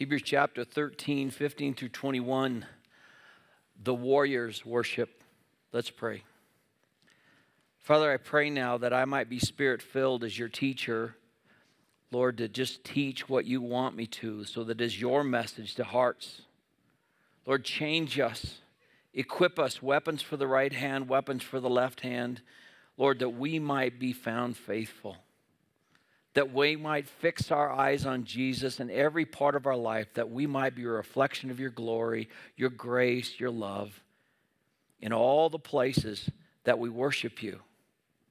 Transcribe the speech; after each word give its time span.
Hebrews 0.00 0.22
chapter 0.24 0.64
13, 0.64 1.28
15 1.28 1.74
through 1.74 1.90
21. 1.90 2.64
The 3.84 3.92
warriors 3.92 4.64
worship. 4.64 5.10
Let's 5.74 5.90
pray. 5.90 6.22
Father, 7.80 8.10
I 8.10 8.16
pray 8.16 8.48
now 8.48 8.78
that 8.78 8.94
I 8.94 9.04
might 9.04 9.28
be 9.28 9.38
spirit 9.38 9.82
filled 9.82 10.24
as 10.24 10.38
your 10.38 10.48
teacher, 10.48 11.16
Lord, 12.10 12.38
to 12.38 12.48
just 12.48 12.82
teach 12.82 13.28
what 13.28 13.44
you 13.44 13.60
want 13.60 13.94
me 13.94 14.06
to 14.06 14.44
so 14.44 14.64
that 14.64 14.80
is 14.80 14.98
your 14.98 15.22
message 15.22 15.74
to 15.74 15.84
hearts. 15.84 16.40
Lord, 17.44 17.66
change 17.66 18.18
us, 18.18 18.60
equip 19.12 19.58
us, 19.58 19.82
weapons 19.82 20.22
for 20.22 20.38
the 20.38 20.46
right 20.46 20.72
hand, 20.72 21.10
weapons 21.10 21.42
for 21.42 21.60
the 21.60 21.68
left 21.68 22.00
hand, 22.00 22.40
Lord, 22.96 23.18
that 23.18 23.36
we 23.36 23.58
might 23.58 24.00
be 24.00 24.14
found 24.14 24.56
faithful 24.56 25.18
that 26.34 26.52
we 26.52 26.76
might 26.76 27.08
fix 27.08 27.50
our 27.50 27.70
eyes 27.70 28.06
on 28.06 28.24
Jesus 28.24 28.78
in 28.78 28.90
every 28.90 29.24
part 29.24 29.56
of 29.56 29.66
our 29.66 29.76
life, 29.76 30.06
that 30.14 30.30
we 30.30 30.46
might 30.46 30.74
be 30.76 30.84
a 30.84 30.88
reflection 30.88 31.50
of 31.50 31.58
your 31.58 31.70
glory, 31.70 32.28
your 32.56 32.70
grace, 32.70 33.40
your 33.40 33.50
love 33.50 34.00
in 35.00 35.12
all 35.12 35.48
the 35.48 35.58
places 35.58 36.30
that 36.64 36.78
we 36.78 36.88
worship 36.88 37.42
you. 37.42 37.60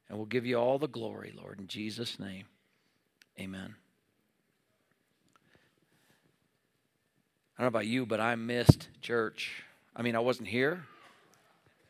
And 0.07 0.17
we'll 0.17 0.27
give 0.27 0.45
you 0.45 0.57
all 0.57 0.79
the 0.79 0.87
glory, 0.87 1.33
Lord, 1.37 1.59
in 1.59 1.67
Jesus' 1.67 2.19
name. 2.19 2.45
Amen. 3.39 3.75
I 7.57 7.61
don't 7.61 7.73
know 7.73 7.77
about 7.77 7.87
you, 7.87 8.05
but 8.05 8.19
I 8.19 8.35
missed 8.35 8.87
church. 9.01 9.63
I 9.95 10.01
mean, 10.01 10.15
I 10.15 10.19
wasn't 10.19 10.47
here, 10.47 10.85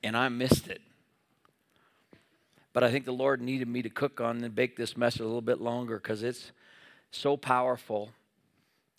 and 0.04 0.18
I 0.18 0.30
missed 0.30 0.68
it. 0.68 0.82
But 2.74 2.84
I 2.84 2.92
think 2.92 3.06
the 3.06 3.12
Lord 3.12 3.42
needed 3.42 3.68
me 3.68 3.82
to 3.82 3.90
cook 3.90 4.22
on 4.22 4.44
and 4.44 4.56
bake 4.56 4.78
this 4.78 4.96
message 4.96 5.22
a 5.22 5.26
little 5.26 5.42
bit 5.42 5.60
longer 5.60 5.98
because 5.98 6.24
it's 6.24 6.52
so 7.12 7.36
powerful. 7.36 8.12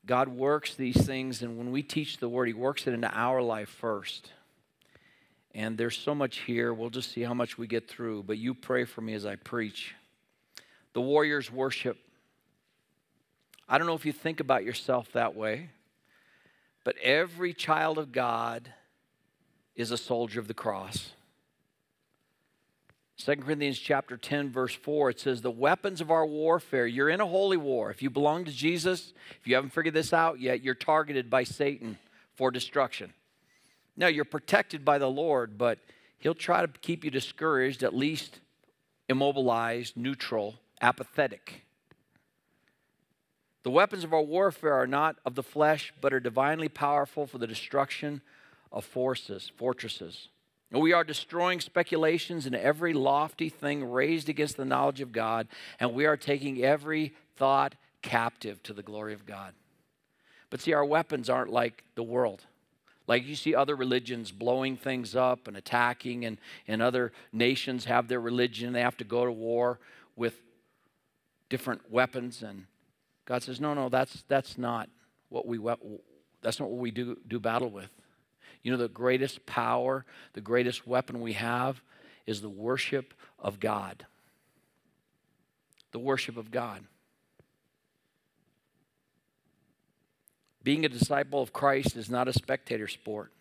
God 0.06 0.28
works 0.28 0.74
these 0.74 1.06
things, 1.06 1.42
and 1.42 1.56
when 1.56 1.70
we 1.70 1.82
teach 1.82 2.18
the 2.18 2.28
Word, 2.28 2.46
He 2.46 2.54
works 2.54 2.86
it 2.86 2.94
into 2.94 3.10
our 3.12 3.42
life 3.42 3.68
first. 3.68 4.32
And 5.54 5.76
there's 5.76 5.96
so 5.96 6.14
much 6.14 6.38
here. 6.38 6.72
We'll 6.72 6.90
just 6.90 7.12
see 7.12 7.22
how 7.22 7.34
much 7.34 7.58
we 7.58 7.66
get 7.66 7.88
through. 7.88 8.22
But 8.22 8.38
you 8.38 8.54
pray 8.54 8.84
for 8.84 9.00
me 9.00 9.14
as 9.14 9.26
I 9.26 9.36
preach. 9.36 9.94
The 10.92 11.00
warriors 11.00 11.50
worship. 11.50 11.98
I 13.68 13.78
don't 13.78 13.86
know 13.86 13.94
if 13.94 14.06
you 14.06 14.12
think 14.12 14.40
about 14.40 14.64
yourself 14.64 15.12
that 15.12 15.34
way, 15.36 15.70
but 16.82 16.96
every 16.98 17.52
child 17.52 17.98
of 17.98 18.10
God 18.10 18.72
is 19.76 19.90
a 19.90 19.96
soldier 19.96 20.40
of 20.40 20.48
the 20.48 20.54
cross. 20.54 21.12
2 23.20 23.36
Corinthians 23.36 23.78
chapter 23.78 24.16
10 24.16 24.50
verse 24.50 24.74
4 24.74 25.10
it 25.10 25.20
says 25.20 25.42
the 25.42 25.50
weapons 25.50 26.00
of 26.00 26.10
our 26.10 26.24
warfare 26.24 26.86
you're 26.86 27.10
in 27.10 27.20
a 27.20 27.26
holy 27.26 27.58
war. 27.58 27.90
If 27.90 28.00
you 28.00 28.08
belong 28.08 28.46
to 28.46 28.50
Jesus 28.50 29.12
if 29.38 29.46
you 29.46 29.54
haven't 29.56 29.74
figured 29.74 29.92
this 29.92 30.14
out 30.14 30.40
yet 30.40 30.62
you're 30.62 30.74
targeted 30.74 31.28
by 31.28 31.44
Satan 31.44 31.98
for 32.34 32.50
destruction. 32.50 33.12
Now 33.94 34.06
you're 34.06 34.24
protected 34.24 34.86
by 34.86 34.96
the 34.96 35.10
Lord 35.10 35.58
but 35.58 35.78
he'll 36.18 36.34
try 36.34 36.62
to 36.64 36.68
keep 36.80 37.04
you 37.04 37.10
discouraged 37.10 37.82
at 37.82 37.94
least 37.94 38.40
immobilized 39.10 39.98
neutral 39.98 40.54
apathetic. 40.80 41.66
The 43.64 43.70
weapons 43.70 44.02
of 44.02 44.14
our 44.14 44.22
warfare 44.22 44.72
are 44.72 44.86
not 44.86 45.16
of 45.26 45.34
the 45.34 45.42
flesh 45.42 45.92
but 46.00 46.14
are 46.14 46.20
divinely 46.20 46.70
powerful 46.70 47.26
for 47.26 47.36
the 47.36 47.46
destruction 47.46 48.22
of 48.72 48.86
forces 48.86 49.52
fortresses 49.58 50.28
we 50.70 50.92
are 50.92 51.02
destroying 51.02 51.60
speculations 51.60 52.46
and 52.46 52.54
every 52.54 52.92
lofty 52.92 53.48
thing 53.48 53.90
raised 53.90 54.28
against 54.28 54.56
the 54.56 54.64
knowledge 54.64 55.00
of 55.00 55.10
God, 55.10 55.48
and 55.80 55.94
we 55.94 56.06
are 56.06 56.16
taking 56.16 56.62
every 56.62 57.14
thought 57.36 57.74
captive 58.02 58.62
to 58.62 58.72
the 58.72 58.82
glory 58.82 59.12
of 59.12 59.26
God. 59.26 59.52
But 60.48 60.60
see, 60.60 60.72
our 60.72 60.84
weapons 60.84 61.28
aren't 61.28 61.50
like 61.50 61.84
the 61.94 62.02
world. 62.02 62.44
Like 63.06 63.26
you 63.26 63.34
see 63.34 63.54
other 63.54 63.74
religions 63.74 64.30
blowing 64.30 64.76
things 64.76 65.16
up 65.16 65.48
and 65.48 65.56
attacking, 65.56 66.24
and, 66.24 66.38
and 66.68 66.80
other 66.80 67.12
nations 67.32 67.86
have 67.86 68.06
their 68.06 68.20
religion. 68.20 68.72
They 68.72 68.82
have 68.82 68.96
to 68.98 69.04
go 69.04 69.24
to 69.24 69.32
war 69.32 69.80
with 70.14 70.34
different 71.48 71.90
weapons. 71.90 72.42
And 72.42 72.66
God 73.24 73.42
says, 73.42 73.60
no, 73.60 73.74
no, 73.74 73.88
that's, 73.88 74.22
that's 74.28 74.56
not 74.56 74.88
what 75.28 75.46
we, 75.46 75.58
that's 76.40 76.60
not 76.60 76.70
what 76.70 76.78
we 76.78 76.92
do, 76.92 77.16
do 77.26 77.40
battle 77.40 77.70
with. 77.70 77.90
You 78.62 78.72
know, 78.72 78.78
the 78.78 78.88
greatest 78.88 79.46
power, 79.46 80.04
the 80.34 80.40
greatest 80.40 80.86
weapon 80.86 81.20
we 81.20 81.32
have 81.34 81.80
is 82.26 82.40
the 82.40 82.48
worship 82.48 83.14
of 83.38 83.58
God. 83.58 84.06
The 85.92 85.98
worship 85.98 86.36
of 86.36 86.50
God. 86.50 86.84
Being 90.62 90.84
a 90.84 90.88
disciple 90.88 91.40
of 91.40 91.52
Christ 91.52 91.96
is 91.96 92.10
not 92.10 92.28
a 92.28 92.32
spectator 92.32 92.86
sport. 92.86 93.32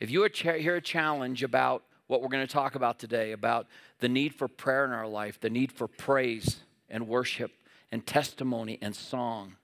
If 0.00 0.10
you 0.10 0.28
hear 0.32 0.76
a 0.76 0.80
challenge 0.80 1.42
about 1.42 1.82
what 2.06 2.22
we're 2.22 2.28
going 2.28 2.46
to 2.46 2.52
talk 2.52 2.74
about 2.74 2.98
today, 2.98 3.32
about 3.32 3.66
the 3.98 4.08
need 4.08 4.34
for 4.34 4.46
prayer 4.46 4.84
in 4.84 4.92
our 4.92 5.06
life, 5.08 5.40
the 5.40 5.50
need 5.50 5.72
for 5.72 5.88
praise 5.88 6.60
and 6.88 7.08
worship 7.08 7.50
and 7.90 8.06
testimony 8.06 8.78
and 8.80 8.94
song, 8.94 9.54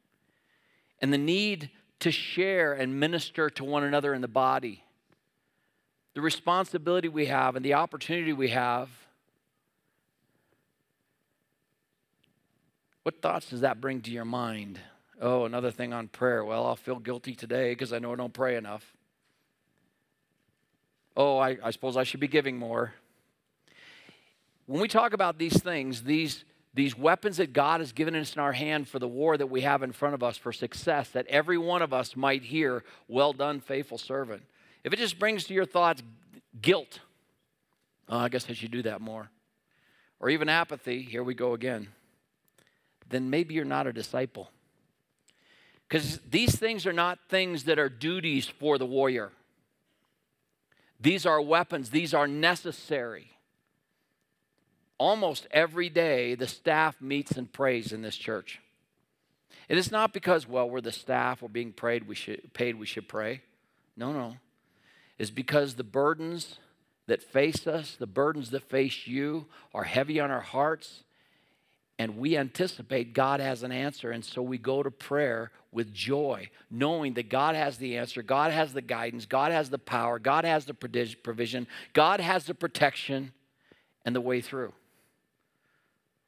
and 1.00 1.12
the 1.12 1.18
need 1.18 1.70
to 2.00 2.10
share 2.10 2.72
and 2.72 2.98
minister 2.98 3.50
to 3.50 3.64
one 3.64 3.84
another 3.84 4.14
in 4.14 4.20
the 4.20 4.28
body. 4.28 4.84
The 6.14 6.20
responsibility 6.20 7.08
we 7.08 7.26
have 7.26 7.56
and 7.56 7.64
the 7.64 7.74
opportunity 7.74 8.32
we 8.32 8.48
have. 8.48 8.88
What 13.02 13.22
thoughts 13.22 13.50
does 13.50 13.60
that 13.60 13.80
bring 13.80 14.00
to 14.02 14.10
your 14.10 14.24
mind? 14.24 14.80
Oh, 15.20 15.44
another 15.44 15.70
thing 15.70 15.92
on 15.92 16.08
prayer. 16.08 16.44
Well, 16.44 16.66
I'll 16.66 16.76
feel 16.76 16.98
guilty 16.98 17.34
today 17.34 17.72
because 17.72 17.92
I 17.92 17.98
know 17.98 18.12
I 18.12 18.16
don't 18.16 18.32
pray 18.32 18.56
enough. 18.56 18.94
Oh, 21.16 21.38
I, 21.38 21.58
I 21.62 21.70
suppose 21.70 21.96
I 21.96 22.04
should 22.04 22.20
be 22.20 22.28
giving 22.28 22.58
more. 22.58 22.94
When 24.66 24.80
we 24.80 24.88
talk 24.88 25.12
about 25.12 25.38
these 25.38 25.60
things, 25.62 26.02
these 26.02 26.44
these 26.72 26.96
weapons 26.96 27.38
that 27.38 27.52
God 27.52 27.80
has 27.80 27.92
given 27.92 28.14
us 28.14 28.34
in 28.34 28.40
our 28.40 28.52
hand 28.52 28.88
for 28.88 28.98
the 28.98 29.08
war 29.08 29.36
that 29.36 29.48
we 29.48 29.62
have 29.62 29.82
in 29.82 29.92
front 29.92 30.14
of 30.14 30.22
us 30.22 30.36
for 30.36 30.52
success, 30.52 31.08
that 31.10 31.26
every 31.26 31.58
one 31.58 31.82
of 31.82 31.92
us 31.92 32.14
might 32.14 32.42
hear, 32.44 32.84
Well 33.08 33.32
done, 33.32 33.60
faithful 33.60 33.98
servant. 33.98 34.42
If 34.84 34.92
it 34.92 34.98
just 34.98 35.18
brings 35.18 35.44
to 35.44 35.54
your 35.54 35.66
thoughts 35.66 36.02
guilt, 36.60 37.00
oh, 38.08 38.18
I 38.18 38.28
guess 38.28 38.48
I 38.48 38.52
should 38.52 38.70
do 38.70 38.82
that 38.82 39.00
more, 39.00 39.30
or 40.20 40.30
even 40.30 40.48
apathy, 40.48 41.02
here 41.02 41.24
we 41.24 41.34
go 41.34 41.54
again, 41.54 41.88
then 43.08 43.30
maybe 43.30 43.54
you're 43.54 43.64
not 43.64 43.88
a 43.88 43.92
disciple. 43.92 44.50
Because 45.88 46.20
these 46.30 46.56
things 46.56 46.86
are 46.86 46.92
not 46.92 47.18
things 47.28 47.64
that 47.64 47.80
are 47.80 47.88
duties 47.88 48.46
for 48.46 48.78
the 48.78 48.86
warrior. 48.86 49.32
These 51.00 51.26
are 51.26 51.40
weapons, 51.40 51.90
these 51.90 52.14
are 52.14 52.28
necessary 52.28 53.32
almost 55.00 55.48
every 55.50 55.88
day 55.88 56.34
the 56.36 56.46
staff 56.46 57.00
meets 57.00 57.32
and 57.32 57.50
prays 57.50 57.90
in 57.90 58.02
this 58.02 58.16
church. 58.16 58.60
It 59.68 59.78
is 59.78 59.90
not 59.90 60.12
because, 60.12 60.46
well, 60.46 60.68
we're 60.68 60.82
the 60.82 60.92
staff, 60.92 61.42
we're 61.42 61.48
being 61.48 61.72
prayed, 61.72 62.06
we 62.06 62.14
should, 62.14 62.52
paid, 62.52 62.78
we 62.78 62.86
should 62.86 63.08
pray. 63.08 63.40
No, 63.96 64.12
no. 64.12 64.36
It's 65.18 65.30
because 65.30 65.74
the 65.74 65.84
burdens 65.84 66.58
that 67.06 67.22
face 67.22 67.66
us, 67.66 67.96
the 67.98 68.06
burdens 68.06 68.50
that 68.50 68.68
face 68.68 69.06
you, 69.06 69.46
are 69.74 69.84
heavy 69.84 70.20
on 70.20 70.30
our 70.30 70.40
hearts, 70.40 71.02
and 71.98 72.18
we 72.18 72.36
anticipate 72.36 73.14
God 73.14 73.40
has 73.40 73.62
an 73.62 73.72
answer. 73.72 74.10
And 74.10 74.24
so 74.24 74.42
we 74.42 74.58
go 74.58 74.82
to 74.82 74.90
prayer 74.90 75.50
with 75.72 75.92
joy, 75.92 76.50
knowing 76.70 77.14
that 77.14 77.28
God 77.28 77.54
has 77.54 77.78
the 77.78 77.96
answer, 77.96 78.22
God 78.22 78.52
has 78.52 78.72
the 78.72 78.82
guidance, 78.82 79.24
God 79.24 79.52
has 79.52 79.70
the 79.70 79.78
power, 79.78 80.18
God 80.18 80.44
has 80.44 80.66
the 80.66 80.74
provision, 80.74 81.66
God 81.92 82.20
has 82.20 82.44
the 82.44 82.54
protection 82.54 83.32
and 84.04 84.14
the 84.14 84.20
way 84.20 84.40
through. 84.40 84.72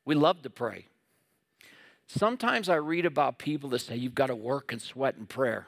We 0.04 0.14
love 0.14 0.42
to 0.42 0.50
pray. 0.50 0.86
Sometimes 2.06 2.68
I 2.68 2.76
read 2.76 3.06
about 3.06 3.38
people 3.38 3.70
that 3.70 3.80
say 3.80 3.96
you've 3.96 4.14
got 4.14 4.26
to 4.26 4.34
work 4.34 4.72
and 4.72 4.82
sweat 4.82 5.16
in 5.16 5.26
prayer. 5.26 5.66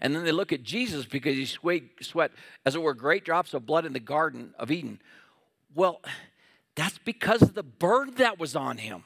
And 0.00 0.14
then 0.14 0.24
they 0.24 0.32
look 0.32 0.52
at 0.52 0.62
Jesus 0.62 1.06
because 1.06 1.36
he 1.36 1.44
sweat, 1.46 2.32
as 2.66 2.74
it 2.74 2.82
were, 2.82 2.94
great 2.94 3.24
drops 3.24 3.54
of 3.54 3.64
blood 3.64 3.86
in 3.86 3.92
the 3.92 4.00
Garden 4.00 4.52
of 4.58 4.70
Eden. 4.70 5.00
Well, 5.74 6.00
that's 6.74 6.98
because 6.98 7.42
of 7.42 7.54
the 7.54 7.62
burden 7.62 8.14
that 8.16 8.38
was 8.38 8.56
on 8.56 8.78
him. 8.78 9.04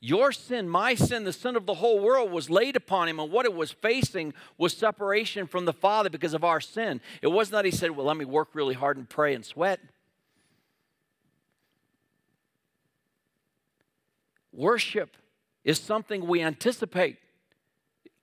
Your 0.00 0.30
sin, 0.30 0.68
my 0.68 0.94
sin, 0.94 1.24
the 1.24 1.32
sin 1.32 1.56
of 1.56 1.66
the 1.66 1.74
whole 1.74 2.00
world 2.00 2.30
was 2.30 2.50
laid 2.50 2.76
upon 2.76 3.08
him, 3.08 3.18
and 3.18 3.32
what 3.32 3.46
it 3.46 3.54
was 3.54 3.72
facing 3.72 4.34
was 4.58 4.76
separation 4.76 5.46
from 5.46 5.64
the 5.64 5.72
Father 5.72 6.10
because 6.10 6.34
of 6.34 6.44
our 6.44 6.60
sin. 6.60 7.00
It 7.22 7.28
wasn't 7.28 7.52
that 7.52 7.64
he 7.64 7.70
said, 7.70 7.92
Well, 7.92 8.06
let 8.06 8.16
me 8.16 8.24
work 8.24 8.48
really 8.52 8.74
hard 8.74 8.98
and 8.98 9.08
pray 9.08 9.34
and 9.34 9.44
sweat. 9.44 9.80
Worship 14.56 15.16
is 15.64 15.78
something 15.78 16.26
we 16.26 16.42
anticipate. 16.42 17.18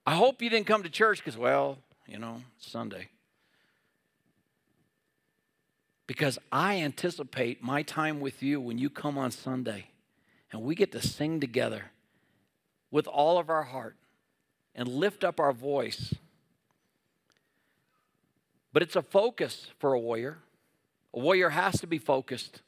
I 0.04 0.16
hope 0.16 0.42
you 0.42 0.50
didn't 0.50 0.66
come 0.66 0.82
to 0.82 0.90
church 0.90 1.18
because, 1.18 1.38
well, 1.38 1.78
you 2.06 2.18
know, 2.18 2.42
Sunday. 2.58 3.08
Because 6.06 6.38
I 6.52 6.82
anticipate 6.82 7.62
my 7.62 7.82
time 7.82 8.20
with 8.20 8.42
you 8.42 8.60
when 8.60 8.76
you 8.76 8.90
come 8.90 9.16
on 9.16 9.30
Sunday 9.30 9.86
and 10.52 10.60
we 10.62 10.74
get 10.74 10.92
to 10.92 11.00
sing 11.00 11.40
together. 11.40 11.92
with 12.94 13.08
all 13.08 13.38
of 13.38 13.50
our 13.50 13.64
heart 13.64 13.96
and 14.72 14.86
lift 14.86 15.24
up 15.24 15.40
our 15.40 15.52
voice. 15.52 16.14
But 18.72 18.84
it's 18.84 18.94
a 18.94 19.02
focus 19.02 19.66
for 19.80 19.94
a 19.94 19.98
warrior. 19.98 20.38
A 21.12 21.18
warrior 21.18 21.50
has 21.50 21.80
to 21.80 21.88
be 21.88 21.98
focused. 21.98 22.62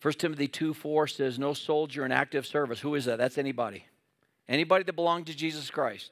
1 0.00 0.14
Timothy 0.14 0.48
2 0.48 0.74
4 0.74 1.06
says, 1.08 1.38
No 1.38 1.52
soldier 1.52 2.04
in 2.04 2.12
active 2.12 2.46
service. 2.46 2.80
Who 2.80 2.94
is 2.94 3.06
that? 3.06 3.18
That's 3.18 3.38
anybody. 3.38 3.84
Anybody 4.48 4.84
that 4.84 4.94
belongs 4.94 5.26
to 5.26 5.36
Jesus 5.36 5.70
Christ. 5.70 6.10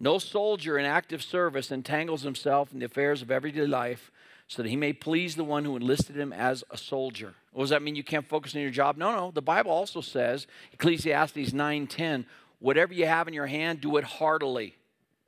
No 0.00 0.18
soldier 0.18 0.78
in 0.78 0.84
active 0.84 1.22
service 1.22 1.70
entangles 1.70 2.22
himself 2.22 2.72
in 2.72 2.78
the 2.78 2.86
affairs 2.86 3.20
of 3.20 3.30
everyday 3.30 3.66
life 3.66 4.10
so 4.46 4.62
that 4.62 4.68
he 4.68 4.76
may 4.76 4.92
please 4.92 5.36
the 5.36 5.44
one 5.44 5.64
who 5.64 5.76
enlisted 5.76 6.16
him 6.16 6.32
as 6.32 6.64
a 6.70 6.78
soldier. 6.78 7.34
What 7.52 7.64
does 7.64 7.70
that 7.70 7.82
mean? 7.82 7.96
You 7.96 8.04
can't 8.04 8.26
focus 8.26 8.54
on 8.54 8.62
your 8.62 8.70
job? 8.70 8.96
No, 8.96 9.14
no. 9.14 9.30
The 9.30 9.42
Bible 9.42 9.70
also 9.70 10.00
says, 10.00 10.46
Ecclesiastes 10.72 11.52
9:10, 11.52 12.24
whatever 12.58 12.94
you 12.94 13.06
have 13.06 13.28
in 13.28 13.34
your 13.34 13.46
hand, 13.46 13.80
do 13.80 13.96
it 13.98 14.04
heartily 14.04 14.76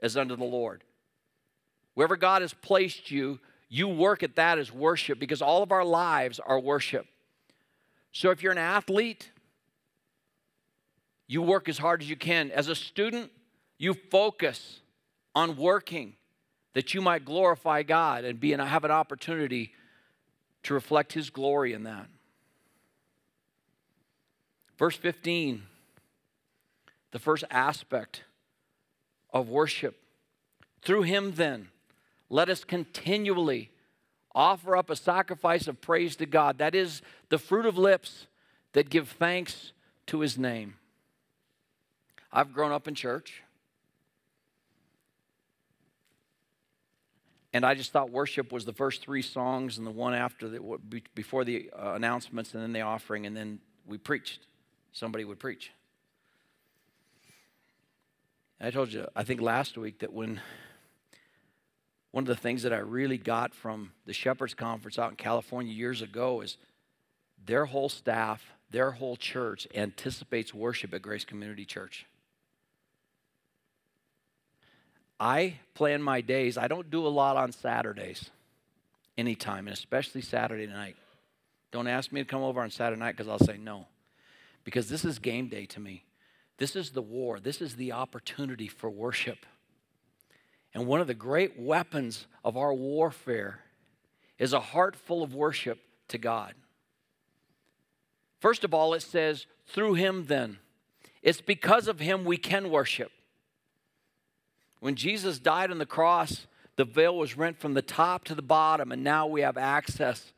as 0.01 0.17
unto 0.17 0.37
the 0.37 0.45
Lord. 0.45 0.85
Wherever 1.95 2.17
God 2.17 2.41
has 2.41 2.55
placed 2.55 3.11
you, 3.11 3.41
you 3.69 3.89
work 3.89 4.23
at 4.23 4.37
that 4.37 4.59
as 4.59 4.73
worship 4.73 5.19
because 5.19 5.43
all 5.43 5.63
of 5.63 5.73
our 5.73 5.85
lives 5.85 6.39
are 6.39 6.59
worship. 6.59 7.07
So 8.13 8.31
if 8.31 8.43
you're 8.43 8.53
an 8.53 8.59
athlete, 8.59 9.31
you 11.27 11.43
work 11.43 11.69
as 11.69 11.79
hard 11.79 12.03
as 12.03 12.11
you 12.11 12.17
can. 12.17 12.51
As 12.51 12.69
a 12.69 12.75
student, 12.75 13.31
you 13.79 13.95
focus 13.95 14.81
on 15.35 15.57
working 15.57 16.15
that 16.75 16.93
you 16.93 17.01
might 17.01 17.25
glorify 17.25 17.83
God 17.83 18.25
and 18.25 18.41
be 18.41 18.53
and 18.53 18.61
have 18.63 18.85
an 18.85 18.91
opportunity 18.91 19.73
to 20.65 20.75
reflect 20.75 21.13
his 21.13 21.31
glory 21.31 21.73
in 21.73 21.85
that. 21.85 22.07
Verse 24.79 24.97
15, 24.97 25.63
the 27.11 27.19
first 27.19 27.45
aspect 27.51 28.25
of 29.33 29.49
worship. 29.49 29.97
Through 30.83 31.03
him, 31.03 31.33
then, 31.35 31.69
let 32.29 32.49
us 32.49 32.65
continually 32.65 33.70
offer 34.35 34.77
up 34.77 34.91
a 34.91 34.97
sacrifice 34.97 35.67
of 35.67 35.81
praise 35.81 36.17
to 36.17 36.27
God. 36.27 36.59
That 36.59 36.75
is 36.75 37.03
the 37.29 37.39
fruit 37.39 37.67
of 37.67 37.77
lips 37.77 38.27
that 38.73 38.91
give 38.91 39.09
thanks 39.09 39.73
to 40.07 40.21
his 40.21 40.39
name. 40.39 40.75
I've 42.33 42.53
grown 42.53 42.73
up 42.73 42.87
in 42.87 42.95
church. 42.95 43.43
And 47.53 47.65
I 47.65 47.75
just 47.75 47.91
thought 47.91 48.11
worship 48.11 48.53
was 48.53 48.65
the 48.65 48.73
first 48.73 49.03
three 49.03 49.23
songs 49.23 49.79
and 49.79 49.87
the 49.87 49.91
one 49.91 50.15
after 50.15 50.49
the, 50.49 50.61
before 51.15 51.45
the 51.45 51.71
uh, 51.77 51.95
announcements 51.95 52.55
and 52.55 52.63
then 52.63 52.73
the 52.73 52.83
offering, 52.83 53.27
and 53.27 53.37
then 53.37 53.59
we 53.87 53.99
preached. 53.99 54.47
Somebody 54.93 55.25
would 55.25 55.41
preach. 55.41 55.73
I 58.61 58.71
told 58.71 58.93
you, 58.93 59.07
I 59.17 59.25
think 59.25 59.41
last 59.41 59.77
week, 59.79 60.01
that 60.01 60.13
when 60.13 60.41
one 62.13 62.25
of 62.25 62.29
the 62.29 62.37
things 62.37 62.63
that 62.63 62.73
I 62.73 62.79
really 62.79 63.19
got 63.19 63.55
from 63.55 63.93
the 64.07 64.13
Shepherds 64.13 64.55
Conference 64.55 64.99
out 64.99 65.11
in 65.11 65.17
California 65.17 65.73
years 65.73 66.03
ago 66.03 66.41
is 66.41 66.57
their 67.45 67.67
whole 67.67 67.89
staff, 67.89 68.45
their 68.71 68.93
whole 68.93 69.17
church 69.17 69.69
anticipates 69.75 70.53
worship 70.53 70.93
at 70.93 71.03
Grace 71.03 71.25
Community 71.25 71.65
Church. 71.65 72.07
I 75.19 75.59
plan 75.75 76.03
my 76.03 76.23
days. 76.23 76.57
I 76.57 76.67
don't 76.67 76.91
do 76.91 77.07
a 77.07 77.09
lot 77.09 77.37
on 77.37 77.53
Saturdays, 77.53 78.31
anytime, 79.19 79.67
and 79.69 79.77
especially 79.77 80.23
Saturday 80.23 80.67
night. 80.67 80.97
Don't 81.71 81.87
ask 81.87 82.11
me 82.11 82.23
to 82.23 82.25
come 82.25 82.43
over 82.43 82.61
on 82.63 82.71
Saturday 82.71 82.99
night 82.99 83.17
because 83.17 83.29
I'll 83.29 83.39
say 83.39 83.59
no. 83.59 83.87
Because 84.65 84.89
this 84.89 85.05
is 85.05 85.19
game 85.19 85.49
day 85.49 85.67
to 85.67 85.81
me. 85.81 86.05
This 86.57 86.75
is 86.75 86.91
the 86.91 87.03
war. 87.03 87.39
This 87.39 87.61
is 87.61 87.77
the 87.77 87.93
opportunity 87.93 88.67
for 88.67 88.91
worship. 88.91 89.47
And 90.75 90.87
one 90.87 91.01
of 91.01 91.07
the 91.07 91.15
great 91.15 91.59
weapons 91.59 92.27
of 92.45 92.57
our 92.57 92.73
warfare 92.73 93.61
is 94.39 94.53
a 94.53 94.61
heart 94.61 94.97
full 94.97 95.23
of 95.23 95.35
worship 95.35 95.79
to 96.09 96.19
God. 96.19 96.55
First 98.41 98.65
of 98.65 98.73
all, 98.73 98.95
it 98.95 99.03
says, 99.03 99.47
through 99.67 99.95
him 99.95 100.27
then. 100.27 100.59
It's 101.23 101.41
because 101.41 101.89
of 101.89 102.01
him 102.01 102.25
we 102.25 102.37
can 102.37 102.71
worship. 102.71 103.11
When 104.81 104.95
Jesus 104.95 105.39
died 105.39 105.71
on 105.71 105.79
the 105.79 105.87
cross, 105.87 106.47
the 106.77 106.87
veil 106.87 107.17
was 107.17 107.37
rent 107.37 107.59
from 107.59 107.75
the 107.75 107.83
top 107.83 108.25
to 108.25 108.35
the 108.35 108.41
bottom, 108.41 108.91
and 108.93 109.05
now 109.05 109.27
we 109.27 109.43
have 109.43 109.59
access 109.59 110.33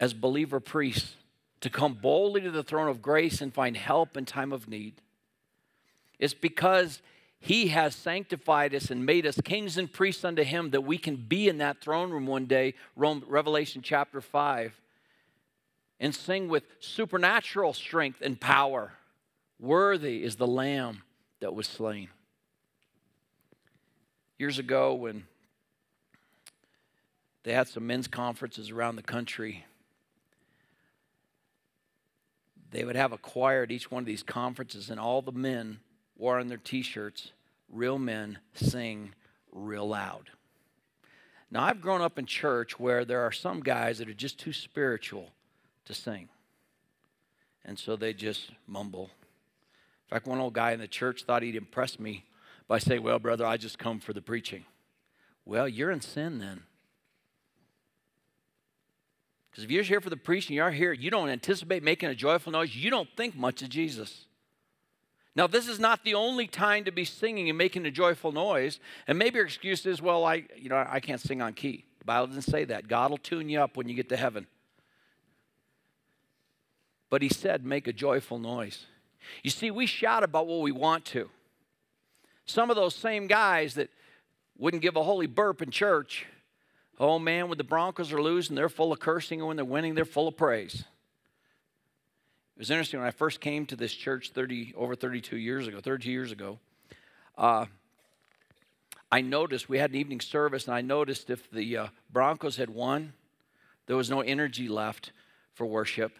as 0.00 0.14
believer 0.14 0.60
priests 0.60 1.16
to 1.60 1.68
come 1.68 1.94
boldly 1.94 2.40
to 2.40 2.50
the 2.50 2.62
throne 2.62 2.88
of 2.88 3.02
grace 3.02 3.40
and 3.42 3.52
find 3.52 3.76
help 3.76 4.16
in 4.16 4.24
time 4.24 4.52
of 4.52 4.68
need. 4.68 5.02
It's 6.18 6.34
because 6.34 7.02
he 7.46 7.68
has 7.68 7.94
sanctified 7.94 8.74
us 8.74 8.90
and 8.90 9.06
made 9.06 9.24
us 9.24 9.40
kings 9.40 9.78
and 9.78 9.92
priests 9.92 10.24
unto 10.24 10.42
him 10.42 10.70
that 10.70 10.80
we 10.80 10.98
can 10.98 11.14
be 11.14 11.48
in 11.48 11.58
that 11.58 11.80
throne 11.80 12.10
room 12.10 12.26
one 12.26 12.46
day, 12.46 12.74
Revelation 12.96 13.82
chapter 13.82 14.20
5, 14.20 14.74
and 16.00 16.12
sing 16.12 16.48
with 16.48 16.64
supernatural 16.80 17.72
strength 17.72 18.20
and 18.20 18.40
power. 18.40 18.94
Worthy 19.60 20.24
is 20.24 20.34
the 20.34 20.46
Lamb 20.46 21.04
that 21.38 21.54
was 21.54 21.68
slain 21.68 22.08
years 24.38 24.58
ago 24.58 24.94
when 24.94 25.28
they 27.44 27.52
had 27.52 27.68
some 27.68 27.86
men's 27.86 28.08
conferences 28.08 28.70
around 28.70 28.96
the 28.96 29.02
country. 29.04 29.64
They 32.72 32.82
would 32.82 32.96
have 32.96 33.12
a 33.12 33.18
choir 33.18 33.62
at 33.62 33.70
each 33.70 33.88
one 33.88 34.02
of 34.02 34.06
these 34.06 34.24
conferences, 34.24 34.90
and 34.90 34.98
all 34.98 35.22
the 35.22 35.30
men 35.30 35.78
wore 36.16 36.40
on 36.40 36.48
their 36.48 36.58
t 36.58 36.82
shirts, 36.82 37.30
Real 37.68 37.98
men 37.98 38.38
sing 38.54 39.12
real 39.52 39.88
loud. 39.88 40.30
Now, 41.50 41.64
I've 41.64 41.80
grown 41.80 42.00
up 42.00 42.18
in 42.18 42.26
church 42.26 42.78
where 42.78 43.04
there 43.04 43.22
are 43.22 43.32
some 43.32 43.60
guys 43.60 43.98
that 43.98 44.08
are 44.08 44.14
just 44.14 44.38
too 44.38 44.52
spiritual 44.52 45.30
to 45.84 45.94
sing. 45.94 46.28
And 47.64 47.78
so 47.78 47.96
they 47.96 48.12
just 48.12 48.50
mumble. 48.66 49.04
In 49.04 50.10
fact, 50.10 50.26
one 50.26 50.38
old 50.38 50.54
guy 50.54 50.72
in 50.72 50.80
the 50.80 50.88
church 50.88 51.24
thought 51.24 51.42
he'd 51.42 51.56
impress 51.56 51.98
me 51.98 52.24
by 52.68 52.78
saying, 52.78 53.02
Well, 53.02 53.18
brother, 53.18 53.46
I 53.46 53.56
just 53.56 53.78
come 53.78 54.00
for 54.00 54.12
the 54.12 54.22
preaching. 54.22 54.64
Well, 55.44 55.68
you're 55.68 55.90
in 55.90 56.00
sin 56.00 56.38
then. 56.38 56.62
Because 59.50 59.64
if 59.64 59.70
you're 59.70 59.84
here 59.84 60.00
for 60.00 60.10
the 60.10 60.16
preaching, 60.16 60.56
you're 60.56 60.70
here, 60.70 60.92
you 60.92 61.10
don't 61.10 61.28
anticipate 61.28 61.82
making 61.82 62.08
a 62.08 62.14
joyful 62.14 62.52
noise, 62.52 62.76
you 62.76 62.90
don't 62.90 63.08
think 63.16 63.34
much 63.34 63.62
of 63.62 63.68
Jesus. 63.68 64.26
Now, 65.36 65.46
this 65.46 65.68
is 65.68 65.78
not 65.78 66.02
the 66.02 66.14
only 66.14 66.46
time 66.46 66.84
to 66.84 66.90
be 66.90 67.04
singing 67.04 67.50
and 67.50 67.58
making 67.58 67.84
a 67.84 67.90
joyful 67.90 68.32
noise. 68.32 68.80
And 69.06 69.18
maybe 69.18 69.36
your 69.36 69.44
excuse 69.44 69.84
is, 69.84 70.00
well, 70.00 70.24
I, 70.24 70.46
you 70.56 70.70
know, 70.70 70.84
I 70.88 70.98
can't 70.98 71.20
sing 71.20 71.42
on 71.42 71.52
key. 71.52 71.84
The 71.98 72.06
Bible 72.06 72.28
doesn't 72.28 72.50
say 72.50 72.64
that. 72.64 72.88
God 72.88 73.10
will 73.10 73.18
tune 73.18 73.50
you 73.50 73.60
up 73.60 73.76
when 73.76 73.86
you 73.86 73.94
get 73.94 74.08
to 74.08 74.16
heaven. 74.16 74.46
But 77.10 77.20
he 77.20 77.28
said, 77.28 77.66
make 77.66 77.86
a 77.86 77.92
joyful 77.92 78.38
noise. 78.38 78.86
You 79.42 79.50
see, 79.50 79.70
we 79.70 79.84
shout 79.84 80.22
about 80.22 80.46
what 80.46 80.62
we 80.62 80.72
want 80.72 81.04
to. 81.06 81.28
Some 82.46 82.70
of 82.70 82.76
those 82.76 82.94
same 82.94 83.26
guys 83.26 83.74
that 83.74 83.90
wouldn't 84.56 84.82
give 84.82 84.96
a 84.96 85.02
holy 85.02 85.26
burp 85.26 85.60
in 85.60 85.70
church, 85.70 86.24
oh 86.98 87.18
man, 87.18 87.48
when 87.48 87.58
the 87.58 87.64
Broncos 87.64 88.10
are 88.10 88.22
losing, 88.22 88.56
they're 88.56 88.70
full 88.70 88.90
of 88.90 89.00
cursing, 89.00 89.40
and 89.40 89.48
when 89.48 89.56
they're 89.56 89.66
winning, 89.66 89.94
they're 89.94 90.06
full 90.06 90.28
of 90.28 90.36
praise. 90.36 90.84
It 92.56 92.60
was 92.60 92.70
interesting 92.70 93.00
when 93.00 93.06
I 93.06 93.10
first 93.10 93.40
came 93.40 93.66
to 93.66 93.76
this 93.76 93.92
church 93.92 94.30
30, 94.30 94.72
over 94.78 94.96
32 94.96 95.36
years 95.36 95.66
ago, 95.66 95.78
32 95.78 96.10
years 96.10 96.32
ago. 96.32 96.58
Uh, 97.36 97.66
I 99.12 99.20
noticed 99.20 99.68
we 99.68 99.76
had 99.76 99.90
an 99.90 99.96
evening 99.96 100.22
service, 100.22 100.64
and 100.64 100.74
I 100.74 100.80
noticed 100.80 101.28
if 101.28 101.50
the 101.50 101.76
uh, 101.76 101.86
Broncos 102.10 102.56
had 102.56 102.70
won, 102.70 103.12
there 103.86 103.96
was 103.96 104.08
no 104.08 104.22
energy 104.22 104.68
left 104.68 105.12
for 105.52 105.66
worship. 105.66 106.12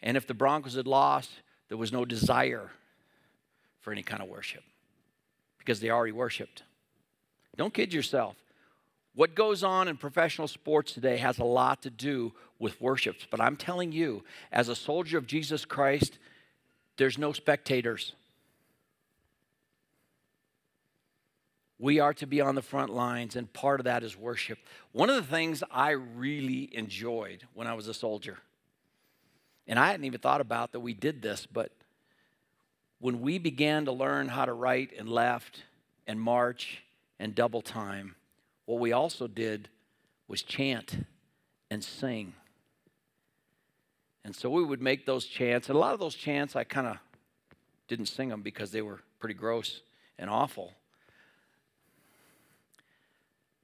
And 0.00 0.16
if 0.16 0.24
the 0.24 0.34
Broncos 0.34 0.74
had 0.74 0.86
lost, 0.86 1.30
there 1.68 1.76
was 1.76 1.92
no 1.92 2.04
desire 2.04 2.70
for 3.80 3.92
any 3.92 4.04
kind 4.04 4.22
of 4.22 4.28
worship 4.28 4.62
because 5.58 5.80
they 5.80 5.90
already 5.90 6.12
worshiped. 6.12 6.62
Don't 7.56 7.74
kid 7.74 7.92
yourself. 7.92 8.36
What 9.14 9.34
goes 9.34 9.64
on 9.64 9.88
in 9.88 9.96
professional 9.96 10.48
sports 10.48 10.92
today 10.92 11.16
has 11.16 11.38
a 11.38 11.44
lot 11.44 11.82
to 11.82 11.90
do 11.90 12.32
with 12.58 12.80
worship. 12.80 13.16
But 13.30 13.40
I'm 13.40 13.56
telling 13.56 13.92
you, 13.92 14.24
as 14.52 14.68
a 14.68 14.76
soldier 14.76 15.18
of 15.18 15.26
Jesus 15.26 15.64
Christ, 15.64 16.18
there's 16.96 17.18
no 17.18 17.32
spectators. 17.32 18.12
We 21.80 22.00
are 22.00 22.12
to 22.14 22.26
be 22.26 22.40
on 22.40 22.56
the 22.56 22.62
front 22.62 22.92
lines, 22.92 23.36
and 23.36 23.52
part 23.52 23.80
of 23.80 23.84
that 23.84 24.02
is 24.02 24.16
worship. 24.16 24.58
One 24.90 25.08
of 25.08 25.16
the 25.16 25.30
things 25.30 25.62
I 25.70 25.90
really 25.90 26.68
enjoyed 26.76 27.44
when 27.54 27.68
I 27.68 27.74
was 27.74 27.86
a 27.86 27.94
soldier, 27.94 28.38
and 29.68 29.78
I 29.78 29.86
hadn't 29.86 30.04
even 30.04 30.18
thought 30.18 30.40
about 30.40 30.72
that 30.72 30.80
we 30.80 30.92
did 30.92 31.22
this, 31.22 31.46
but 31.46 31.70
when 32.98 33.20
we 33.20 33.38
began 33.38 33.84
to 33.84 33.92
learn 33.92 34.26
how 34.26 34.44
to 34.44 34.52
right 34.52 34.90
and 34.98 35.08
left 35.08 35.62
and 36.08 36.20
march 36.20 36.82
and 37.20 37.32
double 37.32 37.62
time, 37.62 38.16
what 38.68 38.80
we 38.80 38.92
also 38.92 39.26
did 39.26 39.70
was 40.28 40.42
chant 40.42 41.06
and 41.70 41.82
sing. 41.82 42.34
And 44.26 44.36
so 44.36 44.50
we 44.50 44.62
would 44.62 44.82
make 44.82 45.06
those 45.06 45.24
chants. 45.24 45.70
And 45.70 45.76
a 45.76 45.78
lot 45.78 45.94
of 45.94 46.00
those 46.00 46.14
chants, 46.14 46.54
I 46.54 46.64
kind 46.64 46.86
of 46.86 46.98
didn't 47.88 48.06
sing 48.06 48.28
them 48.28 48.42
because 48.42 48.70
they 48.70 48.82
were 48.82 49.00
pretty 49.20 49.34
gross 49.34 49.80
and 50.18 50.28
awful. 50.28 50.74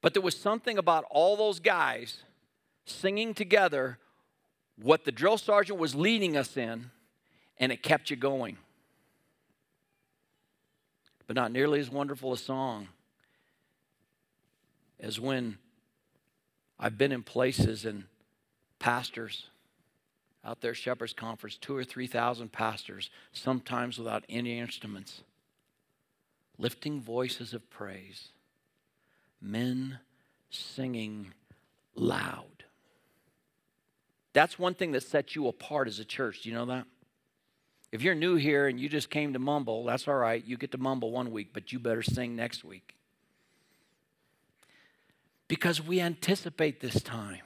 But 0.01 0.15
there 0.15 0.23
was 0.23 0.35
something 0.35 0.79
about 0.79 1.05
all 1.11 1.37
those 1.37 1.59
guys 1.59 2.23
singing 2.87 3.35
together 3.35 3.99
what 4.81 5.05
the 5.05 5.11
drill 5.11 5.37
sergeant 5.37 5.77
was 5.77 5.93
leading 5.93 6.35
us 6.35 6.57
in, 6.57 6.89
and 7.59 7.71
it 7.71 7.83
kept 7.83 8.09
you 8.09 8.15
going. 8.15 8.57
But 11.27 11.35
not 11.35 11.51
nearly 11.51 11.79
as 11.79 11.91
wonderful 11.91 12.33
a 12.33 12.37
song 12.39 12.87
as 14.99 15.19
when 15.19 15.57
I've 16.79 16.97
been 16.97 17.11
in 17.11 17.23
places 17.23 17.85
and 17.85 18.05
pastors 18.79 19.47
out 20.43 20.61
there, 20.61 20.73
Shepherd's 20.73 21.13
Conference, 21.13 21.57
two 21.57 21.75
or 21.75 21.83
3,000 21.83 22.51
pastors, 22.51 23.09
sometimes 23.33 23.97
without 23.97 24.23
any 24.29 24.59
instruments, 24.59 25.21
lifting 26.57 27.01
voices 27.01 27.53
of 27.53 27.67
praise, 27.69 28.29
men 29.41 29.99
singing 30.49 31.33
loud. 31.95 32.63
That's 34.33 34.59
one 34.59 34.75
thing 34.75 34.91
that 34.91 35.03
sets 35.03 35.35
you 35.35 35.47
apart 35.47 35.87
as 35.87 35.99
a 35.99 36.05
church. 36.05 36.41
Do 36.41 36.49
you 36.49 36.55
know 36.55 36.65
that? 36.65 36.85
If 37.91 38.01
you're 38.01 38.15
new 38.15 38.35
here 38.35 38.67
and 38.67 38.79
you 38.79 38.89
just 38.89 39.09
came 39.09 39.33
to 39.33 39.39
mumble, 39.39 39.85
that's 39.85 40.07
all 40.07 40.15
right. 40.15 40.43
You 40.43 40.57
get 40.57 40.71
to 40.71 40.77
mumble 40.77 41.11
one 41.11 41.31
week, 41.31 41.51
but 41.53 41.71
you 41.71 41.79
better 41.79 42.03
sing 42.03 42.35
next 42.35 42.63
week. 42.63 42.95
Because 45.47 45.81
we 45.81 46.01
anticipate 46.01 46.79
this 46.79 47.01
time. 47.01 47.41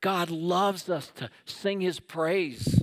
God 0.00 0.30
loves 0.30 0.88
us 0.88 1.10
to 1.16 1.28
sing 1.44 1.80
his 1.80 1.98
praise. 1.98 2.82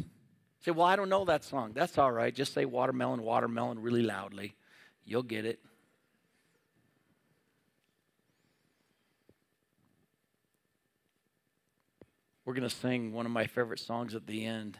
Say, 0.61 0.71
well, 0.71 0.85
I 0.85 0.95
don't 0.95 1.09
know 1.09 1.25
that 1.25 1.43
song. 1.43 1.71
That's 1.73 1.97
all 1.97 2.11
right. 2.11 2.33
Just 2.33 2.53
say 2.53 2.65
watermelon, 2.65 3.21
watermelon 3.21 3.81
really 3.81 4.01
loudly. 4.01 4.55
You'll 5.05 5.23
get 5.23 5.45
it. 5.45 5.59
We're 12.43 12.53
going 12.53 12.67
to 12.69 12.75
sing 12.75 13.13
one 13.13 13.25
of 13.25 13.31
my 13.31 13.47
favorite 13.47 13.79
songs 13.79 14.13
at 14.13 14.27
the 14.27 14.45
end 14.45 14.77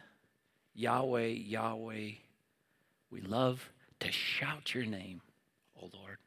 Yahweh, 0.76 1.28
Yahweh, 1.28 2.12
we 3.10 3.22
love 3.22 3.72
to 4.02 4.12
shout 4.12 4.76
your 4.76 4.86
name, 4.86 5.22
O 5.82 5.90
Lord. 5.94 6.18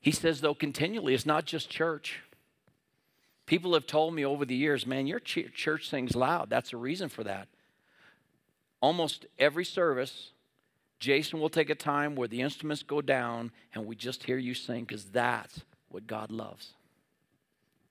He 0.00 0.10
says, 0.12 0.40
though, 0.40 0.54
continually, 0.54 1.14
it's 1.14 1.26
not 1.26 1.44
just 1.44 1.68
church. 1.68 2.20
People 3.46 3.74
have 3.74 3.86
told 3.86 4.14
me 4.14 4.24
over 4.24 4.44
the 4.44 4.54
years, 4.54 4.86
man, 4.86 5.06
your 5.06 5.20
church 5.20 5.88
sings 5.88 6.14
loud. 6.14 6.48
That's 6.48 6.72
a 6.72 6.76
reason 6.76 7.08
for 7.08 7.24
that. 7.24 7.48
Almost 8.80 9.26
every 9.38 9.64
service, 9.64 10.30
Jason 11.00 11.40
will 11.40 11.50
take 11.50 11.68
a 11.68 11.74
time 11.74 12.14
where 12.14 12.28
the 12.28 12.40
instruments 12.40 12.82
go 12.82 13.02
down 13.02 13.52
and 13.74 13.86
we 13.86 13.96
just 13.96 14.24
hear 14.24 14.38
you 14.38 14.54
sing 14.54 14.84
because 14.84 15.04
that's 15.06 15.62
what 15.88 16.06
God 16.06 16.30
loves. 16.30 16.74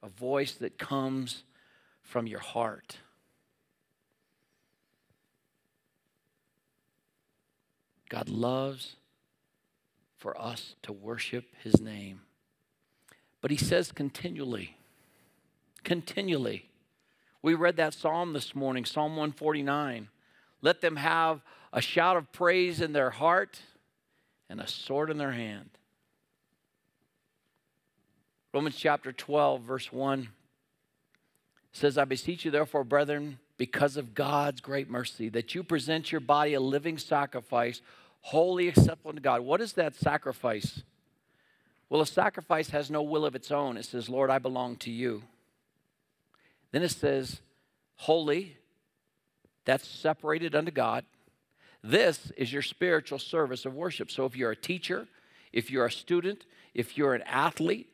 A 0.02 0.10
voice 0.10 0.54
that 0.54 0.80
comes 0.80 1.44
from 2.02 2.26
your 2.26 2.40
heart. 2.40 2.98
God 8.10 8.30
loves 8.30 8.96
for 10.20 10.40
us 10.40 10.76
to 10.84 10.94
worship 10.94 11.46
his 11.64 11.82
name. 11.82 12.22
But 13.42 13.52
he 13.52 13.58
says 13.58 13.92
continually, 13.92 14.78
continually. 15.84 16.70
We 17.42 17.54
read 17.54 17.78
that 17.78 17.94
psalm 17.94 18.34
this 18.34 18.54
morning, 18.54 18.84
Psalm 18.84 19.12
149. 19.12 20.10
Let 20.62 20.82
them 20.82 20.98
have 20.98 21.42
a 21.72 21.82
shout 21.82 22.18
of 22.18 22.32
praise 22.34 22.82
in 22.82 22.92
their 22.92 23.10
heart 23.10 23.62
and 24.50 24.60
a 24.60 24.68
sword 24.68 25.10
in 25.10 25.18
their 25.18 25.32
hand. 25.32 25.70
Romans 28.54 28.76
chapter 28.76 29.14
12, 29.14 29.62
verse 29.62 29.94
1 29.94 30.30
says, 31.72 31.98
I 31.98 32.06
beseech 32.06 32.46
you, 32.46 32.52
therefore, 32.52 32.84
brethren, 32.84 33.40
because 33.58 33.96
of 33.96 34.16
God's 34.16 34.60
great 34.60 34.90
mercy, 34.90 35.30
that 35.30 35.54
you 35.54 35.64
present 35.64 36.12
your 36.12 36.22
body 36.22 36.56
a 36.56 36.60
living 36.60 36.98
sacrifice, 36.98 37.82
wholly 38.22 38.68
acceptable 38.68 39.14
to 39.14 39.22
God. 39.22 39.42
What 39.42 39.62
is 39.62 39.74
that 39.74 39.96
sacrifice? 39.96 40.84
Well, 41.90 42.02
a 42.02 42.06
sacrifice 42.06 42.70
has 42.70 42.92
no 42.92 43.02
will 43.02 43.26
of 43.26 43.36
its 43.36 43.52
own. 43.52 43.78
It 43.78 43.86
says, 43.86 44.10
Lord, 44.10 44.30
I 44.30 44.38
belong 44.38 44.76
to 44.78 44.92
you. 44.92 45.24
Then 46.72 46.84
it 46.84 46.92
says, 46.92 47.42
holy, 47.96 48.58
that's 49.66 49.88
separated 49.88 50.56
unto 50.56 50.72
God. 50.72 51.06
This 51.84 52.32
is 52.38 52.54
your 52.54 52.62
spiritual 52.62 53.20
service 53.20 53.66
of 53.66 53.74
worship. 53.74 54.12
So 54.12 54.26
if 54.26 54.36
you're 54.36 54.52
a 54.52 54.56
teacher, 54.56 55.08
if 55.52 55.72
you're 55.72 55.86
a 55.86 55.92
student, 55.92 56.46
if 56.74 56.98
you're 56.98 57.16
an 57.16 57.24
athlete, 57.24 57.90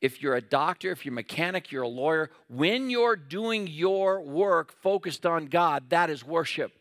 if 0.00 0.22
you're 0.22 0.36
a 0.36 0.40
doctor, 0.40 0.92
if 0.92 1.04
you're 1.04 1.12
a 1.12 1.16
mechanic, 1.16 1.72
you're 1.72 1.82
a 1.82 1.88
lawyer, 1.88 2.30
when 2.48 2.88
you're 2.88 3.16
doing 3.16 3.66
your 3.66 4.20
work 4.20 4.72
focused 4.80 5.26
on 5.26 5.46
God, 5.46 5.90
that 5.90 6.08
is 6.08 6.24
worship. 6.24 6.72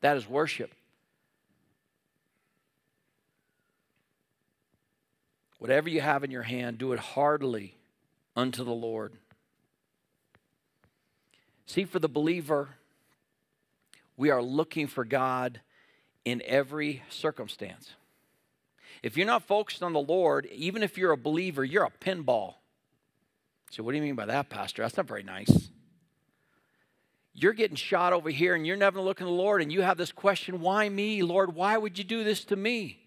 That 0.00 0.16
is 0.16 0.28
worship. 0.28 0.72
Whatever 5.62 5.88
you 5.88 6.00
have 6.00 6.24
in 6.24 6.32
your 6.32 6.42
hand, 6.42 6.78
do 6.78 6.92
it 6.92 6.98
heartily 6.98 7.76
unto 8.34 8.64
the 8.64 8.72
Lord. 8.72 9.12
See, 11.66 11.84
for 11.84 12.00
the 12.00 12.08
believer, 12.08 12.70
we 14.16 14.30
are 14.30 14.42
looking 14.42 14.88
for 14.88 15.04
God 15.04 15.60
in 16.24 16.42
every 16.44 17.04
circumstance. 17.10 17.92
If 19.04 19.16
you're 19.16 19.24
not 19.24 19.44
focused 19.44 19.84
on 19.84 19.92
the 19.92 20.00
Lord, 20.00 20.46
even 20.46 20.82
if 20.82 20.98
you're 20.98 21.12
a 21.12 21.16
believer, 21.16 21.64
you're 21.64 21.84
a 21.84 21.92
pinball. 22.04 22.54
So, 23.70 23.84
what 23.84 23.92
do 23.92 23.98
you 23.98 24.02
mean 24.02 24.16
by 24.16 24.26
that, 24.26 24.48
Pastor? 24.48 24.82
That's 24.82 24.96
not 24.96 25.06
very 25.06 25.22
nice. 25.22 25.68
You're 27.34 27.52
getting 27.52 27.76
shot 27.76 28.12
over 28.12 28.30
here 28.30 28.56
and 28.56 28.66
you're 28.66 28.74
never 28.74 29.00
looking 29.00 29.28
at 29.28 29.30
the 29.30 29.36
Lord, 29.36 29.62
and 29.62 29.72
you 29.72 29.82
have 29.82 29.96
this 29.96 30.10
question 30.10 30.60
why 30.60 30.88
me, 30.88 31.22
Lord? 31.22 31.54
Why 31.54 31.78
would 31.78 31.98
you 31.98 32.04
do 32.04 32.24
this 32.24 32.42
to 32.46 32.56
me? 32.56 33.01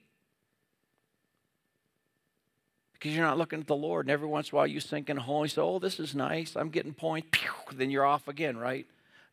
Because 3.06 3.18
you're 3.18 3.26
not 3.28 3.38
looking 3.38 3.60
at 3.60 3.68
the 3.68 3.76
Lord, 3.76 4.08
and 4.08 4.12
every 4.12 4.28
once 4.28 4.50
in 4.50 4.56
a 4.56 4.58
while 4.58 4.66
you 4.66 4.80
sink 4.80 5.12
in 5.12 5.18
a 5.18 5.20
oh, 5.20 5.24
hole 5.24 5.44
and 5.44 5.52
you 5.52 5.54
say, 5.54 5.62
Oh, 5.62 5.78
this 5.78 6.00
is 6.00 6.16
nice. 6.16 6.56
I'm 6.56 6.70
getting 6.70 6.92
point. 6.92 7.30
Pew, 7.30 7.52
then 7.72 7.92
you're 7.92 8.04
off 8.04 8.28
again, 8.28 8.58
right? 8.58 8.88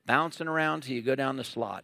Bouncing 0.05 0.47
around 0.47 0.83
till 0.83 0.93
you 0.93 1.01
go 1.01 1.15
down 1.15 1.39
the 1.39 1.43
slot. 1.43 1.83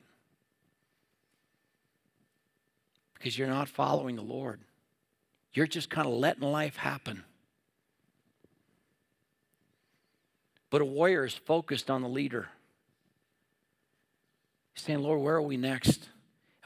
Because 3.15 3.39
you're 3.39 3.49
not 3.49 3.71
following 3.71 4.17
the 4.17 4.23
Lord. 4.23 4.61
You're 5.55 5.67
just 5.67 5.89
kind 5.89 6.07
of 6.07 6.13
letting 6.13 6.43
life 6.43 6.77
happen. 6.77 7.25
But 10.69 10.83
a 10.83 10.85
warrior 10.85 11.25
is 11.25 11.33
focused 11.33 11.91
on 11.91 12.03
the 12.03 12.09
leader. 12.11 12.51
He's 14.75 14.85
saying, 14.85 14.99
Lord, 14.99 15.23
where 15.23 15.37
are 15.37 15.41
we 15.41 15.57
next? 15.57 16.11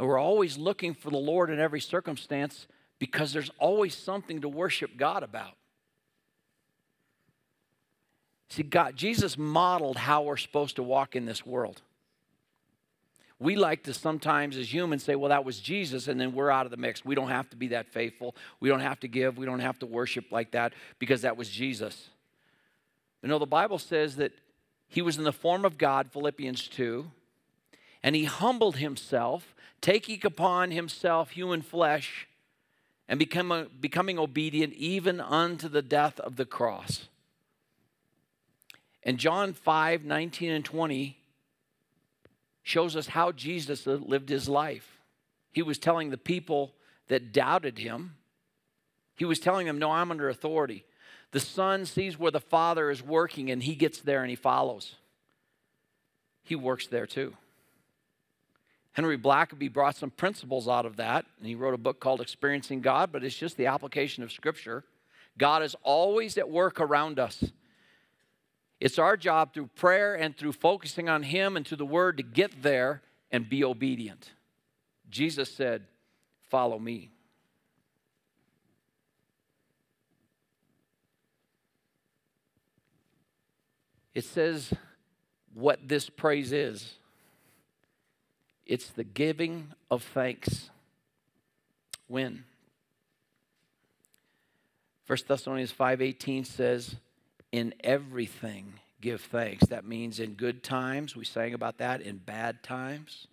And 0.00 0.08
we're 0.08 0.18
always 0.18 0.58
looking 0.58 0.94
for 0.94 1.10
the 1.10 1.16
Lord 1.16 1.48
in 1.48 1.60
every 1.60 1.80
circumstance 1.80 2.66
because 3.02 3.32
there's 3.32 3.50
always 3.58 3.96
something 3.96 4.42
to 4.42 4.48
worship 4.48 4.96
God 4.96 5.24
about. 5.24 5.54
See, 8.48 8.62
God, 8.62 8.94
Jesus 8.94 9.36
modeled 9.36 9.96
how 9.96 10.22
we're 10.22 10.36
supposed 10.36 10.76
to 10.76 10.84
walk 10.84 11.16
in 11.16 11.26
this 11.26 11.44
world. 11.44 11.82
We 13.40 13.56
like 13.56 13.82
to 13.84 13.92
sometimes, 13.92 14.56
as 14.56 14.72
humans, 14.72 15.02
say, 15.02 15.16
well, 15.16 15.30
that 15.30 15.44
was 15.44 15.58
Jesus, 15.58 16.06
and 16.06 16.20
then 16.20 16.32
we're 16.32 16.48
out 16.48 16.64
of 16.64 16.70
the 16.70 16.76
mix. 16.76 17.04
We 17.04 17.16
don't 17.16 17.30
have 17.30 17.50
to 17.50 17.56
be 17.56 17.66
that 17.68 17.88
faithful. 17.88 18.36
We 18.60 18.68
don't 18.68 18.78
have 18.78 19.00
to 19.00 19.08
give. 19.08 19.36
We 19.36 19.46
don't 19.46 19.58
have 19.58 19.80
to 19.80 19.86
worship 19.86 20.26
like 20.30 20.52
that 20.52 20.72
because 21.00 21.22
that 21.22 21.36
was 21.36 21.50
Jesus. 21.50 22.08
You 23.20 23.28
know, 23.30 23.40
the 23.40 23.46
Bible 23.46 23.80
says 23.80 24.14
that 24.14 24.30
he 24.86 25.02
was 25.02 25.18
in 25.18 25.24
the 25.24 25.32
form 25.32 25.64
of 25.64 25.76
God, 25.76 26.12
Philippians 26.12 26.68
2, 26.68 27.10
and 28.04 28.14
he 28.14 28.26
humbled 28.26 28.76
himself, 28.76 29.56
taking 29.80 30.20
upon 30.24 30.70
himself 30.70 31.30
human 31.30 31.62
flesh 31.62 32.28
and 33.08 33.18
become, 33.18 33.68
becoming 33.80 34.18
obedient 34.18 34.72
even 34.74 35.20
unto 35.20 35.68
the 35.68 35.82
death 35.82 36.18
of 36.20 36.36
the 36.36 36.44
cross. 36.44 37.08
And 39.02 39.18
John 39.18 39.52
5 39.52 40.04
19 40.04 40.50
and 40.50 40.64
20 40.64 41.18
shows 42.62 42.94
us 42.94 43.08
how 43.08 43.32
Jesus 43.32 43.86
lived 43.86 44.28
his 44.28 44.48
life. 44.48 45.00
He 45.50 45.62
was 45.62 45.78
telling 45.78 46.10
the 46.10 46.18
people 46.18 46.72
that 47.08 47.32
doubted 47.32 47.78
him, 47.78 48.16
he 49.16 49.24
was 49.24 49.40
telling 49.40 49.66
them, 49.66 49.78
No, 49.78 49.90
I'm 49.90 50.10
under 50.10 50.28
authority. 50.28 50.84
The 51.32 51.40
Son 51.40 51.86
sees 51.86 52.18
where 52.18 52.30
the 52.30 52.40
Father 52.40 52.90
is 52.90 53.02
working 53.02 53.50
and 53.50 53.62
he 53.62 53.74
gets 53.74 54.00
there 54.00 54.20
and 54.20 54.30
he 54.30 54.36
follows. 54.36 54.96
He 56.44 56.54
works 56.54 56.86
there 56.86 57.06
too. 57.06 57.34
Henry 58.92 59.16
Blackaby 59.16 59.72
brought 59.72 59.96
some 59.96 60.10
principles 60.10 60.68
out 60.68 60.84
of 60.84 60.96
that, 60.96 61.24
and 61.38 61.46
he 61.46 61.54
wrote 61.54 61.74
a 61.74 61.78
book 61.78 61.98
called 61.98 62.20
Experiencing 62.20 62.82
God, 62.82 63.10
but 63.10 63.24
it's 63.24 63.34
just 63.34 63.56
the 63.56 63.66
application 63.66 64.22
of 64.22 64.30
Scripture. 64.30 64.84
God 65.38 65.62
is 65.62 65.74
always 65.82 66.36
at 66.36 66.50
work 66.50 66.78
around 66.78 67.18
us. 67.18 67.42
It's 68.80 68.98
our 68.98 69.16
job 69.16 69.54
through 69.54 69.68
prayer 69.68 70.14
and 70.14 70.36
through 70.36 70.52
focusing 70.52 71.08
on 71.08 71.22
Him 71.22 71.56
and 71.56 71.66
through 71.66 71.78
the 71.78 71.86
Word 71.86 72.18
to 72.18 72.22
get 72.22 72.62
there 72.62 73.00
and 73.30 73.48
be 73.48 73.64
obedient. 73.64 74.32
Jesus 75.08 75.50
said, 75.50 75.84
Follow 76.50 76.78
me. 76.78 77.10
It 84.14 84.24
says 84.24 84.74
what 85.54 85.88
this 85.88 86.10
praise 86.10 86.52
is 86.52 86.96
it's 88.66 88.90
the 88.90 89.04
giving 89.04 89.72
of 89.90 90.02
thanks. 90.02 90.70
When? 92.06 92.44
1 95.06 95.26
Thessalonians 95.26 95.72
5:18 95.72 96.44
says, 96.44 96.96
"In 97.50 97.74
everything 97.80 98.80
give 99.00 99.20
thanks." 99.20 99.66
That 99.66 99.84
means 99.84 100.20
in 100.20 100.34
good 100.34 100.62
times, 100.62 101.16
we 101.16 101.24
sang 101.24 101.54
about 101.54 101.78
that, 101.78 102.00
in 102.00 102.18
bad 102.18 102.62
times, 102.62 103.26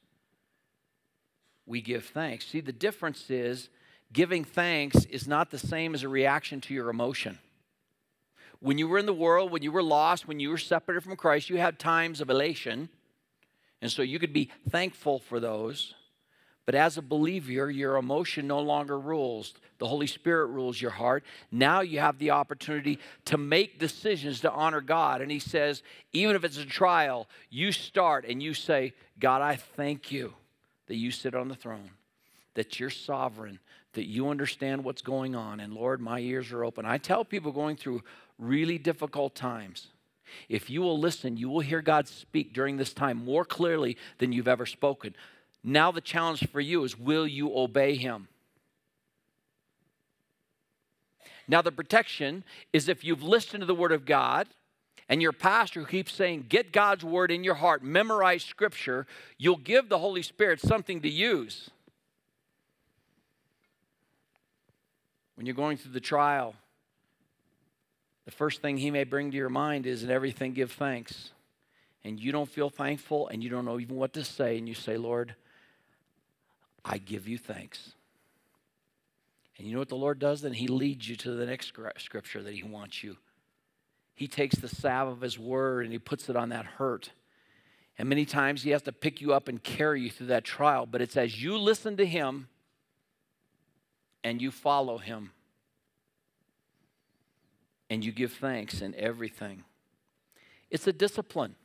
we 1.65 1.81
give 1.81 2.05
thanks. 2.05 2.48
See, 2.48 2.62
the 2.62 2.74
difference 2.74 3.29
is 3.29 3.69
giving 4.12 4.43
thanks 4.43 5.05
is 5.05 5.27
not 5.27 5.51
the 5.51 5.59
same 5.59 5.93
as 5.93 6.03
a 6.03 6.09
reaction 6.09 6.59
to 6.62 6.74
your 6.74 6.89
emotion. 6.89 7.38
When 8.59 8.77
you 8.77 8.88
were 8.88 8.98
in 8.98 9.05
the 9.05 9.13
world, 9.13 9.51
when 9.51 9.62
you 9.62 9.71
were 9.71 9.83
lost, 9.83 10.27
when 10.27 10.39
you 10.39 10.50
were 10.50 10.57
separated 10.57 11.01
from 11.01 11.15
Christ, 11.15 11.50
you 11.50 11.57
had 11.57 11.79
times 11.79 12.19
of 12.19 12.29
elation. 12.29 12.89
And 13.81 13.91
so 13.91 14.01
you 14.01 14.19
could 14.19 14.33
be 14.33 14.51
thankful 14.69 15.19
for 15.19 15.39
those. 15.39 15.95
But 16.65 16.75
as 16.75 16.98
a 16.98 17.01
believer, 17.01 17.71
your 17.71 17.98
emotion 17.98 18.45
no 18.45 18.59
longer 18.59 19.00
rules. 19.00 19.55
The 19.79 19.88
Holy 19.88 20.05
Spirit 20.05 20.48
rules 20.48 20.79
your 20.79 20.91
heart. 20.91 21.24
Now 21.51 21.81
you 21.81 22.00
have 22.00 22.19
the 22.19 22.29
opportunity 22.29 23.00
to 23.25 23.39
make 23.39 23.79
decisions 23.79 24.41
to 24.41 24.51
honor 24.51 24.81
God. 24.81 25.21
And 25.21 25.31
He 25.31 25.39
says, 25.39 25.81
even 26.13 26.36
if 26.36 26.43
it's 26.43 26.57
a 26.59 26.65
trial, 26.65 27.27
you 27.50 27.71
start 27.71 28.25
and 28.25 28.43
you 28.43 28.53
say, 28.53 28.93
God, 29.19 29.41
I 29.41 29.55
thank 29.55 30.12
you 30.12 30.33
that 30.86 30.98
you 30.98 31.09
sit 31.09 31.33
on 31.33 31.48
the 31.48 31.55
throne, 31.55 31.89
that 32.53 32.79
you're 32.79 32.91
sovereign, 32.91 33.59
that 33.93 34.05
you 34.05 34.29
understand 34.29 34.83
what's 34.83 35.01
going 35.01 35.36
on. 35.36 35.59
And 35.59 35.74
Lord, 35.74 36.01
my 36.01 36.19
ears 36.19 36.51
are 36.51 36.63
open. 36.63 36.86
I 36.86 37.00
tell 37.00 37.25
people 37.25 37.51
going 37.51 37.77
through 37.77 38.03
really 38.38 38.77
difficult 38.77 39.33
times, 39.33 39.88
if 40.48 40.69
you 40.69 40.81
will 40.81 41.00
listen, 41.00 41.38
you 41.38 41.50
will 41.50 41.59
hear 41.62 41.81
God 41.81 42.07
speak 42.07 42.53
during 42.53 42.77
this 42.77 42.93
time 42.93 43.24
more 43.24 43.45
clearly 43.45 43.98
than 44.17 44.31
you've 44.31 44.48
ever 44.48 44.65
spoken. 44.65 45.15
Now, 45.63 45.91
the 45.91 46.01
challenge 46.01 46.48
for 46.48 46.62
you 46.62 46.83
is 46.83 46.98
will 46.98 47.27
you 47.27 47.55
obey 47.55 47.95
Him? 47.95 48.27
Now, 51.48 51.62
the 51.62 51.71
protection 51.71 52.43
is 52.71 52.88
if 52.88 53.03
you've 53.03 53.24
listened 53.24 53.62
to 53.62 53.65
the 53.65 53.75
Word 53.75 53.91
of 53.91 54.05
God 54.05 54.48
and 55.09 55.21
your 55.21 55.31
pastor 55.31 55.83
keeps 55.83 56.13
saying, 56.13 56.45
Get 56.48 56.71
God's 56.71 57.03
Word 57.03 57.31
in 57.31 57.43
your 57.43 57.55
heart, 57.55 57.83
memorize 57.83 58.43
Scripture, 58.43 59.07
you'll 59.38 59.57
give 59.57 59.89
the 59.89 59.98
Holy 59.98 60.21
Spirit 60.21 60.62
something 60.62 61.01
to 61.01 61.09
use. 61.09 61.71
When 65.36 65.45
you're 65.45 65.55
going 65.55 65.77
through 65.77 65.93
the 65.93 66.00
trial, 66.00 66.53
the 68.29 68.36
first 68.36 68.62
thing 68.62 68.77
he 68.77 68.91
may 68.91 69.05
bring 69.05 69.31
to 69.31 69.38
your 69.38 69.50
mind 69.50 69.88
is 69.88 70.03
in 70.03 70.12
everything 70.12 70.53
give 70.53 70.71
thanks. 70.71 71.31
And 72.03 72.19
you 72.19 72.31
don't 72.31 72.48
feel 72.48 72.69
thankful 72.69 73.27
and 73.27 73.43
you 73.43 73.50
don't 73.50 73.65
know 73.65 73.79
even 73.79 73.95
what 73.95 74.13
to 74.13 74.24
say, 74.24 74.55
and 74.59 74.67
you 74.67 74.75
say, 74.75 74.98
Lord, 74.98 75.33
I 76.86 77.00
give 77.00 77.27
you 77.27 77.39
thanks. 77.39 77.93
And 79.57 79.65
you 79.65 79.74
know 79.74 79.79
what 79.79 79.89
the 79.89 79.95
Lord 79.95 80.19
does? 80.19 80.41
Then 80.41 80.53
He 80.53 80.67
leads 80.67 81.09
you 81.09 81.15
to 81.15 81.31
the 81.31 81.48
next 81.48 81.74
scripture 81.98 82.43
that 82.43 82.53
He 82.53 82.62
wants 82.62 83.03
you. 83.03 83.17
He 84.13 84.27
takes 84.27 84.57
the 84.57 84.69
salve 84.69 85.07
of 85.07 85.21
His 85.21 85.39
word 85.39 85.86
and 85.86 85.91
He 85.91 85.98
puts 85.98 86.29
it 86.29 86.36
on 86.36 86.50
that 86.50 86.65
hurt. 86.65 87.09
And 87.98 88.07
many 88.07 88.25
times 88.25 88.62
He 88.62 88.69
has 88.69 88.83
to 88.83 88.91
pick 88.91 89.21
you 89.21 89.33
up 89.33 89.48
and 89.48 89.63
carry 89.63 90.03
you 90.03 90.12
through 90.12 90.27
that 90.27 90.43
trial. 90.43 90.85
But 90.85 91.01
it's 91.01 91.18
as 91.18 91.42
you 91.42 91.57
listen 91.57 91.98
to 91.98 92.05
Him 92.05 92.48
and 94.24 94.39
you 94.39 94.51
follow 94.51 95.00
Him 95.00 95.31
and 97.89 98.05
you 98.05 98.11
give 98.11 98.33
thanks 98.33 98.81
in 98.81 98.93
everything. 98.95 99.63
It's 100.69 100.87
a 100.87 100.93
discipline. 100.93 101.55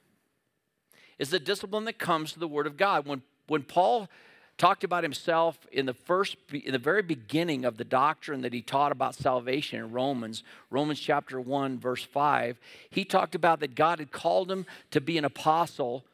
It's 1.18 1.32
a 1.32 1.38
discipline 1.38 1.84
that 1.84 1.98
comes 1.98 2.32
to 2.32 2.38
the 2.38 2.48
Word 2.48 2.66
of 2.66 2.76
God. 2.76 3.06
When, 3.06 3.22
when 3.46 3.62
Paul 3.62 4.08
talked 4.56 4.84
about 4.84 5.02
himself 5.02 5.58
in 5.72 5.86
the 5.86 5.94
first 5.94 6.36
in 6.52 6.72
the 6.72 6.78
very 6.78 7.02
beginning 7.02 7.64
of 7.64 7.76
the 7.76 7.84
doctrine 7.84 8.42
that 8.42 8.52
he 8.52 8.62
taught 8.62 8.92
about 8.92 9.14
salvation 9.14 9.80
in 9.80 9.90
Romans 9.90 10.44
Romans 10.70 11.00
chapter 11.00 11.40
1 11.40 11.80
verse 11.80 12.04
5 12.04 12.60
he 12.88 13.04
talked 13.04 13.34
about 13.34 13.58
that 13.58 13.74
God 13.74 13.98
had 13.98 14.12
called 14.12 14.52
him 14.52 14.64
to 14.92 15.00
be 15.00 15.18
an 15.18 15.24
apostle 15.24 16.04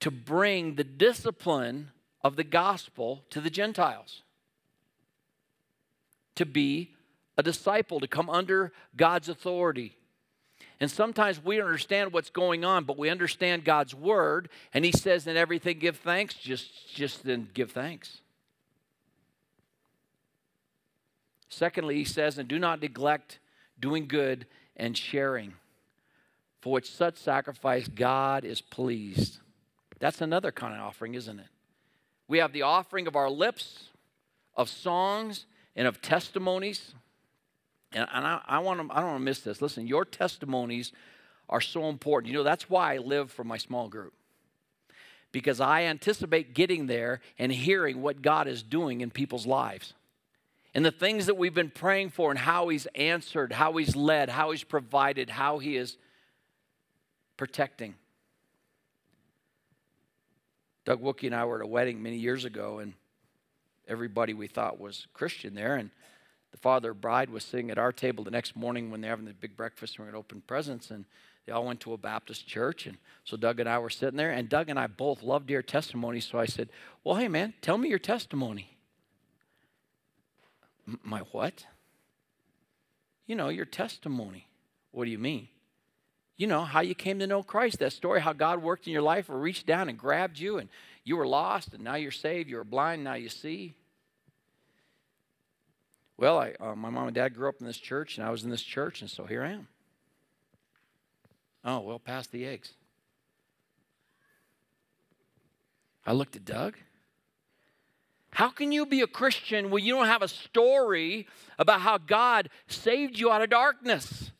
to 0.00 0.10
bring 0.10 0.76
the 0.76 0.84
discipline 0.84 1.90
of 2.22 2.36
the 2.36 2.44
gospel 2.44 3.24
to 3.28 3.42
the 3.42 3.50
Gentiles 3.50 4.22
to 6.34 6.46
be 6.46 6.95
a 7.36 7.42
disciple, 7.42 8.00
to 8.00 8.08
come 8.08 8.30
under 8.30 8.72
God's 8.96 9.28
authority. 9.28 9.96
And 10.80 10.90
sometimes 10.90 11.42
we 11.42 11.60
understand 11.60 12.12
what's 12.12 12.30
going 12.30 12.64
on, 12.64 12.84
but 12.84 12.98
we 12.98 13.08
understand 13.08 13.64
God's 13.64 13.94
word, 13.94 14.48
and 14.74 14.84
He 14.84 14.92
says, 14.92 15.26
in 15.26 15.36
everything 15.36 15.78
give 15.78 15.96
thanks, 15.96 16.34
just, 16.34 16.94
just 16.94 17.24
then 17.24 17.48
give 17.54 17.72
thanks. 17.72 18.20
Secondly, 21.48 21.96
He 21.96 22.04
says, 22.04 22.38
and 22.38 22.48
do 22.48 22.58
not 22.58 22.82
neglect 22.82 23.38
doing 23.80 24.06
good 24.06 24.46
and 24.76 24.96
sharing, 24.96 25.54
for 26.60 26.72
which 26.72 26.90
such 26.90 27.16
sacrifice 27.16 27.88
God 27.88 28.44
is 28.44 28.60
pleased. 28.60 29.38
That's 29.98 30.20
another 30.20 30.52
kind 30.52 30.74
of 30.74 30.80
offering, 30.80 31.14
isn't 31.14 31.38
it? 31.38 31.46
We 32.28 32.38
have 32.38 32.52
the 32.52 32.62
offering 32.62 33.06
of 33.06 33.16
our 33.16 33.30
lips, 33.30 33.88
of 34.56 34.68
songs, 34.68 35.46
and 35.74 35.86
of 35.86 36.02
testimonies. 36.02 36.92
And, 37.92 38.08
and 38.12 38.26
I, 38.26 38.40
I, 38.46 38.58
want 38.58 38.80
to, 38.80 38.94
I 38.94 39.00
don't 39.00 39.10
want 39.10 39.20
to 39.20 39.24
miss 39.24 39.40
this. 39.40 39.62
Listen, 39.62 39.86
your 39.86 40.04
testimonies 40.04 40.92
are 41.48 41.60
so 41.60 41.88
important. 41.88 42.32
You 42.32 42.38
know, 42.38 42.44
that's 42.44 42.68
why 42.68 42.94
I 42.94 42.98
live 42.98 43.30
for 43.30 43.44
my 43.44 43.56
small 43.56 43.88
group. 43.88 44.12
Because 45.32 45.60
I 45.60 45.82
anticipate 45.82 46.54
getting 46.54 46.86
there 46.86 47.20
and 47.38 47.52
hearing 47.52 48.02
what 48.02 48.22
God 48.22 48.48
is 48.48 48.62
doing 48.62 49.00
in 49.00 49.10
people's 49.10 49.46
lives. 49.46 49.92
And 50.74 50.84
the 50.84 50.90
things 50.90 51.26
that 51.26 51.36
we've 51.36 51.54
been 51.54 51.70
praying 51.70 52.10
for 52.10 52.30
and 52.30 52.38
how 52.38 52.68
He's 52.68 52.86
answered, 52.94 53.52
how 53.52 53.76
He's 53.76 53.96
led, 53.96 54.28
how 54.28 54.50
He's 54.50 54.64
provided, 54.64 55.30
how 55.30 55.58
He 55.58 55.76
is 55.76 55.96
protecting. 57.36 57.94
Doug 60.84 61.02
Wookie 61.02 61.26
and 61.26 61.34
I 61.34 61.44
were 61.44 61.56
at 61.56 61.64
a 61.64 61.66
wedding 61.66 62.02
many 62.02 62.16
years 62.16 62.44
ago, 62.44 62.78
and 62.78 62.94
everybody 63.88 64.34
we 64.34 64.46
thought 64.46 64.78
was 64.78 65.06
Christian 65.14 65.54
there. 65.54 65.76
And 65.76 65.90
the 66.52 66.58
father 66.58 66.92
of 66.92 67.00
bride 67.00 67.30
was 67.30 67.44
sitting 67.44 67.70
at 67.70 67.78
our 67.78 67.92
table 67.92 68.24
the 68.24 68.30
next 68.30 68.56
morning 68.56 68.90
when 68.90 69.00
they're 69.00 69.10
having 69.10 69.26
the 69.26 69.34
big 69.34 69.56
breakfast 69.56 69.94
and 69.94 70.00
we're 70.00 70.12
going 70.12 70.22
to 70.22 70.26
open 70.26 70.42
presents. 70.46 70.90
And 70.90 71.04
they 71.44 71.52
all 71.52 71.64
went 71.64 71.80
to 71.80 71.92
a 71.92 71.98
Baptist 71.98 72.46
church. 72.46 72.86
And 72.86 72.96
so 73.24 73.36
Doug 73.36 73.60
and 73.60 73.68
I 73.68 73.78
were 73.78 73.90
sitting 73.90 74.16
there. 74.16 74.30
And 74.30 74.48
Doug 74.48 74.68
and 74.68 74.78
I 74.78 74.86
both 74.86 75.22
loved 75.22 75.50
your 75.50 75.62
testimony. 75.62 76.20
So 76.20 76.38
I 76.38 76.46
said, 76.46 76.68
Well, 77.04 77.16
hey, 77.16 77.28
man, 77.28 77.54
tell 77.60 77.78
me 77.78 77.88
your 77.88 77.98
testimony. 77.98 78.76
My 81.02 81.20
what? 81.32 81.66
You 83.26 83.34
know, 83.34 83.48
your 83.48 83.64
testimony. 83.64 84.46
What 84.92 85.04
do 85.04 85.10
you 85.10 85.18
mean? 85.18 85.48
You 86.36 86.46
know, 86.46 86.62
how 86.62 86.80
you 86.80 86.94
came 86.94 87.18
to 87.18 87.26
know 87.26 87.42
Christ, 87.42 87.78
that 87.78 87.92
story, 87.92 88.20
how 88.20 88.32
God 88.32 88.62
worked 88.62 88.86
in 88.86 88.92
your 88.92 89.02
life 89.02 89.30
or 89.30 89.38
reached 89.38 89.66
down 89.66 89.88
and 89.88 89.98
grabbed 89.98 90.38
you 90.38 90.58
and 90.58 90.68
you 91.02 91.16
were 91.16 91.26
lost 91.26 91.72
and 91.72 91.82
now 91.82 91.94
you're 91.94 92.10
saved. 92.10 92.48
You 92.48 92.56
were 92.56 92.64
blind, 92.64 93.04
now 93.04 93.14
you 93.14 93.28
see. 93.28 93.74
Well, 96.18 96.38
I, 96.38 96.54
uh, 96.58 96.74
my 96.74 96.88
mom 96.88 97.08
and 97.08 97.14
dad 97.14 97.34
grew 97.34 97.48
up 97.48 97.56
in 97.60 97.66
this 97.66 97.76
church, 97.76 98.16
and 98.16 98.26
I 98.26 98.30
was 98.30 98.42
in 98.44 98.50
this 98.50 98.62
church, 98.62 99.02
and 99.02 99.10
so 99.10 99.24
here 99.24 99.42
I 99.42 99.50
am. 99.50 99.68
Oh, 101.64 101.80
well, 101.80 101.98
pass 101.98 102.26
the 102.26 102.46
eggs. 102.46 102.72
I 106.06 106.12
looked 106.12 106.36
at 106.36 106.44
Doug. 106.44 106.76
How 108.30 108.48
can 108.48 108.70
you 108.70 108.86
be 108.86 109.00
a 109.00 109.06
Christian 109.06 109.70
when 109.70 109.84
you 109.84 109.94
don't 109.94 110.06
have 110.06 110.22
a 110.22 110.28
story 110.28 111.26
about 111.58 111.80
how 111.80 111.98
God 111.98 112.50
saved 112.68 113.18
you 113.18 113.30
out 113.30 113.42
of 113.42 113.50
darkness? 113.50 114.30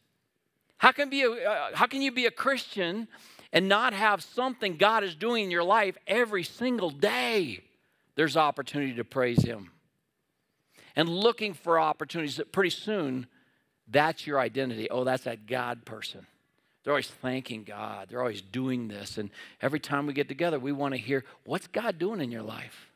How 0.78 0.92
can, 0.92 1.10
be 1.10 1.22
a, 1.22 1.30
uh, 1.30 1.70
how 1.74 1.86
can 1.86 2.02
you 2.02 2.12
be 2.12 2.26
a 2.26 2.30
Christian 2.30 3.08
and 3.52 3.68
not 3.68 3.92
have 3.92 4.22
something 4.22 4.76
God 4.76 5.02
is 5.02 5.14
doing 5.14 5.44
in 5.44 5.50
your 5.50 5.64
life 5.64 5.96
every 6.06 6.44
single 6.44 6.90
day? 6.90 7.64
There's 8.14 8.36
opportunity 8.36 8.94
to 8.94 9.04
praise 9.04 9.42
Him 9.42 9.72
and 10.96 11.09
looking 11.09 11.52
for 11.52 11.78
opportunities 11.78 12.37
that 12.37 12.50
pretty 12.50 12.70
soon 12.70 13.26
that's 13.87 14.26
your 14.26 14.40
identity. 14.40 14.90
Oh, 14.90 15.04
that's 15.04 15.24
that 15.24 15.46
God 15.46 15.85
person. 15.85 16.26
They're 16.82 16.92
always 16.92 17.11
thanking 17.11 17.64
God. 17.64 18.09
They're 18.09 18.20
always 18.20 18.42
doing 18.42 18.88
this. 18.88 19.18
And 19.18 19.30
every 19.61 19.80
time 19.80 20.06
we 20.06 20.12
get 20.12 20.28
together, 20.28 20.59
we 20.59 20.72
want 20.72 20.94
to 20.94 20.98
hear, 20.98 21.24
what's 21.44 21.66
God 21.66 21.98
doing 21.98 22.20
in 22.20 22.30
your 22.30 22.42
life? 22.42 22.90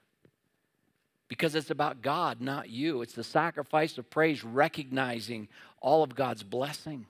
Because 1.28 1.54
it's 1.54 1.70
about 1.70 2.02
God, 2.02 2.40
not 2.40 2.70
you. 2.70 3.02
It's 3.02 3.12
the 3.12 3.22
sacrifice 3.22 3.98
of 3.98 4.08
praise, 4.10 4.42
recognizing 4.42 5.48
all 5.80 6.02
of 6.02 6.14
God's 6.14 6.42
blessing. 6.42 7.06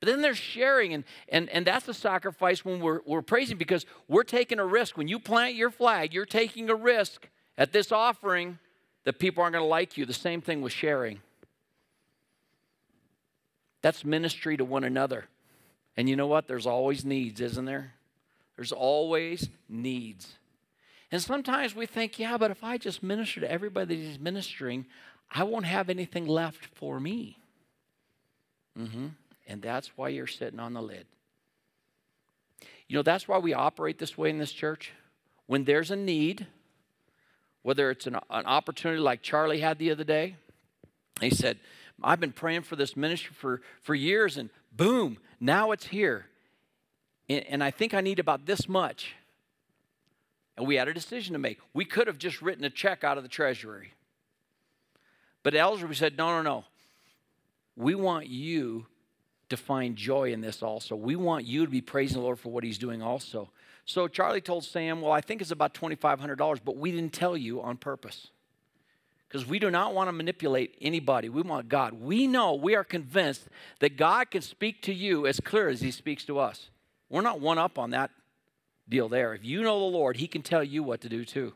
But 0.00 0.08
then 0.08 0.22
there's 0.22 0.38
sharing, 0.38 0.94
and, 0.94 1.04
and, 1.28 1.50
and 1.50 1.66
that's 1.66 1.84
the 1.84 1.92
sacrifice 1.92 2.64
when 2.64 2.80
we're, 2.80 3.00
we're 3.04 3.20
praising 3.20 3.58
because 3.58 3.84
we're 4.08 4.22
taking 4.22 4.58
a 4.58 4.64
risk. 4.64 4.96
When 4.96 5.08
you 5.08 5.18
plant 5.18 5.54
your 5.54 5.70
flag, 5.70 6.14
you're 6.14 6.24
taking 6.24 6.70
a 6.70 6.74
risk 6.74 7.28
at 7.58 7.72
this 7.72 7.92
offering 7.92 8.58
that 9.04 9.18
people 9.18 9.42
aren't 9.42 9.54
going 9.54 9.64
to 9.64 9.68
like 9.68 9.96
you. 9.96 10.04
The 10.04 10.12
same 10.12 10.40
thing 10.40 10.62
with 10.62 10.72
sharing. 10.72 11.20
That's 13.82 14.04
ministry 14.04 14.56
to 14.56 14.64
one 14.64 14.84
another. 14.84 15.26
And 15.96 16.08
you 16.08 16.16
know 16.16 16.26
what? 16.26 16.48
There's 16.48 16.66
always 16.66 17.04
needs, 17.04 17.40
isn't 17.40 17.64
there? 17.64 17.92
There's 18.56 18.72
always 18.72 19.48
needs. 19.68 20.34
And 21.10 21.20
sometimes 21.22 21.74
we 21.74 21.86
think, 21.86 22.18
yeah, 22.18 22.36
but 22.36 22.50
if 22.50 22.62
I 22.62 22.78
just 22.78 23.02
minister 23.02 23.40
to 23.40 23.50
everybody 23.50 23.96
that 23.96 24.02
he's 24.02 24.18
ministering, 24.18 24.86
I 25.30 25.44
won't 25.44 25.64
have 25.64 25.88
anything 25.88 26.26
left 26.26 26.66
for 26.66 27.00
me. 27.00 27.38
Mm-hmm. 28.78 29.08
And 29.46 29.62
that's 29.62 29.96
why 29.96 30.10
you're 30.10 30.26
sitting 30.26 30.60
on 30.60 30.74
the 30.74 30.82
lid. 30.82 31.06
You 32.86 32.96
know, 32.96 33.02
that's 33.02 33.26
why 33.26 33.38
we 33.38 33.54
operate 33.54 33.98
this 33.98 34.18
way 34.18 34.30
in 34.30 34.38
this 34.38 34.52
church. 34.52 34.92
When 35.46 35.64
there's 35.64 35.90
a 35.90 35.96
need, 35.96 36.46
whether 37.62 37.90
it's 37.90 38.06
an, 38.06 38.16
an 38.30 38.46
opportunity 38.46 39.00
like 39.00 39.22
Charlie 39.22 39.60
had 39.60 39.78
the 39.78 39.90
other 39.90 40.04
day, 40.04 40.36
he 41.20 41.30
said, 41.30 41.58
I've 42.02 42.20
been 42.20 42.32
praying 42.32 42.62
for 42.62 42.76
this 42.76 42.96
ministry 42.96 43.34
for, 43.38 43.60
for 43.82 43.94
years, 43.94 44.36
and 44.36 44.50
boom, 44.72 45.18
now 45.38 45.72
it's 45.72 45.86
here. 45.86 46.26
And, 47.28 47.44
and 47.46 47.64
I 47.64 47.70
think 47.70 47.92
I 47.92 48.00
need 48.00 48.18
about 48.18 48.46
this 48.46 48.68
much. 48.68 49.14
And 50.56 50.66
we 50.66 50.76
had 50.76 50.88
a 50.88 50.94
decision 50.94 51.32
to 51.34 51.38
make. 51.38 51.58
We 51.72 51.84
could 51.84 52.06
have 52.06 52.18
just 52.18 52.42
written 52.42 52.64
a 52.64 52.70
check 52.70 53.04
out 53.04 53.16
of 53.16 53.22
the 53.22 53.28
treasury. 53.28 53.92
But 55.42 55.54
elders, 55.54 55.88
we 55.88 55.94
said, 55.94 56.16
no, 56.16 56.28
no, 56.28 56.42
no. 56.42 56.64
We 57.76 57.94
want 57.94 58.26
you 58.26 58.86
to 59.48 59.56
find 59.56 59.96
joy 59.96 60.32
in 60.32 60.40
this 60.40 60.62
also. 60.62 60.96
We 60.96 61.16
want 61.16 61.46
you 61.46 61.64
to 61.64 61.70
be 61.70 61.80
praising 61.80 62.18
the 62.18 62.22
Lord 62.22 62.38
for 62.38 62.50
what 62.50 62.64
He's 62.64 62.78
doing 62.78 63.02
also. 63.02 63.50
So 63.90 64.06
Charlie 64.06 64.40
told 64.40 64.64
Sam, 64.64 65.00
Well, 65.00 65.10
I 65.10 65.20
think 65.20 65.40
it's 65.40 65.50
about 65.50 65.74
$2,500, 65.74 66.60
but 66.64 66.76
we 66.76 66.92
didn't 66.92 67.12
tell 67.12 67.36
you 67.36 67.60
on 67.60 67.76
purpose. 67.76 68.28
Because 69.26 69.46
we 69.46 69.58
do 69.58 69.70
not 69.70 69.94
want 69.94 70.08
to 70.08 70.12
manipulate 70.12 70.76
anybody. 70.80 71.28
We 71.28 71.42
want 71.42 71.68
God. 71.68 71.94
We 71.94 72.26
know, 72.26 72.54
we 72.54 72.74
are 72.76 72.84
convinced 72.84 73.48
that 73.80 73.96
God 73.96 74.30
can 74.30 74.42
speak 74.42 74.82
to 74.82 74.94
you 74.94 75.26
as 75.26 75.40
clear 75.40 75.68
as 75.68 75.80
He 75.80 75.90
speaks 75.90 76.24
to 76.26 76.38
us. 76.38 76.70
We're 77.08 77.20
not 77.20 77.40
one 77.40 77.58
up 77.58 77.78
on 77.78 77.90
that 77.90 78.12
deal 78.88 79.08
there. 79.08 79.34
If 79.34 79.44
you 79.44 79.62
know 79.62 79.78
the 79.78 79.84
Lord, 79.84 80.16
He 80.16 80.28
can 80.28 80.42
tell 80.42 80.62
you 80.62 80.84
what 80.84 81.00
to 81.00 81.08
do 81.08 81.24
too. 81.24 81.54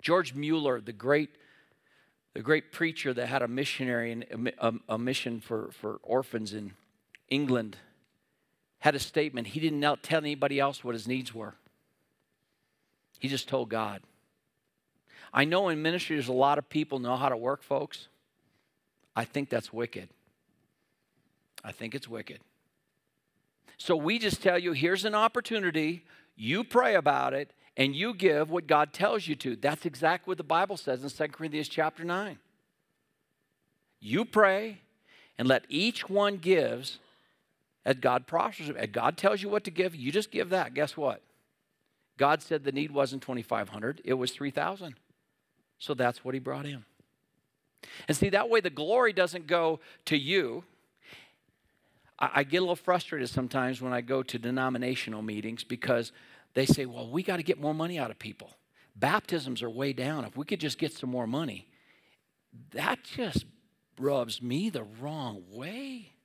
George 0.00 0.34
Mueller, 0.34 0.80
the 0.80 0.92
great 0.92 1.30
the 2.34 2.42
great 2.42 2.70
preacher 2.70 3.14
that 3.14 3.28
had 3.28 3.40
a 3.40 3.48
missionary 3.48 4.12
and 4.12 4.52
a, 4.58 4.74
a, 4.90 4.98
mission 4.98 5.40
for, 5.40 5.70
for 5.72 5.98
orphans 6.02 6.52
in 6.52 6.74
England 7.30 7.78
had 8.78 8.94
a 8.94 8.98
statement. 8.98 9.48
He 9.48 9.60
didn't 9.60 10.02
tell 10.02 10.18
anybody 10.18 10.60
else 10.60 10.84
what 10.84 10.94
his 10.94 11.08
needs 11.08 11.34
were, 11.34 11.54
he 13.18 13.28
just 13.28 13.48
told 13.48 13.68
God. 13.68 14.02
I 15.32 15.44
know 15.44 15.68
in 15.68 15.82
ministry 15.82 16.16
there's 16.16 16.28
a 16.28 16.32
lot 16.32 16.56
of 16.56 16.68
people 16.68 16.98
know 16.98 17.16
how 17.16 17.28
to 17.28 17.36
work, 17.36 17.62
folks. 17.62 18.08
I 19.14 19.24
think 19.24 19.50
that's 19.50 19.72
wicked. 19.72 20.08
I 21.64 21.72
think 21.72 21.94
it's 21.94 22.08
wicked. 22.08 22.40
So 23.76 23.96
we 23.96 24.18
just 24.18 24.42
tell 24.42 24.58
you 24.58 24.72
here's 24.72 25.04
an 25.04 25.14
opportunity, 25.14 26.04
you 26.36 26.64
pray 26.64 26.94
about 26.94 27.34
it, 27.34 27.52
and 27.76 27.94
you 27.94 28.14
give 28.14 28.50
what 28.50 28.66
God 28.66 28.92
tells 28.92 29.26
you 29.28 29.34
to. 29.36 29.56
That's 29.56 29.84
exactly 29.84 30.30
what 30.30 30.38
the 30.38 30.44
Bible 30.44 30.76
says 30.76 31.02
in 31.02 31.10
2 31.10 31.32
Corinthians 31.32 31.68
chapter 31.68 32.04
9. 32.04 32.38
You 34.00 34.24
pray 34.24 34.78
and 35.38 35.46
let 35.46 35.64
each 35.68 36.08
one 36.08 36.36
gives 36.36 36.98
as 37.86 37.96
God 37.96 38.26
prospers. 38.26 38.68
As 38.70 38.88
God 38.90 39.16
tells 39.16 39.40
you 39.40 39.48
what 39.48 39.64
to 39.64 39.70
give, 39.70 39.94
you 39.94 40.12
just 40.12 40.30
give 40.30 40.50
that. 40.50 40.74
Guess 40.74 40.96
what? 40.96 41.22
God 42.18 42.42
said 42.42 42.64
the 42.64 42.72
need 42.72 42.90
wasn't 42.90 43.22
2,500, 43.22 44.02
it 44.04 44.14
was 44.14 44.32
3,000. 44.32 44.96
So 45.78 45.94
that's 45.94 46.24
what 46.24 46.34
he 46.34 46.40
brought 46.40 46.66
in. 46.66 46.84
And 48.08 48.16
see, 48.16 48.30
that 48.30 48.50
way 48.50 48.60
the 48.60 48.70
glory 48.70 49.12
doesn't 49.12 49.46
go 49.46 49.80
to 50.06 50.16
you. 50.16 50.64
I, 52.18 52.30
I 52.36 52.42
get 52.42 52.58
a 52.58 52.60
little 52.60 52.74
frustrated 52.74 53.28
sometimes 53.28 53.80
when 53.80 53.92
I 53.92 54.00
go 54.00 54.22
to 54.22 54.38
denominational 54.38 55.22
meetings 55.22 55.62
because 55.62 56.12
they 56.54 56.66
say, 56.66 56.86
well, 56.86 57.08
we 57.08 57.22
got 57.22 57.36
to 57.36 57.42
get 57.42 57.60
more 57.60 57.74
money 57.74 57.98
out 57.98 58.10
of 58.10 58.18
people. 58.18 58.50
Baptisms 58.96 59.62
are 59.62 59.70
way 59.70 59.92
down. 59.92 60.24
If 60.24 60.36
we 60.36 60.46
could 60.46 60.58
just 60.58 60.78
get 60.78 60.92
some 60.94 61.10
more 61.10 61.26
money, 61.26 61.68
that 62.72 63.04
just 63.04 63.44
rubs 63.98 64.40
me 64.40 64.70
the 64.70 64.84
wrong 65.00 65.44
way. 65.52 66.15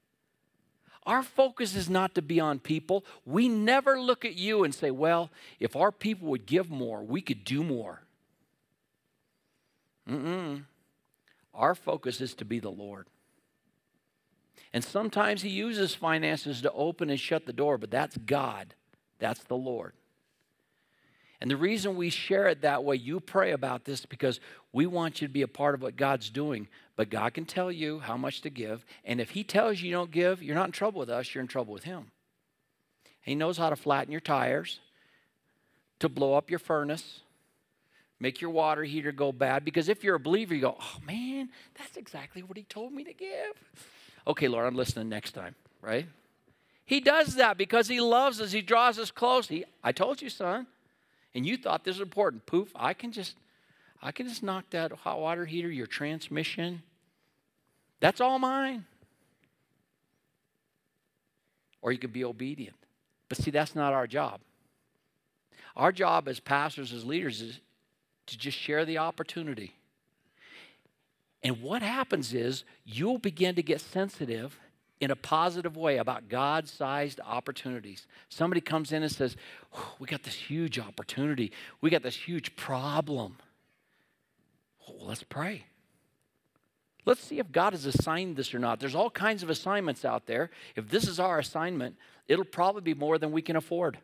Our 1.06 1.24
focus 1.24 1.76
is 1.76 1.90
not 1.90 2.14
to 2.16 2.22
be 2.22 2.40
on 2.40 2.60
people. 2.60 3.04
We 3.26 3.50
never 3.50 4.00
look 4.00 4.24
at 4.24 4.36
you 4.36 4.64
and 4.64 4.74
say, 4.74 4.92
well, 4.92 5.32
if 5.60 5.76
our 5.76 5.92
people 5.92 6.28
would 6.30 6.46
give 6.46 6.70
more, 6.70 7.04
we 7.04 7.22
could 7.22 7.44
do 7.44 7.64
more. 7.64 8.04
Mm-mm. 10.08 10.64
Our 11.54 11.76
focus 11.76 12.22
is 12.22 12.34
to 12.36 12.46
be 12.46 12.60
the 12.60 12.70
Lord. 12.70 13.08
And 14.74 14.84
sometimes 14.84 15.42
He 15.42 15.50
uses 15.50 15.96
finances 15.96 16.62
to 16.62 16.72
open 16.72 17.10
and 17.10 17.20
shut 17.20 17.46
the 17.46 17.54
door, 17.54 17.78
but 17.78 17.92
that's 17.92 18.18
God. 18.18 18.76
That's 19.20 19.44
the 19.44 19.58
Lord. 19.58 19.94
And 21.42 21.50
the 21.50 21.58
reason 21.58 21.96
we 21.96 22.12
share 22.12 22.48
it 22.48 22.62
that 22.62 22.84
way, 22.84 22.96
you 22.98 23.20
pray 23.20 23.52
about 23.52 23.84
this 23.84 24.06
because 24.06 24.40
we 24.72 24.86
want 24.86 25.22
you 25.22 25.28
to 25.28 25.34
be 25.34 25.42
a 25.42 25.48
part 25.48 25.74
of 25.74 25.82
what 25.82 25.96
God's 25.96 26.30
doing. 26.30 26.68
But 26.96 27.10
God 27.10 27.34
can 27.34 27.46
tell 27.46 27.72
you 27.72 28.00
how 28.00 28.16
much 28.16 28.42
to 28.42 28.52
give. 28.52 28.86
And 29.04 29.20
if 29.20 29.32
He 29.32 29.44
tells 29.44 29.82
you 29.82 29.90
you 29.90 29.96
don't 29.96 30.12
give, 30.12 30.44
you're 30.44 30.56
not 30.56 30.68
in 30.68 30.72
trouble 30.72 31.00
with 31.00 31.10
us, 31.10 31.34
you're 31.34 31.42
in 31.42 31.48
trouble 31.48 31.74
with 31.74 31.84
Him. 31.84 32.12
He 33.22 33.34
knows 33.34 33.58
how 33.58 33.72
to 33.72 33.76
flatten 33.76 34.12
your 34.12 34.22
tires, 34.22 34.80
to 36.00 36.08
blow 36.08 36.36
up 36.36 36.52
your 36.52 36.60
furnace, 36.60 37.22
make 38.20 38.40
your 38.40 38.52
water 38.52 38.84
heater 38.84 39.12
go 39.12 39.32
bad. 39.32 39.66
Because 39.66 39.90
if 39.90 40.04
you're 40.04 40.16
a 40.16 40.20
believer, 40.20 40.54
you 40.54 40.62
go, 40.62 40.78
oh 40.80 40.98
man, 41.08 41.50
that's 41.76 41.98
exactly 41.98 42.44
what 42.44 42.56
He 42.56 42.64
told 42.64 42.94
me 42.94 43.04
to 43.04 43.14
give. 43.14 43.54
Okay, 44.28 44.48
Lord, 44.48 44.68
I'm 44.68 44.76
listening 44.76 45.10
next 45.10 45.32
time, 45.32 45.56
right? 45.82 46.06
He 46.86 47.00
does 47.00 47.36
that 47.36 47.58
because 47.58 47.88
He 47.88 48.00
loves 48.00 48.40
us, 48.40 48.52
He 48.52 48.62
draws 48.62 49.00
us 49.00 49.10
close. 49.10 49.48
He, 49.48 49.66
I 49.84 49.92
told 49.92 50.22
you, 50.22 50.30
son 50.30 50.68
and 51.34 51.46
you 51.46 51.58
thought 51.58 51.84
this 51.84 51.96
was 51.96 52.02
important. 52.02 52.46
Poof, 52.46 52.72
I 52.76 52.94
can 52.94 53.12
just 53.12 53.36
I 54.02 54.12
can 54.12 54.28
just 54.28 54.42
knock 54.42 54.66
that 54.72 54.92
hot 54.92 55.20
water 55.20 55.46
heater, 55.46 55.70
your 55.70 55.88
transmission. 55.88 56.82
That's 58.00 58.20
all 58.20 58.40
mine. 58.40 58.86
Or 61.82 61.92
you 61.92 62.00
could 62.00 62.14
be 62.14 62.24
obedient. 62.24 62.76
But 63.30 63.38
see, 63.38 63.52
that's 63.52 63.76
not 63.76 63.94
our 63.94 64.08
job. 64.08 64.40
Our 65.76 65.92
job 65.92 66.28
as 66.28 66.40
pastors, 66.40 66.92
as 66.92 67.06
leaders, 67.06 67.42
is 67.42 67.60
to 68.28 68.38
just 68.38 68.58
share 68.58 68.86
the 68.86 68.98
opportunity. 68.98 69.74
And 71.44 71.62
what 71.62 71.82
happens 71.82 72.34
is 72.34 72.64
you'll 72.86 73.18
begin 73.18 73.56
to 73.56 73.64
get 73.64 73.82
sensitive 73.82 74.60
in 75.02 75.10
a 75.10 75.16
positive 75.16 75.76
way 75.76 75.98
about 75.98 76.30
God 76.30 76.70
sized 76.70 77.20
opportunities. 77.26 78.06
Somebody 78.30 78.62
comes 78.62 78.92
in 78.92 79.02
and 79.02 79.12
says, 79.12 79.36
We 80.00 80.08
got 80.08 80.24
this 80.24 80.36
huge 80.36 80.80
opportunity, 80.80 81.52
we 81.82 81.90
got 81.90 82.04
this 82.04 82.16
huge 82.16 82.56
problem. 82.56 83.38
Well, 84.88 85.08
let's 85.08 85.24
pray. 85.24 85.66
Let's 87.04 87.22
see 87.24 87.40
if 87.40 87.52
God 87.52 87.74
has 87.74 87.86
assigned 87.86 88.36
this 88.36 88.54
or 88.54 88.60
not. 88.60 88.80
There's 88.80 88.94
all 88.94 89.10
kinds 89.10 89.42
of 89.42 89.50
assignments 89.50 90.06
out 90.06 90.28
there. 90.28 90.52
If 90.76 90.90
this 90.90 91.08
is 91.08 91.20
our 91.20 91.40
assignment, 91.40 91.96
it'll 92.28 92.46
probably 92.46 92.82
be 92.82 92.94
more 92.94 93.18
than 93.18 93.32
we 93.32 93.42
can 93.42 93.56
afford. 93.56 93.98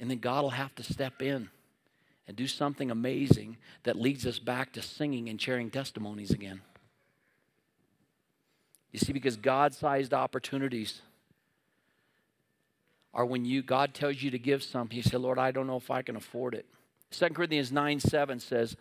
And 0.00 0.10
then 0.10 0.18
God 0.18 0.42
will 0.42 0.50
have 0.50 0.74
to 0.76 0.82
step 0.82 1.22
in 1.22 1.48
and 2.26 2.36
do 2.36 2.48
something 2.48 2.90
amazing 2.90 3.56
that 3.84 3.94
leads 3.94 4.26
us 4.26 4.40
back 4.40 4.72
to 4.72 4.82
singing 4.82 5.28
and 5.28 5.40
sharing 5.40 5.70
testimonies 5.70 6.32
again. 6.32 6.60
You 8.92 8.98
see, 8.98 9.12
because 9.12 9.36
God 9.36 9.74
sized 9.74 10.12
opportunities 10.12 11.00
are 13.14 13.24
when 13.24 13.44
you 13.44 13.62
God 13.62 13.94
tells 13.94 14.22
you 14.22 14.30
to 14.30 14.38
give 14.38 14.62
something, 14.62 14.96
you 14.96 15.02
say, 15.02 15.16
Lord, 15.16 15.38
I 15.38 15.50
don't 15.50 15.66
know 15.66 15.76
if 15.76 15.90
I 15.90 16.02
can 16.02 16.16
afford 16.16 16.54
it. 16.54 16.66
2 17.10 17.28
Corinthians 17.30 17.72
9 17.72 18.00
7 18.00 18.40
says, 18.40 18.76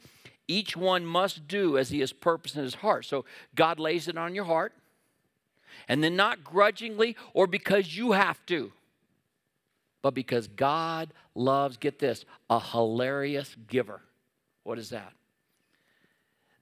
Each 0.47 0.75
one 0.75 1.05
must 1.05 1.47
do 1.47 1.77
as 1.77 1.89
he 1.89 1.99
has 1.99 2.13
purpose 2.13 2.55
in 2.55 2.63
his 2.63 2.75
heart. 2.75 3.05
So 3.05 3.25
God 3.55 3.79
lays 3.79 4.07
it 4.07 4.17
on 4.17 4.35
your 4.35 4.45
heart, 4.45 4.73
and 5.87 6.03
then 6.03 6.15
not 6.15 6.43
grudgingly 6.43 7.15
or 7.33 7.47
because 7.47 7.95
you 7.95 8.11
have 8.11 8.45
to, 8.47 8.71
but 10.01 10.13
because 10.13 10.47
God 10.47 11.13
loves, 11.35 11.77
get 11.77 11.99
this, 11.99 12.25
a 12.49 12.59
hilarious 12.59 13.55
giver. 13.67 14.01
What 14.63 14.77
is 14.77 14.89
that? 14.89 15.13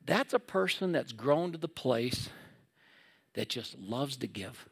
That's 0.06 0.34
a 0.34 0.40
person 0.40 0.92
that's 0.92 1.12
grown 1.12 1.52
to 1.52 1.58
the 1.58 1.68
place 1.68 2.30
that 3.34 3.50
just 3.50 3.78
loves 3.80 4.18
to 4.18 4.28
give. 4.28 4.68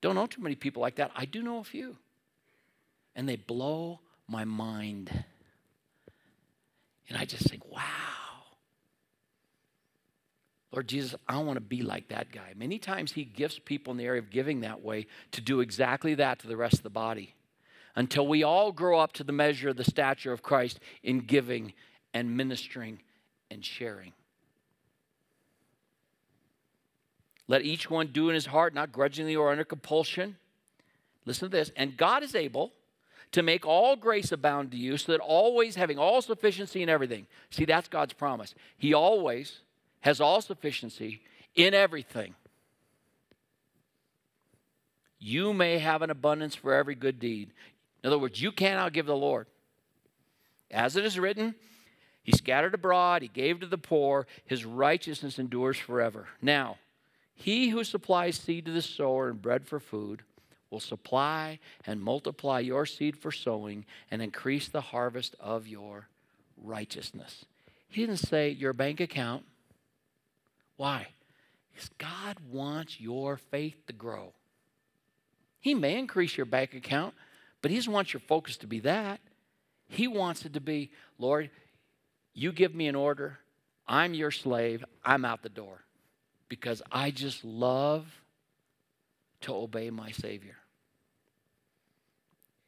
Don't 0.00 0.14
know 0.14 0.26
too 0.26 0.42
many 0.42 0.54
people 0.54 0.82
like 0.82 0.96
that. 0.96 1.10
I 1.16 1.24
do 1.24 1.42
know 1.42 1.58
a 1.58 1.64
few. 1.64 1.96
And 3.14 3.28
they 3.28 3.36
blow 3.36 4.00
my 4.28 4.44
mind. 4.44 5.10
And 7.08 7.18
I 7.18 7.24
just 7.24 7.48
think, 7.48 7.64
wow. 7.70 7.80
Lord 10.72 10.88
Jesus, 10.88 11.14
I 11.26 11.38
want 11.38 11.56
to 11.56 11.62
be 11.62 11.82
like 11.82 12.08
that 12.08 12.30
guy. 12.30 12.52
Many 12.54 12.78
times 12.78 13.12
He 13.12 13.24
gifts 13.24 13.58
people 13.64 13.92
in 13.92 13.96
the 13.96 14.04
area 14.04 14.20
of 14.20 14.30
giving 14.30 14.60
that 14.60 14.82
way 14.82 15.06
to 15.32 15.40
do 15.40 15.60
exactly 15.60 16.14
that 16.16 16.40
to 16.40 16.46
the 16.46 16.56
rest 16.56 16.74
of 16.74 16.82
the 16.82 16.90
body 16.90 17.34
until 17.94 18.26
we 18.26 18.42
all 18.42 18.72
grow 18.72 19.00
up 19.00 19.12
to 19.14 19.24
the 19.24 19.32
measure 19.32 19.70
of 19.70 19.76
the 19.76 19.84
stature 19.84 20.32
of 20.32 20.42
Christ 20.42 20.78
in 21.02 21.20
giving 21.20 21.72
and 22.12 22.36
ministering 22.36 23.00
and 23.50 23.64
sharing. 23.64 24.12
Let 27.48 27.62
each 27.62 27.88
one 27.90 28.08
do 28.08 28.28
in 28.28 28.34
his 28.34 28.46
heart, 28.46 28.74
not 28.74 28.92
grudgingly 28.92 29.36
or 29.36 29.50
under 29.50 29.64
compulsion. 29.64 30.36
Listen 31.24 31.50
to 31.50 31.56
this. 31.56 31.70
And 31.76 31.96
God 31.96 32.22
is 32.22 32.34
able 32.34 32.72
to 33.32 33.42
make 33.42 33.66
all 33.66 33.96
grace 33.96 34.32
abound 34.32 34.70
to 34.70 34.76
you, 34.76 34.96
so 34.96 35.12
that 35.12 35.20
always 35.20 35.74
having 35.74 35.98
all 35.98 36.22
sufficiency 36.22 36.82
in 36.82 36.88
everything. 36.88 37.26
See, 37.50 37.64
that's 37.64 37.88
God's 37.88 38.12
promise. 38.12 38.54
He 38.78 38.94
always 38.94 39.60
has 40.00 40.20
all 40.20 40.40
sufficiency 40.40 41.20
in 41.54 41.74
everything. 41.74 42.34
You 45.18 45.52
may 45.52 45.78
have 45.78 46.02
an 46.02 46.10
abundance 46.10 46.54
for 46.54 46.72
every 46.72 46.94
good 46.94 47.18
deed. 47.18 47.50
In 48.02 48.08
other 48.08 48.18
words, 48.18 48.40
you 48.40 48.52
can't 48.52 48.80
outgive 48.80 49.06
the 49.06 49.16
Lord. 49.16 49.46
As 50.70 50.96
it 50.96 51.04
is 51.04 51.18
written, 51.18 51.54
He 52.22 52.32
scattered 52.32 52.74
abroad, 52.74 53.22
He 53.22 53.28
gave 53.28 53.60
to 53.60 53.66
the 53.66 53.78
poor, 53.78 54.26
His 54.44 54.64
righteousness 54.64 55.38
endures 55.38 55.76
forever. 55.76 56.28
Now, 56.40 56.78
He 57.36 57.68
who 57.68 57.84
supplies 57.84 58.36
seed 58.36 58.64
to 58.66 58.72
the 58.72 58.82
sower 58.82 59.28
and 59.28 59.40
bread 59.40 59.66
for 59.66 59.78
food, 59.78 60.22
will 60.70 60.80
supply 60.80 61.58
and 61.86 62.02
multiply 62.02 62.58
your 62.60 62.86
seed 62.86 63.16
for 63.16 63.30
sowing 63.30 63.84
and 64.10 64.20
increase 64.20 64.68
the 64.68 64.80
harvest 64.80 65.36
of 65.38 65.66
your 65.66 66.08
righteousness. 66.62 67.44
He 67.88 68.02
didn't 68.02 68.18
say 68.18 68.50
your 68.50 68.72
bank 68.72 69.00
account. 69.00 69.44
Why? 70.76 71.08
Because 71.72 71.90
God 71.98 72.38
wants 72.50 73.00
your 73.00 73.36
faith 73.36 73.76
to 73.86 73.92
grow. 73.92 74.32
He 75.60 75.74
may 75.74 75.98
increase 75.98 76.36
your 76.36 76.46
bank 76.46 76.74
account, 76.74 77.14
but 77.62 77.70
He 77.70 77.76
doesn't 77.76 77.92
want 77.92 78.12
your 78.12 78.20
focus 78.20 78.56
to 78.58 78.66
be 78.66 78.80
that. 78.80 79.20
He 79.88 80.08
wants 80.08 80.44
it 80.44 80.52
to 80.54 80.60
be, 80.60 80.90
Lord, 81.18 81.50
you 82.34 82.52
give 82.52 82.74
me 82.74 82.88
an 82.88 82.96
order, 82.96 83.38
I'm 83.86 84.14
your 84.14 84.30
slave, 84.30 84.84
I'm 85.04 85.24
out 85.24 85.42
the 85.42 85.48
door. 85.48 85.85
Because 86.48 86.82
I 86.90 87.10
just 87.10 87.44
love 87.44 88.06
to 89.42 89.54
obey 89.54 89.90
my 89.90 90.10
Savior. 90.10 90.56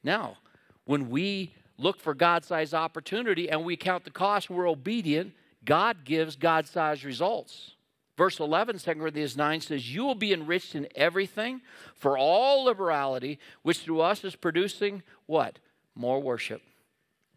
Now, 0.02 0.38
when 0.84 1.10
we 1.10 1.52
look 1.76 2.00
for 2.00 2.14
God 2.14 2.44
sized 2.44 2.74
opportunity 2.74 3.48
and 3.48 3.64
we 3.64 3.76
count 3.76 4.04
the 4.04 4.10
cost, 4.10 4.50
we're 4.50 4.68
obedient, 4.68 5.32
God 5.64 6.04
gives 6.04 6.36
God 6.36 6.66
sized 6.66 7.04
results. 7.04 7.72
Verse 8.16 8.40
11, 8.40 8.78
2 8.78 8.94
Corinthians 8.94 9.36
9 9.36 9.60
says, 9.60 9.94
You 9.94 10.04
will 10.04 10.16
be 10.16 10.32
enriched 10.32 10.74
in 10.74 10.88
everything 10.96 11.60
for 11.94 12.18
all 12.18 12.64
liberality, 12.64 13.38
which 13.62 13.78
through 13.78 14.00
us 14.00 14.24
is 14.24 14.34
producing 14.34 15.04
what? 15.26 15.60
More 15.94 16.20
worship. 16.20 16.62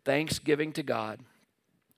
Thanksgiving 0.04 0.72
to 0.74 0.82
God. 0.82 1.20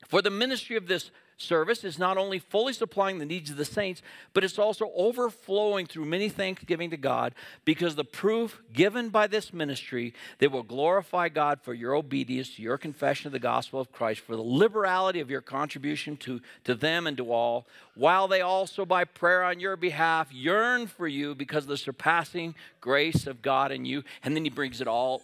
For 0.09 0.21
the 0.21 0.29
ministry 0.29 0.75
of 0.75 0.87
this 0.87 1.11
service 1.37 1.83
is 1.83 1.99
not 1.99 2.17
only 2.17 2.39
fully 2.39 2.73
supplying 2.73 3.19
the 3.19 3.25
needs 3.25 3.49
of 3.49 3.57
the 3.57 3.65
saints, 3.65 4.01
but 4.33 4.43
it's 4.43 4.59
also 4.59 4.91
overflowing 4.95 5.85
through 5.85 6.05
many 6.05 6.29
thanksgiving 6.29 6.89
to 6.91 6.97
God 6.97 7.33
because 7.65 7.95
the 7.95 8.03
proof 8.03 8.61
given 8.71 9.09
by 9.09 9.27
this 9.27 9.53
ministry 9.53 10.13
that 10.39 10.51
will 10.51 10.63
glorify 10.63 11.29
God 11.29 11.59
for 11.61 11.73
your 11.73 11.95
obedience 11.95 12.55
to 12.55 12.61
your 12.61 12.77
confession 12.77 13.27
of 13.27 13.33
the 13.33 13.39
gospel 13.39 13.79
of 13.79 13.91
Christ, 13.91 14.21
for 14.21 14.35
the 14.35 14.41
liberality 14.41 15.19
of 15.19 15.29
your 15.29 15.41
contribution 15.41 16.17
to, 16.17 16.41
to 16.63 16.75
them 16.75 17.07
and 17.07 17.17
to 17.17 17.31
all, 17.31 17.65
while 17.95 18.27
they 18.27 18.41
also 18.41 18.85
by 18.85 19.03
prayer 19.03 19.43
on 19.43 19.59
your 19.59 19.75
behalf 19.75 20.31
yearn 20.31 20.87
for 20.87 21.07
you 21.07 21.35
because 21.35 21.65
of 21.65 21.69
the 21.69 21.77
surpassing 21.77 22.55
grace 22.81 23.27
of 23.27 23.41
God 23.41 23.71
in 23.71 23.85
you. 23.85 24.03
And 24.23 24.35
then 24.35 24.43
he 24.43 24.49
brings 24.49 24.81
it 24.81 24.87
all, 24.87 25.21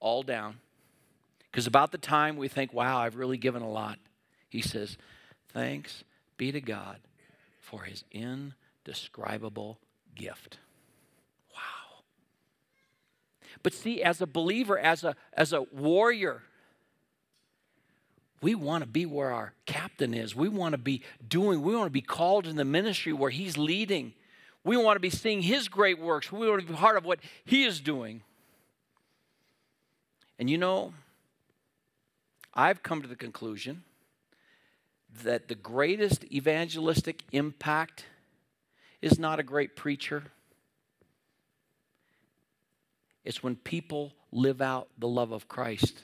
all 0.00 0.22
down. 0.22 0.56
Because 1.50 1.66
about 1.66 1.92
the 1.92 1.98
time 1.98 2.36
we 2.36 2.48
think, 2.48 2.72
wow, 2.72 2.98
I've 2.98 3.16
really 3.16 3.36
given 3.36 3.62
a 3.62 3.70
lot 3.70 3.98
he 4.52 4.60
says, 4.60 4.98
Thanks 5.48 6.04
be 6.36 6.52
to 6.52 6.60
God 6.60 6.98
for 7.58 7.84
his 7.84 8.04
indescribable 8.12 9.78
gift. 10.14 10.58
Wow. 11.54 12.02
But 13.62 13.72
see, 13.72 14.02
as 14.02 14.20
a 14.20 14.26
believer, 14.26 14.78
as 14.78 15.04
a, 15.04 15.16
as 15.32 15.54
a 15.54 15.62
warrior, 15.62 16.42
we 18.42 18.54
want 18.54 18.82
to 18.82 18.88
be 18.88 19.06
where 19.06 19.30
our 19.30 19.54
captain 19.64 20.12
is. 20.12 20.36
We 20.36 20.50
want 20.50 20.72
to 20.72 20.78
be 20.78 21.00
doing, 21.26 21.62
we 21.62 21.74
want 21.74 21.86
to 21.86 21.90
be 21.90 22.02
called 22.02 22.46
in 22.46 22.56
the 22.56 22.64
ministry 22.66 23.14
where 23.14 23.30
he's 23.30 23.56
leading. 23.56 24.12
We 24.64 24.76
want 24.76 24.96
to 24.96 25.00
be 25.00 25.08
seeing 25.08 25.40
his 25.40 25.68
great 25.68 25.98
works. 25.98 26.30
We 26.30 26.46
want 26.46 26.60
to 26.60 26.66
be 26.66 26.74
part 26.74 26.98
of 26.98 27.06
what 27.06 27.20
he 27.46 27.64
is 27.64 27.80
doing. 27.80 28.20
And 30.38 30.50
you 30.50 30.58
know, 30.58 30.92
I've 32.52 32.82
come 32.82 33.00
to 33.00 33.08
the 33.08 33.16
conclusion 33.16 33.84
that 35.24 35.48
the 35.48 35.54
greatest 35.54 36.24
evangelistic 36.24 37.22
impact 37.32 38.06
is 39.00 39.18
not 39.18 39.38
a 39.38 39.42
great 39.42 39.76
preacher. 39.76 40.24
It's 43.24 43.42
when 43.42 43.56
people 43.56 44.12
live 44.30 44.62
out 44.62 44.88
the 44.98 45.08
love 45.08 45.32
of 45.32 45.48
Christ. 45.48 46.02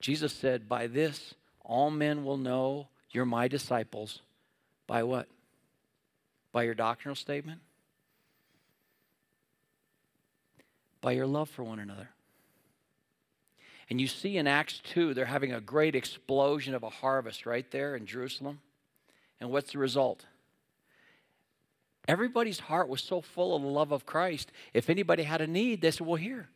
Jesus 0.00 0.32
said, 0.32 0.68
By 0.68 0.86
this, 0.86 1.34
all 1.60 1.90
men 1.90 2.24
will 2.24 2.36
know 2.36 2.88
you're 3.10 3.26
my 3.26 3.48
disciples. 3.48 4.20
By 4.86 5.02
what? 5.02 5.28
By 6.52 6.62
your 6.62 6.74
doctrinal 6.74 7.16
statement? 7.16 7.60
By 11.00 11.12
your 11.12 11.26
love 11.26 11.48
for 11.50 11.62
one 11.62 11.78
another. 11.78 12.10
And 13.90 14.00
you 14.00 14.06
see 14.06 14.36
in 14.36 14.46
Acts 14.46 14.80
2, 14.92 15.14
they're 15.14 15.24
having 15.24 15.52
a 15.52 15.60
great 15.60 15.94
explosion 15.94 16.74
of 16.74 16.82
a 16.82 16.90
harvest 16.90 17.46
right 17.46 17.68
there 17.70 17.96
in 17.96 18.04
Jerusalem. 18.04 18.60
And 19.40 19.50
what's 19.50 19.72
the 19.72 19.78
result? 19.78 20.26
Everybody's 22.06 22.58
heart 22.58 22.88
was 22.88 23.02
so 23.02 23.20
full 23.20 23.54
of 23.54 23.62
the 23.62 23.68
love 23.68 23.92
of 23.92 24.06
Christ. 24.06 24.52
If 24.74 24.90
anybody 24.90 25.22
had 25.22 25.40
a 25.40 25.46
need, 25.46 25.80
they 25.80 25.90
said, 25.90 26.06
Well, 26.06 26.16
here. 26.16 26.48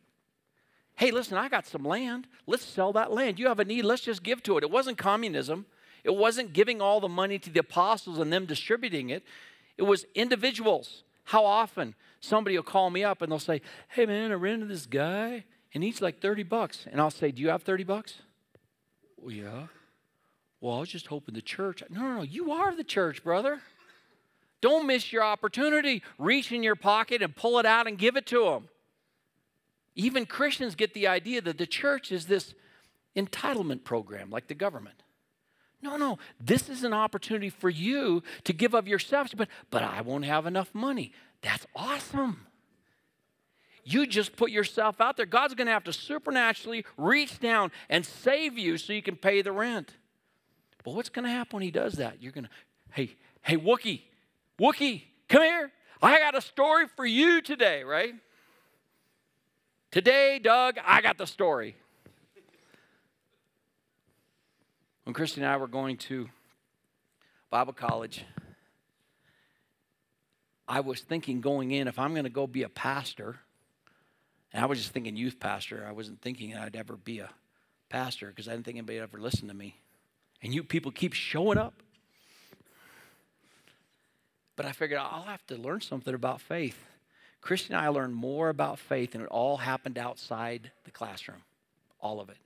Hey, 0.95 1.09
listen, 1.09 1.37
I 1.37 1.49
got 1.49 1.65
some 1.65 1.83
land. 1.83 2.27
Let's 2.45 2.63
sell 2.63 2.93
that 2.93 3.11
land. 3.11 3.39
You 3.39 3.47
have 3.47 3.59
a 3.59 3.65
need, 3.65 3.83
let's 3.83 4.03
just 4.03 4.21
give 4.21 4.43
to 4.43 4.57
it. 4.57 4.63
It 4.63 4.69
wasn't 4.69 4.97
communism. 4.97 5.65
It 6.03 6.15
wasn't 6.15 6.53
giving 6.53 6.81
all 6.81 6.99
the 6.99 7.07
money 7.07 7.39
to 7.39 7.49
the 7.49 7.61
apostles 7.61 8.19
and 8.19 8.31
them 8.31 8.45
distributing 8.45 9.09
it. 9.09 9.23
It 9.77 9.83
was 9.83 10.05
individuals. 10.13 11.03
How 11.23 11.45
often 11.45 11.95
somebody 12.19 12.57
will 12.57 12.63
call 12.63 12.89
me 12.89 13.03
up 13.03 13.21
and 13.21 13.31
they'll 13.31 13.39
say, 13.39 13.61
Hey, 13.87 14.05
man, 14.05 14.31
I 14.31 14.47
into 14.47 14.65
this 14.65 14.85
guy 14.85 15.45
and 15.73 15.83
he's 15.83 16.01
like 16.01 16.21
30 16.21 16.43
bucks. 16.43 16.85
And 16.91 17.01
I'll 17.01 17.11
say, 17.11 17.31
Do 17.31 17.41
you 17.41 17.49
have 17.49 17.63
30 17.63 17.83
bucks? 17.83 18.15
Well, 19.17 19.31
yeah. 19.31 19.67
Well, 20.61 20.77
I 20.77 20.79
was 20.79 20.89
just 20.89 21.07
hoping 21.07 21.35
the 21.35 21.41
church. 21.41 21.83
No, 21.89 22.01
no, 22.01 22.15
no. 22.17 22.21
You 22.21 22.51
are 22.51 22.75
the 22.75 22.83
church, 22.83 23.23
brother. 23.23 23.59
Don't 24.61 24.87
miss 24.87 25.11
your 25.11 25.23
opportunity. 25.23 26.01
Reach 26.17 26.51
in 26.51 26.63
your 26.63 26.75
pocket 26.75 27.21
and 27.21 27.35
pull 27.35 27.59
it 27.59 27.65
out 27.65 27.85
and 27.85 27.97
give 27.97 28.15
it 28.15 28.25
to 28.27 28.45
them. 28.45 28.69
Even 29.95 30.25
Christians 30.25 30.75
get 30.75 30.93
the 30.93 31.07
idea 31.07 31.41
that 31.41 31.57
the 31.57 31.67
church 31.67 32.11
is 32.11 32.27
this 32.27 32.53
entitlement 33.15 33.83
program 33.83 34.29
like 34.29 34.47
the 34.47 34.53
government. 34.53 35.03
No, 35.81 35.97
no. 35.97 36.17
This 36.39 36.69
is 36.69 36.83
an 36.85 36.93
opportunity 36.93 37.49
for 37.49 37.69
you 37.69 38.23
to 38.45 38.53
give 38.53 38.73
of 38.73 38.87
yourselves, 38.87 39.33
but 39.35 39.49
but 39.69 39.83
I 39.83 40.01
won't 40.01 40.25
have 40.25 40.45
enough 40.45 40.73
money. 40.73 41.11
That's 41.41 41.67
awesome. 41.75 42.47
You 43.83 44.07
just 44.07 44.35
put 44.35 44.51
yourself 44.51 45.01
out 45.01 45.17
there. 45.17 45.25
God's 45.25 45.53
going 45.55 45.67
to 45.67 45.73
have 45.73 45.83
to 45.85 45.93
supernaturally 45.93 46.85
reach 46.97 47.39
down 47.39 47.71
and 47.89 48.05
save 48.05 48.57
you 48.57 48.77
so 48.77 48.93
you 48.93 49.01
can 49.01 49.15
pay 49.15 49.41
the 49.41 49.51
rent. 49.51 49.93
But 50.83 50.93
what's 50.95 51.09
going 51.09 51.25
to 51.25 51.31
happen 51.31 51.57
when 51.57 51.63
He 51.63 51.71
does 51.71 51.93
that? 51.93 52.21
You're 52.21 52.31
going 52.31 52.45
to, 52.45 52.49
hey, 52.91 53.15
hey, 53.41 53.57
Wookie, 53.57 54.01
Wookie, 54.59 55.03
come 55.27 55.41
here. 55.41 55.71
I 56.01 56.19
got 56.19 56.35
a 56.35 56.41
story 56.41 56.85
for 56.95 57.05
you 57.05 57.41
today, 57.41 57.83
right? 57.83 58.13
Today, 59.91 60.39
Doug, 60.39 60.77
I 60.85 61.01
got 61.01 61.17
the 61.17 61.27
story. 61.27 61.75
When 65.03 65.13
Christy 65.13 65.41
and 65.41 65.49
I 65.49 65.57
were 65.57 65.67
going 65.67 65.97
to 65.97 66.29
Bible 67.49 67.73
college, 67.73 68.25
I 70.67 70.79
was 70.79 71.01
thinking 71.01 71.41
going 71.41 71.71
in, 71.71 71.87
if 71.87 71.99
I'm 71.99 72.13
going 72.13 72.23
to 72.23 72.29
go 72.29 72.47
be 72.47 72.63
a 72.63 72.69
pastor, 72.69 73.37
and 74.53 74.63
I 74.63 74.67
was 74.67 74.79
just 74.79 74.93
thinking 74.93 75.17
youth 75.17 75.39
pastor. 75.39 75.85
I 75.87 75.91
wasn't 75.91 76.21
thinking 76.21 76.55
I'd 76.55 76.75
ever 76.75 76.95
be 76.95 77.19
a 77.19 77.29
pastor 77.89 78.27
because 78.27 78.47
I 78.47 78.51
didn't 78.51 78.65
think 78.65 78.77
anybody 78.77 78.99
would 78.99 79.03
ever 79.03 79.19
listen 79.19 79.47
to 79.47 79.53
me. 79.53 79.75
And 80.41 80.53
you 80.53 80.63
people 80.63 80.91
keep 80.91 81.13
showing 81.13 81.57
up. 81.57 81.73
But 84.55 84.67
I 84.67 84.71
figured 84.71 84.99
I'll 84.99 85.23
have 85.23 85.45
to 85.47 85.55
learn 85.55 85.81
something 85.81 86.13
about 86.13 86.39
faith. 86.39 86.77
Christian 87.41 87.75
and 87.75 87.83
I 87.83 87.89
learned 87.89 88.13
more 88.13 88.49
about 88.49 88.79
faith, 88.79 89.15
and 89.15 89.23
it 89.23 89.29
all 89.29 89.57
happened 89.57 89.97
outside 89.97 90.71
the 90.85 90.91
classroom. 90.91 91.41
All 91.99 92.21
of 92.21 92.29
it. 92.29 92.37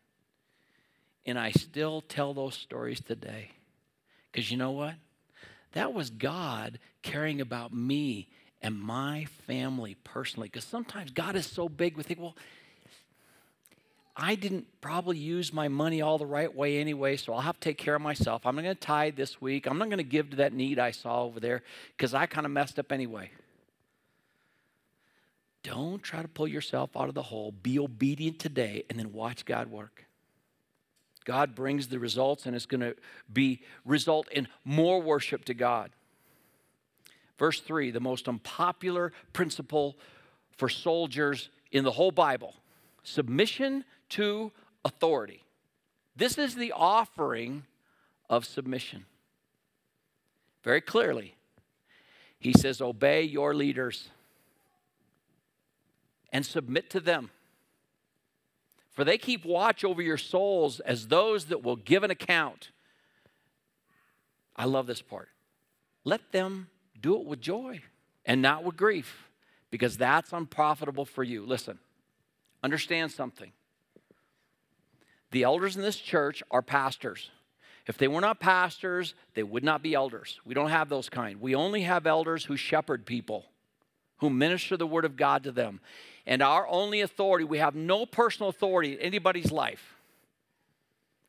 And 1.26 1.38
I 1.38 1.52
still 1.52 2.02
tell 2.02 2.34
those 2.34 2.56
stories 2.56 3.02
today. 3.02 3.52
Because 4.32 4.50
you 4.50 4.58
know 4.58 4.72
what? 4.72 4.96
That 5.74 5.94
was 5.94 6.10
God 6.10 6.80
caring 7.02 7.42
about 7.42 7.74
me 7.74 8.30
and 8.62 8.80
my 8.80 9.26
family 9.46 9.96
personally. 10.04 10.48
Because 10.48 10.66
sometimes 10.66 11.12
God 11.12 11.36
is 11.36 11.46
so 11.46 11.70
big, 11.70 11.98
we 11.98 12.04
think, 12.04 12.20
well, 12.20 12.36
I 14.20 14.34
didn't 14.34 14.66
probably 14.82 15.18
use 15.18 15.54
my 15.54 15.68
money 15.68 16.02
all 16.02 16.18
the 16.18 16.26
right 16.26 16.54
way 16.54 16.80
anyway, 16.80 17.18
so 17.18 17.34
I'll 17.34 17.42
have 17.42 17.60
to 17.60 17.70
take 17.70 17.78
care 17.78 17.94
of 17.94 18.02
myself. 18.02 18.48
I'm 18.48 18.56
not 18.56 18.64
going 18.64 18.76
to 18.76 18.82
tithe 18.82 19.16
this 19.16 19.40
week. 19.40 19.68
I'm 19.68 19.78
not 19.78 19.90
going 19.90 20.00
to 20.00 20.04
give 20.04 20.32
to 20.32 20.38
that 20.38 20.54
need 20.54 20.80
I 20.80 20.90
saw 20.90 21.24
over 21.24 21.40
there 21.40 21.62
because 21.96 22.16
I 22.16 22.26
kind 22.26 22.46
of 22.46 22.52
messed 22.52 22.80
up 22.80 22.92
anyway. 22.92 23.30
Don't 25.62 26.02
try 26.02 26.24
to 26.24 26.28
pull 26.28 26.48
yourself 26.48 26.98
out 26.98 27.10
of 27.10 27.14
the 27.14 27.24
hole. 27.24 27.52
Be 27.52 27.78
obedient 27.78 28.40
today 28.40 28.86
and 28.90 28.98
then 28.98 29.14
watch 29.14 29.46
God 29.46 29.70
work. 29.70 30.06
God 31.24 31.54
brings 31.54 31.90
the 31.90 32.00
results 32.00 32.46
and 32.46 32.56
it's 32.56 32.66
going 32.66 32.82
to 32.82 32.96
be 33.32 33.62
result 33.86 34.30
in 34.30 34.48
more 34.64 35.00
worship 35.00 35.46
to 35.46 35.54
God. 35.54 35.92
Verse 37.38 37.60
3, 37.60 37.92
the 37.92 38.00
most 38.00 38.28
unpopular 38.28 39.12
principle 39.34 39.98
for 40.58 40.70
soldiers 40.70 41.50
in 41.72 41.84
the 41.84 41.92
whole 41.92 42.12
Bible. 42.12 42.56
Submission 43.04 43.86
to 44.10 44.52
authority. 44.84 45.44
This 46.16 46.38
is 46.38 46.56
the 46.56 46.72
offering 46.72 47.64
of 48.30 48.46
submission. 48.46 49.06
Very 50.64 50.82
clearly, 50.82 51.36
he 52.40 52.54
says, 52.54 52.82
Obey 52.82 53.24
your 53.24 53.54
leaders 53.54 54.10
and 56.34 56.46
submit 56.46 56.90
to 56.90 57.00
them. 57.00 57.30
For 58.92 59.04
they 59.04 59.18
keep 59.18 59.46
watch 59.46 59.84
over 59.84 60.02
your 60.02 60.18
souls 60.18 60.80
as 60.80 61.08
those 61.08 61.46
that 61.46 61.64
will 61.64 61.76
give 61.76 62.04
an 62.04 62.10
account. 62.10 62.72
I 64.56 64.66
love 64.66 64.88
this 64.88 65.04
part. 65.04 65.30
Let 66.04 66.32
them 66.32 66.68
do 67.00 67.20
it 67.20 67.26
with 67.26 67.42
joy 67.42 67.82
and 68.26 68.42
not 68.42 68.64
with 68.64 68.76
grief, 68.76 69.30
because 69.72 69.98
that's 69.98 70.34
unprofitable 70.34 71.06
for 71.06 71.24
you. 71.24 71.46
Listen, 71.46 71.80
understand 72.64 73.12
something. 73.12 73.52
The 75.32 75.44
elders 75.44 75.76
in 75.76 75.82
this 75.82 75.98
church 75.98 76.42
are 76.52 76.62
pastors. 76.62 77.30
If 77.86 77.98
they 77.98 78.08
were 78.08 78.22
not 78.22 78.40
pastors, 78.40 79.14
they 79.34 79.44
would 79.44 79.64
not 79.64 79.82
be 79.82 79.94
elders. 79.94 80.40
We 80.46 80.54
don't 80.54 80.70
have 80.70 80.90
those 80.90 81.10
kind. 81.10 81.40
We 81.40 81.56
only 81.56 81.82
have 81.84 82.06
elders 82.06 82.46
who 82.46 82.58
shepherd 82.58 83.06
people, 83.06 83.46
who 84.18 84.30
minister 84.30 84.76
the 84.76 84.88
word 84.88 85.06
of 85.06 85.16
God 85.16 85.44
to 85.44 85.52
them. 85.52 85.80
And 86.26 86.42
our 86.42 86.68
only 86.68 87.02
authority, 87.02 87.46
we 87.46 87.60
have 87.60 87.76
no 87.76 88.06
personal 88.06 88.50
authority 88.50 88.94
in 88.94 89.00
anybody's 89.00 89.52
life, 89.52 89.96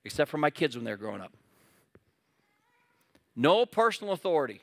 except 0.05 0.31
for 0.31 0.39
my 0.39 0.51
kids 0.51 0.75
when 0.75 0.85
they're 0.85 0.97
growing 0.97 1.21
up. 1.21 1.33
No 3.37 3.65
personal 3.65 4.13
authority. 4.13 4.61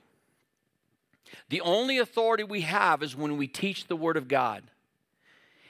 The 1.50 1.62
only 1.62 1.98
authority 1.98 2.44
we 2.44 2.62
have 2.62 3.04
is 3.04 3.16
when 3.16 3.38
we 3.38 3.48
teach 3.48 3.88
the 3.88 3.96
Word 3.96 4.18
of 4.18 4.28
God. 4.28 4.64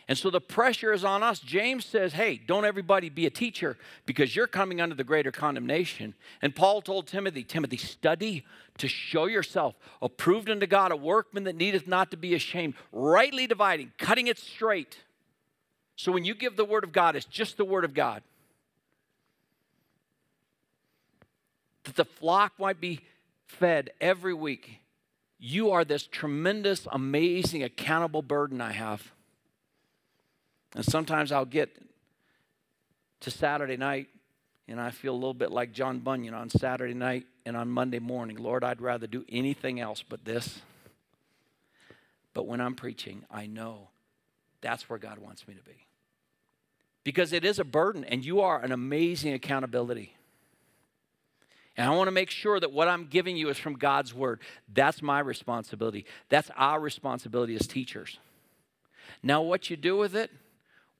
And 0.08 0.18
so 0.18 0.30
the 0.30 0.41
pressure 0.41 0.94
is 0.94 1.04
on 1.04 1.24
us. 1.24 1.39
James 1.39 1.84
says, 1.84 2.13
hey, 2.13 2.39
don't 2.46 2.63
everybody 2.63 3.10
be 3.10 3.26
a 3.26 3.32
teacher 3.32 3.76
because 4.06 4.36
you're 4.36 4.46
coming 4.46 4.80
under 4.80 4.94
the 4.94 5.04
greater 5.04 5.32
condemnation. 5.32 6.13
And 6.44 6.56
Paul 6.56 6.84
told 6.84 7.08
Timothy, 7.08 7.44
Timothy, 7.44 7.78
study 7.78 8.46
to 8.78 8.88
show 8.88 9.26
yourself 9.26 9.74
approved 10.04 10.50
unto 10.50 10.68
God, 10.68 10.91
a 10.91 10.96
workman 10.96 11.46
that 11.46 11.56
needeth 11.56 11.88
not 11.88 12.12
to 12.12 12.18
be 12.18 12.36
ashamed, 12.36 12.76
rightly 12.91 13.48
dividing, 13.48 13.94
cutting 13.98 14.28
it 14.28 14.38
straight. 14.38 15.00
So 15.96 16.12
when 16.12 16.24
you 16.24 16.36
give 16.36 16.56
the 16.56 16.65
word 16.65 16.84
of 16.84 16.91
God, 16.91 17.15
it's 17.15 17.26
just 17.26 17.58
the 17.58 17.65
word 17.65 17.84
of 17.84 17.96
God. 17.96 18.22
That 21.86 21.96
the 21.96 22.06
flock 22.06 22.54
might 22.60 22.80
be 22.80 23.00
fed 23.48 23.89
every 24.00 24.34
week. 24.36 24.82
You 25.38 25.71
are 25.71 25.84
this 25.84 26.08
tremendous, 26.08 26.88
amazing, 26.91 27.63
accountable 27.63 28.21
burden 28.21 28.62
I 28.62 28.71
have. 28.71 29.12
And 30.76 30.84
sometimes 30.84 31.32
I'll 31.32 31.45
get 31.45 31.76
to 33.21 33.32
Saturday 33.32 33.78
night 33.78 34.08
and 34.67 34.80
I 34.80 34.91
feel 34.91 35.13
a 35.13 35.15
little 35.15 35.34
bit 35.34 35.52
like 35.52 35.74
John 35.74 36.00
Bunyan 36.00 36.34
on 36.34 36.50
Saturday 36.50 36.93
night 36.93 37.26
and 37.45 37.56
on 37.56 37.69
Monday 37.69 38.00
morning. 38.00 38.38
Lord, 38.38 38.63
I'd 38.63 38.82
rather 38.82 39.08
do 39.08 39.24
anything 39.30 39.80
else 39.80 40.04
but 40.08 40.26
this. 40.26 40.62
But 42.34 42.48
when 42.48 42.60
I'm 42.60 42.76
preaching, 42.76 43.24
I 43.30 43.45
know 43.45 43.89
that's 44.62 44.89
where 44.89 45.00
God 45.00 45.19
wants 45.19 45.48
me 45.48 45.54
to 45.54 45.63
be. 45.63 45.86
Because 47.04 47.32
it 47.32 47.45
is 47.45 47.60
a 47.60 47.63
burden, 47.63 48.04
and 48.04 48.26
you 48.26 48.41
are 48.41 48.60
an 48.60 48.71
amazing 48.71 49.34
accountability. 49.34 50.15
And 51.78 51.90
I 51.90 51.96
want 51.96 52.08
to 52.08 52.12
make 52.12 52.30
sure 52.30 52.60
that 52.60 52.72
what 52.72 52.88
I'm 52.88 53.08
giving 53.08 53.36
you 53.36 53.50
is 53.50 53.58
from 53.58 53.74
God's 53.74 54.14
word. 54.14 54.40
That's 54.74 55.02
my 55.02 55.20
responsibility. 55.20 56.06
That's 56.30 56.50
our 56.56 56.80
responsibility 56.80 57.56
as 57.56 57.68
teachers. 57.68 58.18
Now, 59.22 59.42
what 59.42 59.70
you 59.70 59.76
do 59.76 59.98
with 59.98 60.16
it, 60.16 60.32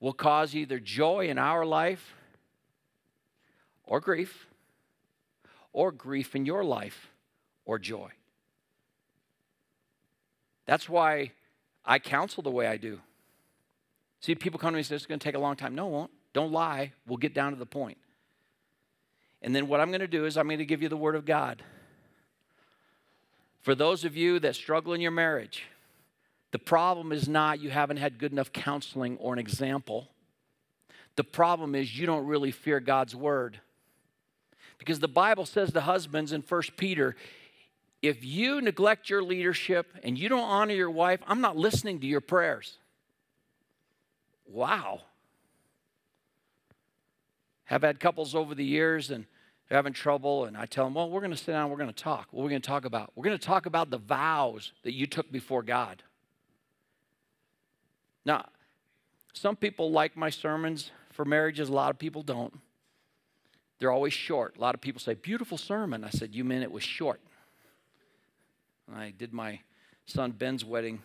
will 0.00 0.12
cause 0.12 0.54
either 0.54 0.78
joy 0.78 1.28
in 1.28 1.38
our 1.38 1.64
life 1.64 2.14
or 3.84 4.00
grief, 4.00 4.46
or 5.72 5.92
grief 5.92 6.34
in 6.34 6.46
your 6.46 6.64
life 6.64 7.10
or 7.64 7.78
joy. 7.78 8.10
That's 10.66 10.88
why 10.88 11.32
I 11.84 11.98
counsel 11.98 12.42
the 12.42 12.50
way 12.50 12.66
I 12.66 12.76
do. 12.76 13.00
See, 14.20 14.34
people 14.34 14.58
come 14.58 14.70
to 14.70 14.74
me 14.74 14.80
and 14.80 14.86
say, 14.86 14.96
it's 14.96 15.06
going 15.06 15.20
to 15.20 15.24
take 15.24 15.34
a 15.34 15.38
long 15.38 15.54
time. 15.54 15.74
No, 15.74 15.86
it 15.86 15.90
won't. 15.90 16.10
Don't 16.32 16.50
lie. 16.50 16.92
We'll 17.06 17.18
get 17.18 17.34
down 17.34 17.52
to 17.52 17.58
the 17.58 17.66
point. 17.66 17.98
And 19.46 19.54
then 19.54 19.68
what 19.68 19.80
I'm 19.80 19.90
going 19.90 20.00
to 20.00 20.08
do 20.08 20.24
is 20.26 20.36
I'm 20.36 20.48
going 20.48 20.58
to 20.58 20.66
give 20.66 20.82
you 20.82 20.88
the 20.88 20.96
Word 20.96 21.14
of 21.14 21.24
God. 21.24 21.62
For 23.62 23.76
those 23.76 24.04
of 24.04 24.16
you 24.16 24.40
that 24.40 24.56
struggle 24.56 24.92
in 24.92 25.00
your 25.00 25.12
marriage, 25.12 25.66
the 26.50 26.58
problem 26.58 27.12
is 27.12 27.28
not 27.28 27.60
you 27.60 27.70
haven't 27.70 27.98
had 27.98 28.18
good 28.18 28.32
enough 28.32 28.52
counseling 28.52 29.16
or 29.18 29.32
an 29.32 29.38
example. 29.38 30.08
The 31.14 31.22
problem 31.22 31.76
is 31.76 31.96
you 31.96 32.06
don't 32.06 32.26
really 32.26 32.50
fear 32.50 32.80
God's 32.80 33.14
word. 33.14 33.60
Because 34.78 34.98
the 34.98 35.06
Bible 35.06 35.46
says 35.46 35.72
to 35.72 35.80
husbands 35.80 36.32
in 36.32 36.42
1 36.42 36.62
Peter, 36.76 37.14
if 38.02 38.24
you 38.24 38.60
neglect 38.60 39.08
your 39.08 39.22
leadership 39.22 39.86
and 40.02 40.18
you 40.18 40.28
don't 40.28 40.42
honor 40.42 40.74
your 40.74 40.90
wife, 40.90 41.20
I'm 41.24 41.40
not 41.40 41.56
listening 41.56 42.00
to 42.00 42.06
your 42.06 42.20
prayers. 42.20 42.78
Wow. 44.48 45.02
Have 47.66 47.82
had 47.82 48.00
couples 48.00 48.34
over 48.34 48.52
the 48.52 48.64
years 48.64 49.12
and 49.12 49.24
they're 49.68 49.76
having 49.76 49.92
trouble, 49.92 50.44
and 50.44 50.56
I 50.56 50.66
tell 50.66 50.84
them, 50.84 50.94
Well, 50.94 51.10
we're 51.10 51.20
going 51.20 51.32
to 51.32 51.36
sit 51.36 51.52
down, 51.52 51.70
we're 51.70 51.76
going 51.76 51.92
to 51.92 52.02
talk. 52.02 52.28
What 52.30 52.42
are 52.42 52.44
we 52.44 52.50
going 52.50 52.62
to 52.62 52.66
talk 52.68 52.84
about? 52.84 53.10
We're 53.14 53.24
going 53.24 53.38
to 53.38 53.44
talk 53.44 53.66
about 53.66 53.90
the 53.90 53.98
vows 53.98 54.72
that 54.84 54.92
you 54.92 55.06
took 55.06 55.30
before 55.32 55.62
God. 55.62 56.02
Now, 58.24 58.46
some 59.32 59.56
people 59.56 59.90
like 59.90 60.16
my 60.16 60.30
sermons 60.30 60.90
for 61.12 61.24
marriages, 61.24 61.68
a 61.68 61.72
lot 61.72 61.90
of 61.90 61.98
people 61.98 62.22
don't. 62.22 62.58
They're 63.78 63.92
always 63.92 64.12
short. 64.12 64.56
A 64.56 64.60
lot 64.60 64.74
of 64.74 64.80
people 64.80 65.00
say, 65.00 65.14
Beautiful 65.14 65.58
sermon. 65.58 66.04
I 66.04 66.10
said, 66.10 66.34
You 66.34 66.44
meant 66.44 66.62
it 66.62 66.72
was 66.72 66.82
short. 66.82 67.20
I 68.94 69.12
did 69.16 69.32
my 69.32 69.60
son 70.06 70.30
Ben's 70.30 70.64
wedding 70.64 71.02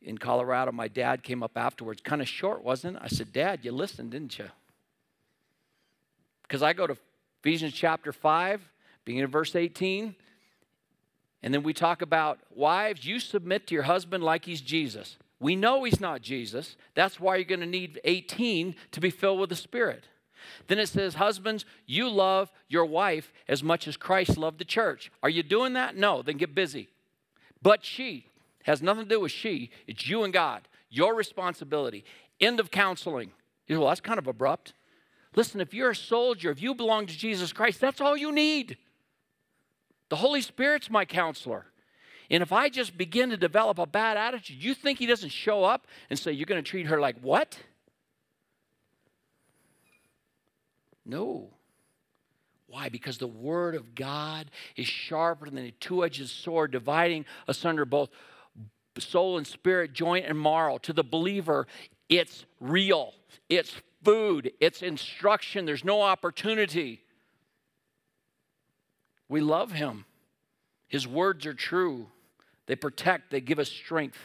in 0.00 0.18
Colorado. 0.18 0.70
My 0.70 0.88
dad 0.88 1.22
came 1.22 1.42
up 1.42 1.56
afterwards. 1.56 2.00
Kind 2.00 2.22
of 2.22 2.28
short, 2.28 2.62
wasn't 2.62 2.96
it? 2.96 3.02
I 3.04 3.08
said, 3.08 3.32
Dad, 3.32 3.60
you 3.64 3.72
listened, 3.72 4.12
didn't 4.12 4.38
you? 4.38 4.46
Because 6.42 6.62
I 6.62 6.72
go 6.72 6.86
to 6.86 6.96
Ephesians 7.40 7.74
chapter 7.74 8.12
5, 8.12 8.68
beginning 9.04 9.24
of 9.24 9.30
verse 9.30 9.54
18. 9.54 10.14
And 11.42 11.54
then 11.54 11.62
we 11.62 11.72
talk 11.72 12.02
about 12.02 12.38
wives, 12.54 13.04
you 13.04 13.20
submit 13.20 13.66
to 13.68 13.74
your 13.74 13.84
husband 13.84 14.24
like 14.24 14.44
he's 14.44 14.60
Jesus. 14.60 15.16
We 15.40 15.54
know 15.54 15.84
he's 15.84 16.00
not 16.00 16.20
Jesus. 16.20 16.76
That's 16.94 17.20
why 17.20 17.36
you're 17.36 17.44
going 17.44 17.60
to 17.60 17.66
need 17.66 18.00
18 18.04 18.74
to 18.92 19.00
be 19.00 19.10
filled 19.10 19.38
with 19.38 19.50
the 19.50 19.56
Spirit. 19.56 20.04
Then 20.66 20.78
it 20.78 20.88
says, 20.88 21.14
Husbands, 21.14 21.64
you 21.86 22.08
love 22.08 22.50
your 22.68 22.84
wife 22.84 23.32
as 23.48 23.62
much 23.62 23.86
as 23.86 23.96
Christ 23.96 24.36
loved 24.36 24.58
the 24.58 24.64
church. 24.64 25.12
Are 25.22 25.30
you 25.30 25.42
doing 25.42 25.74
that? 25.74 25.96
No, 25.96 26.22
then 26.22 26.36
get 26.38 26.54
busy. 26.54 26.88
But 27.62 27.84
she 27.84 28.26
has 28.64 28.82
nothing 28.82 29.04
to 29.04 29.08
do 29.08 29.20
with 29.20 29.32
she, 29.32 29.70
it's 29.86 30.08
you 30.08 30.24
and 30.24 30.32
God, 30.32 30.68
your 30.90 31.14
responsibility. 31.14 32.04
End 32.40 32.60
of 32.60 32.70
counseling. 32.70 33.30
You 33.66 33.74
know, 33.74 33.82
well, 33.82 33.90
that's 33.90 34.00
kind 34.00 34.18
of 34.18 34.26
abrupt. 34.26 34.72
Listen, 35.34 35.60
if 35.60 35.74
you're 35.74 35.90
a 35.90 35.96
soldier, 35.96 36.50
if 36.50 36.62
you 36.62 36.74
belong 36.74 37.06
to 37.06 37.16
Jesus 37.16 37.52
Christ, 37.52 37.80
that's 37.80 38.00
all 38.00 38.16
you 38.16 38.32
need. 38.32 38.76
The 40.08 40.16
Holy 40.16 40.40
Spirit's 40.40 40.90
my 40.90 41.04
counselor. 41.04 41.66
And 42.30 42.42
if 42.42 42.52
I 42.52 42.68
just 42.68 42.96
begin 42.96 43.30
to 43.30 43.36
develop 43.36 43.78
a 43.78 43.86
bad 43.86 44.16
attitude, 44.16 44.62
you 44.62 44.74
think 44.74 44.98
he 44.98 45.06
doesn't 45.06 45.30
show 45.30 45.64
up 45.64 45.86
and 46.10 46.18
say, 46.18 46.32
You're 46.32 46.46
going 46.46 46.62
to 46.62 46.68
treat 46.68 46.86
her 46.86 47.00
like 47.00 47.18
what? 47.20 47.58
No. 51.06 51.48
Why? 52.66 52.90
Because 52.90 53.16
the 53.16 53.26
Word 53.26 53.74
of 53.74 53.94
God 53.94 54.50
is 54.76 54.86
sharper 54.86 55.48
than 55.48 55.58
a 55.58 55.70
two 55.70 56.04
edged 56.04 56.28
sword, 56.28 56.70
dividing 56.70 57.24
asunder 57.46 57.86
both 57.86 58.10
soul 58.98 59.38
and 59.38 59.46
spirit, 59.46 59.94
joint 59.94 60.26
and 60.26 60.38
marrow. 60.38 60.76
To 60.78 60.92
the 60.92 61.04
believer, 61.04 61.66
it's 62.10 62.44
real, 62.60 63.14
it's 63.48 63.74
food, 64.02 64.52
it's 64.60 64.82
instruction. 64.82 65.64
There's 65.64 65.84
no 65.84 66.02
opportunity. 66.02 67.02
We 69.28 69.40
love 69.40 69.72
Him. 69.72 70.04
His 70.88 71.06
words 71.06 71.46
are 71.46 71.54
true. 71.54 72.06
They 72.66 72.76
protect, 72.76 73.30
they 73.30 73.40
give 73.40 73.58
us 73.58 73.68
strength. 73.68 74.18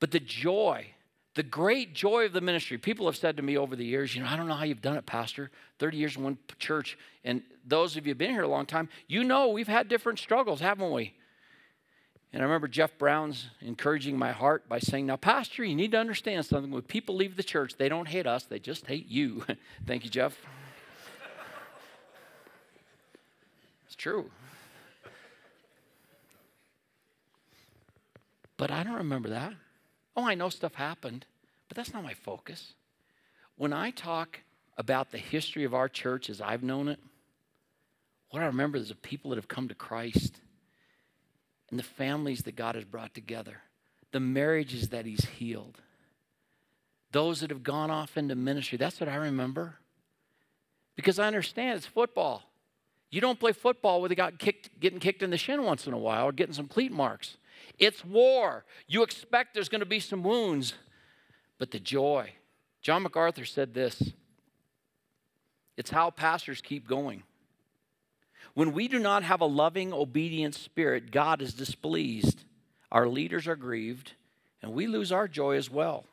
But 0.00 0.10
the 0.10 0.20
joy, 0.20 0.88
the 1.34 1.42
great 1.42 1.94
joy 1.94 2.26
of 2.26 2.32
the 2.32 2.40
ministry, 2.40 2.76
people 2.78 3.06
have 3.06 3.16
said 3.16 3.36
to 3.36 3.42
me 3.42 3.56
over 3.56 3.76
the 3.76 3.84
years, 3.84 4.14
you 4.14 4.22
know, 4.22 4.28
I 4.28 4.36
don't 4.36 4.48
know 4.48 4.54
how 4.54 4.64
you've 4.64 4.82
done 4.82 4.96
it, 4.96 5.06
Pastor. 5.06 5.50
30 5.78 5.96
years 5.96 6.16
in 6.16 6.24
one 6.24 6.38
church. 6.58 6.98
And 7.24 7.42
those 7.64 7.96
of 7.96 8.06
you 8.06 8.10
who 8.10 8.14
have 8.14 8.18
been 8.18 8.30
here 8.30 8.42
a 8.42 8.48
long 8.48 8.66
time, 8.66 8.88
you 9.06 9.24
know 9.24 9.48
we've 9.48 9.68
had 9.68 9.88
different 9.88 10.18
struggles, 10.18 10.60
haven't 10.60 10.90
we? 10.90 11.14
And 12.34 12.42
I 12.42 12.46
remember 12.46 12.66
Jeff 12.66 12.98
Brown's 12.98 13.46
encouraging 13.60 14.18
my 14.18 14.32
heart 14.32 14.68
by 14.68 14.80
saying, 14.80 15.06
Now, 15.06 15.14
Pastor, 15.14 15.62
you 15.62 15.76
need 15.76 15.92
to 15.92 15.98
understand 15.98 16.44
something. 16.44 16.72
When 16.72 16.82
people 16.82 17.14
leave 17.14 17.36
the 17.36 17.44
church, 17.44 17.76
they 17.78 17.88
don't 17.88 18.08
hate 18.08 18.26
us, 18.26 18.42
they 18.42 18.58
just 18.58 18.86
hate 18.86 19.06
you. 19.06 19.44
Thank 19.86 20.02
you, 20.02 20.10
Jeff. 20.10 20.36
it's 23.86 23.94
true. 23.94 24.28
But 28.56 28.72
I 28.72 28.82
don't 28.82 28.94
remember 28.94 29.28
that. 29.28 29.52
Oh, 30.16 30.26
I 30.26 30.34
know 30.34 30.48
stuff 30.48 30.74
happened, 30.74 31.26
but 31.68 31.76
that's 31.76 31.92
not 31.92 32.02
my 32.02 32.14
focus. 32.14 32.72
When 33.54 33.72
I 33.72 33.92
talk 33.92 34.40
about 34.76 35.12
the 35.12 35.18
history 35.18 35.62
of 35.62 35.72
our 35.72 35.88
church 35.88 36.28
as 36.28 36.40
I've 36.40 36.64
known 36.64 36.88
it, 36.88 36.98
what 38.30 38.42
I 38.42 38.46
remember 38.46 38.76
is 38.76 38.88
the 38.88 38.96
people 38.96 39.30
that 39.30 39.36
have 39.36 39.46
come 39.46 39.68
to 39.68 39.74
Christ 39.76 40.40
and 41.74 41.78
the 41.80 41.82
families 41.82 42.44
that 42.44 42.54
God 42.54 42.76
has 42.76 42.84
brought 42.84 43.14
together, 43.14 43.56
the 44.12 44.20
marriages 44.20 44.90
that 44.90 45.06
He's 45.06 45.24
healed, 45.24 45.80
those 47.10 47.40
that 47.40 47.50
have 47.50 47.64
gone 47.64 47.90
off 47.90 48.16
into 48.16 48.36
ministry. 48.36 48.78
That's 48.78 49.00
what 49.00 49.08
I 49.08 49.16
remember. 49.16 49.74
Because 50.94 51.18
I 51.18 51.26
understand 51.26 51.78
it's 51.78 51.84
football. 51.84 52.44
You 53.10 53.20
don't 53.20 53.40
play 53.40 53.50
football 53.50 54.00
with 54.00 54.12
a 54.12 54.14
guy 54.14 54.30
kicked, 54.30 54.78
getting 54.78 55.00
kicked 55.00 55.24
in 55.24 55.30
the 55.30 55.36
shin 55.36 55.64
once 55.64 55.88
in 55.88 55.92
a 55.92 55.98
while 55.98 56.28
or 56.28 56.30
getting 56.30 56.54
some 56.54 56.68
cleat 56.68 56.92
marks. 56.92 57.38
It's 57.76 58.04
war. 58.04 58.64
You 58.86 59.02
expect 59.02 59.54
there's 59.54 59.68
going 59.68 59.80
to 59.80 59.84
be 59.84 59.98
some 59.98 60.22
wounds, 60.22 60.74
but 61.58 61.72
the 61.72 61.80
joy. 61.80 62.34
John 62.82 63.02
MacArthur 63.02 63.44
said 63.44 63.74
this 63.74 64.12
it's 65.76 65.90
how 65.90 66.12
pastors 66.12 66.60
keep 66.60 66.86
going. 66.86 67.24
When 68.52 68.72
we 68.72 68.86
do 68.88 68.98
not 68.98 69.22
have 69.22 69.40
a 69.40 69.46
loving, 69.46 69.92
obedient 69.92 70.54
spirit, 70.54 71.10
God 71.10 71.40
is 71.40 71.54
displeased. 71.54 72.44
Our 72.92 73.08
leaders 73.08 73.48
are 73.48 73.56
grieved, 73.56 74.12
and 74.62 74.72
we 74.72 74.86
lose 74.86 75.10
our 75.10 75.26
joy 75.26 75.56
as 75.56 75.70
well. 75.70 76.04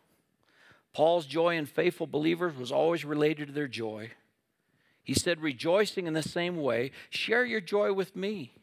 Paul's 0.94 1.26
joy 1.26 1.56
in 1.56 1.66
faithful 1.66 2.08
believers 2.08 2.56
was 2.56 2.72
always 2.72 3.06
related 3.06 3.48
to 3.48 3.54
their 3.54 3.68
joy. 3.68 4.12
He 5.04 5.14
said, 5.14 5.42
rejoicing 5.42 6.08
in 6.08 6.14
the 6.14 6.24
same 6.24 6.58
way, 6.58 6.92
share 7.10 7.46
your 7.46 7.62
joy 7.62 7.94
with 7.94 8.16
me. 8.16 8.54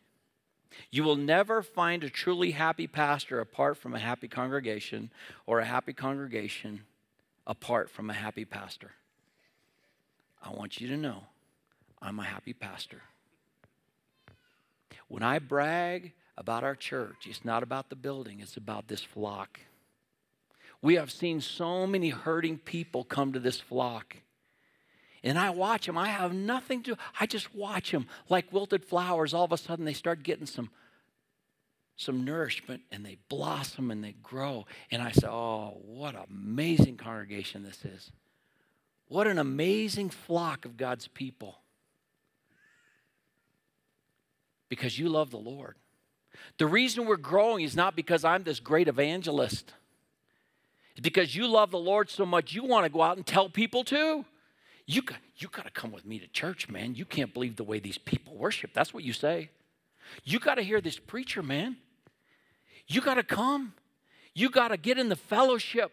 You 0.90 1.02
will 1.04 1.16
never 1.16 1.62
find 1.62 2.04
a 2.04 2.10
truly 2.10 2.52
happy 2.52 2.86
pastor 2.86 3.40
apart 3.40 3.76
from 3.76 3.94
a 3.94 3.98
happy 3.98 4.28
congregation, 4.28 5.10
or 5.46 5.60
a 5.60 5.64
happy 5.64 5.92
congregation 5.92 6.84
apart 7.46 7.90
from 7.90 8.10
a 8.10 8.14
happy 8.14 8.44
pastor. 8.44 8.92
I 10.42 10.50
want 10.50 10.80
you 10.80 10.88
to 10.88 10.96
know 10.96 11.24
I'm 12.00 12.18
a 12.20 12.24
happy 12.24 12.52
pastor. 12.52 13.02
When 15.08 15.22
I 15.22 15.38
brag 15.38 16.12
about 16.36 16.62
our 16.62 16.76
church, 16.76 17.26
it's 17.26 17.44
not 17.44 17.62
about 17.62 17.90
the 17.90 17.96
building, 17.96 18.40
it's 18.40 18.56
about 18.56 18.88
this 18.88 19.02
flock. 19.02 19.60
We 20.80 20.94
have 20.94 21.10
seen 21.10 21.40
so 21.40 21.86
many 21.86 22.10
hurting 22.10 22.58
people 22.58 23.02
come 23.02 23.32
to 23.32 23.40
this 23.40 23.58
flock. 23.58 24.16
And 25.24 25.36
I 25.36 25.50
watch 25.50 25.86
them. 25.86 25.98
I 25.98 26.08
have 26.08 26.32
nothing 26.32 26.84
to, 26.84 26.96
I 27.18 27.26
just 27.26 27.52
watch 27.52 27.90
them 27.90 28.06
like 28.28 28.52
wilted 28.52 28.84
flowers. 28.84 29.34
All 29.34 29.44
of 29.44 29.50
a 29.50 29.56
sudden, 29.56 29.84
they 29.84 29.92
start 29.92 30.22
getting 30.22 30.46
some, 30.46 30.70
some 31.96 32.24
nourishment 32.24 32.82
and 32.92 33.04
they 33.04 33.18
blossom 33.28 33.90
and 33.90 34.04
they 34.04 34.14
grow. 34.22 34.66
And 34.92 35.02
I 35.02 35.10
say, 35.10 35.26
oh, 35.26 35.78
what 35.84 36.14
an 36.14 36.22
amazing 36.30 36.98
congregation 36.98 37.64
this 37.64 37.84
is. 37.84 38.12
What 39.08 39.26
an 39.26 39.38
amazing 39.38 40.10
flock 40.10 40.64
of 40.64 40.76
God's 40.76 41.08
people 41.08 41.58
because 44.68 44.98
you 44.98 45.08
love 45.08 45.30
the 45.30 45.38
Lord. 45.38 45.76
The 46.58 46.66
reason 46.66 47.06
we're 47.06 47.16
growing 47.16 47.64
is 47.64 47.76
not 47.76 47.96
because 47.96 48.24
I'm 48.24 48.44
this 48.44 48.60
great 48.60 48.88
evangelist. 48.88 49.72
It's 50.92 51.00
because 51.00 51.34
you 51.34 51.46
love 51.46 51.70
the 51.70 51.78
Lord 51.78 52.10
so 52.10 52.26
much 52.26 52.52
you 52.52 52.64
want 52.64 52.84
to 52.84 52.90
go 52.90 53.02
out 53.02 53.16
and 53.16 53.26
tell 53.26 53.48
people 53.48 53.84
too. 53.84 54.24
You 54.86 55.02
got, 55.02 55.18
you 55.36 55.48
got 55.48 55.66
to 55.66 55.70
come 55.70 55.92
with 55.92 56.06
me 56.06 56.18
to 56.18 56.26
church, 56.28 56.68
man. 56.68 56.94
You 56.94 57.04
can't 57.04 57.32
believe 57.34 57.56
the 57.56 57.64
way 57.64 57.78
these 57.78 57.98
people 57.98 58.36
worship. 58.36 58.72
That's 58.72 58.94
what 58.94 59.04
you 59.04 59.12
say. 59.12 59.50
You 60.24 60.38
got 60.38 60.54
to 60.54 60.62
hear 60.62 60.80
this 60.80 60.98
preacher, 60.98 61.42
man. 61.42 61.76
You 62.86 63.00
got 63.00 63.14
to 63.14 63.22
come. 63.22 63.74
You 64.34 64.48
got 64.48 64.68
to 64.68 64.76
get 64.76 64.98
in 64.98 65.08
the 65.08 65.16
fellowship. 65.16 65.92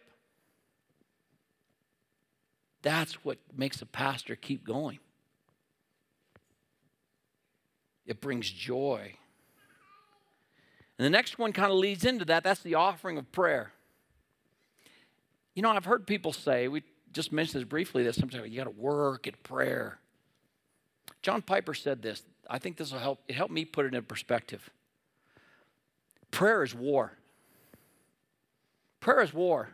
That's 2.81 3.25
what 3.25 3.37
makes 3.55 3.81
a 3.81 3.85
pastor 3.85 4.35
keep 4.35 4.65
going. 4.65 4.99
It 8.05 8.21
brings 8.21 8.49
joy. 8.49 9.13
And 10.97 11.05
the 11.05 11.09
next 11.09 11.37
one 11.37 11.51
kind 11.51 11.71
of 11.71 11.77
leads 11.77 12.05
into 12.05 12.25
that. 12.25 12.43
That's 12.43 12.61
the 12.61 12.75
offering 12.75 13.17
of 13.17 13.31
prayer. 13.31 13.71
You 15.53 15.61
know, 15.61 15.69
I've 15.69 15.85
heard 15.85 16.07
people 16.07 16.33
say, 16.33 16.67
we 16.67 16.83
just 17.11 17.31
mentioned 17.31 17.61
this 17.61 17.67
briefly, 17.67 18.03
that 18.03 18.15
sometimes 18.15 18.49
you 18.49 18.57
got 18.57 18.65
to 18.65 18.69
work 18.69 19.27
at 19.27 19.41
prayer. 19.43 19.99
John 21.21 21.41
Piper 21.41 21.73
said 21.73 22.01
this. 22.01 22.23
I 22.49 22.59
think 22.59 22.77
this 22.77 22.91
will 22.91 22.99
help. 22.99 23.19
It 23.27 23.35
helped 23.35 23.53
me 23.53 23.65
put 23.65 23.85
it 23.85 23.93
in 23.93 24.03
perspective. 24.03 24.69
Prayer 26.31 26.63
is 26.63 26.75
war. 26.75 27.13
Prayer 28.99 29.21
is 29.21 29.33
war. 29.33 29.69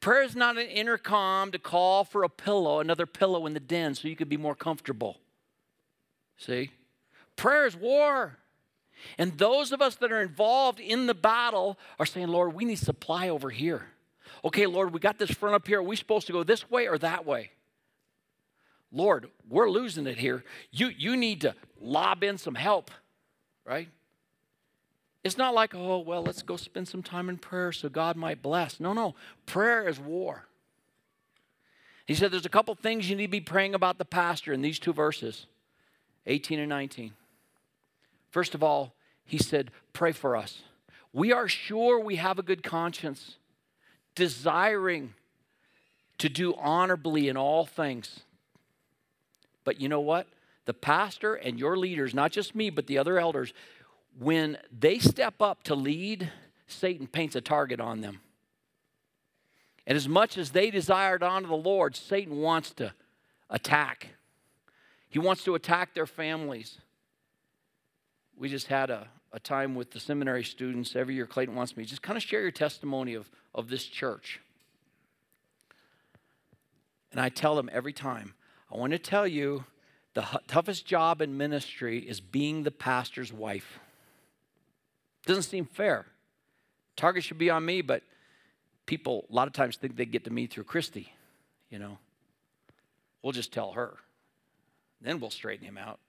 Prayer 0.00 0.22
is 0.22 0.34
not 0.34 0.58
an 0.58 0.66
intercom 0.66 1.52
to 1.52 1.58
call 1.58 2.02
for 2.02 2.24
a 2.24 2.28
pillow, 2.28 2.80
another 2.80 3.06
pillow 3.06 3.46
in 3.46 3.54
the 3.54 3.60
den 3.60 3.94
so 3.94 4.08
you 4.08 4.16
could 4.16 4.28
be 4.28 4.36
more 4.36 4.56
comfortable. 4.56 5.18
See? 6.36 6.70
Prayer 7.42 7.66
is 7.66 7.74
war. 7.74 8.38
And 9.18 9.36
those 9.36 9.72
of 9.72 9.82
us 9.82 9.96
that 9.96 10.12
are 10.12 10.22
involved 10.22 10.78
in 10.78 11.08
the 11.08 11.14
battle 11.14 11.76
are 11.98 12.06
saying, 12.06 12.28
Lord, 12.28 12.54
we 12.54 12.64
need 12.64 12.78
supply 12.78 13.30
over 13.30 13.50
here. 13.50 13.88
Okay, 14.44 14.64
Lord, 14.66 14.94
we 14.94 15.00
got 15.00 15.18
this 15.18 15.32
front 15.32 15.56
up 15.56 15.66
here. 15.66 15.80
Are 15.80 15.82
we 15.82 15.96
supposed 15.96 16.28
to 16.28 16.32
go 16.32 16.44
this 16.44 16.70
way 16.70 16.86
or 16.86 16.98
that 16.98 17.26
way? 17.26 17.50
Lord, 18.92 19.28
we're 19.48 19.68
losing 19.68 20.06
it 20.06 20.18
here. 20.18 20.44
You, 20.70 20.90
you 20.96 21.16
need 21.16 21.40
to 21.40 21.56
lob 21.80 22.22
in 22.22 22.38
some 22.38 22.54
help, 22.54 22.92
right? 23.66 23.88
It's 25.24 25.36
not 25.36 25.52
like, 25.52 25.74
oh, 25.74 25.98
well, 25.98 26.22
let's 26.22 26.42
go 26.42 26.56
spend 26.56 26.86
some 26.86 27.02
time 27.02 27.28
in 27.28 27.38
prayer 27.38 27.72
so 27.72 27.88
God 27.88 28.14
might 28.14 28.40
bless. 28.40 28.78
No, 28.78 28.92
no. 28.92 29.16
Prayer 29.46 29.88
is 29.88 29.98
war. 29.98 30.46
He 32.06 32.14
said 32.14 32.30
there's 32.30 32.46
a 32.46 32.50
couple 32.50 32.76
things 32.76 33.10
you 33.10 33.16
need 33.16 33.26
to 33.26 33.32
be 33.32 33.40
praying 33.40 33.74
about 33.74 33.98
the 33.98 34.04
pastor 34.04 34.52
in 34.52 34.62
these 34.62 34.78
two 34.78 34.92
verses 34.92 35.46
18 36.26 36.60
and 36.60 36.68
19. 36.68 37.14
First 38.32 38.54
of 38.54 38.62
all, 38.62 38.94
he 39.24 39.38
said, 39.38 39.70
Pray 39.92 40.10
for 40.10 40.36
us. 40.36 40.62
We 41.12 41.32
are 41.32 41.46
sure 41.46 42.00
we 42.00 42.16
have 42.16 42.38
a 42.38 42.42
good 42.42 42.62
conscience, 42.62 43.36
desiring 44.14 45.12
to 46.18 46.30
do 46.30 46.54
honorably 46.54 47.28
in 47.28 47.36
all 47.36 47.66
things. 47.66 48.20
But 49.64 49.80
you 49.80 49.88
know 49.88 50.00
what? 50.00 50.26
The 50.64 50.72
pastor 50.72 51.34
and 51.34 51.58
your 51.58 51.76
leaders, 51.76 52.14
not 52.14 52.32
just 52.32 52.54
me, 52.54 52.70
but 52.70 52.86
the 52.86 52.96
other 52.96 53.18
elders, 53.18 53.52
when 54.18 54.56
they 54.76 54.98
step 54.98 55.42
up 55.42 55.62
to 55.64 55.74
lead, 55.74 56.32
Satan 56.66 57.06
paints 57.06 57.36
a 57.36 57.40
target 57.42 57.80
on 57.80 58.00
them. 58.00 58.20
And 59.86 59.96
as 59.96 60.08
much 60.08 60.38
as 60.38 60.52
they 60.52 60.70
desire 60.70 61.18
to 61.18 61.26
honor 61.26 61.48
the 61.48 61.54
Lord, 61.54 61.96
Satan 61.96 62.38
wants 62.38 62.70
to 62.74 62.94
attack. 63.50 64.08
He 65.10 65.18
wants 65.18 65.44
to 65.44 65.54
attack 65.54 65.92
their 65.92 66.06
families. 66.06 66.78
We 68.42 68.48
just 68.48 68.66
had 68.66 68.90
a, 68.90 69.06
a 69.32 69.38
time 69.38 69.76
with 69.76 69.92
the 69.92 70.00
seminary 70.00 70.42
students. 70.42 70.96
Every 70.96 71.14
year, 71.14 71.26
Clayton 71.26 71.54
wants 71.54 71.76
me 71.76 71.84
just 71.84 72.02
kind 72.02 72.16
of 72.16 72.24
share 72.24 72.40
your 72.40 72.50
testimony 72.50 73.14
of, 73.14 73.30
of 73.54 73.68
this 73.68 73.84
church. 73.84 74.40
And 77.12 77.20
I 77.20 77.28
tell 77.28 77.54
them 77.54 77.70
every 77.72 77.92
time, 77.92 78.34
I 78.68 78.78
want 78.78 78.94
to 78.94 78.98
tell 78.98 79.28
you 79.28 79.62
the 80.14 80.26
toughest 80.48 80.84
job 80.84 81.22
in 81.22 81.36
ministry 81.36 82.00
is 82.00 82.20
being 82.20 82.64
the 82.64 82.72
pastor's 82.72 83.32
wife. 83.32 83.78
Doesn't 85.24 85.44
seem 85.44 85.66
fair. 85.66 86.06
Target 86.96 87.22
should 87.22 87.38
be 87.38 87.48
on 87.48 87.64
me, 87.64 87.80
but 87.80 88.02
people 88.86 89.24
a 89.30 89.32
lot 89.32 89.46
of 89.46 89.52
times 89.52 89.76
think 89.76 89.94
they 89.94 90.04
get 90.04 90.24
to 90.24 90.32
me 90.32 90.48
through 90.48 90.64
Christy, 90.64 91.12
you 91.70 91.78
know. 91.78 91.96
We'll 93.22 93.30
just 93.30 93.52
tell 93.52 93.74
her. 93.74 93.98
Then 95.00 95.20
we'll 95.20 95.30
straighten 95.30 95.64
him 95.64 95.78
out. 95.78 96.00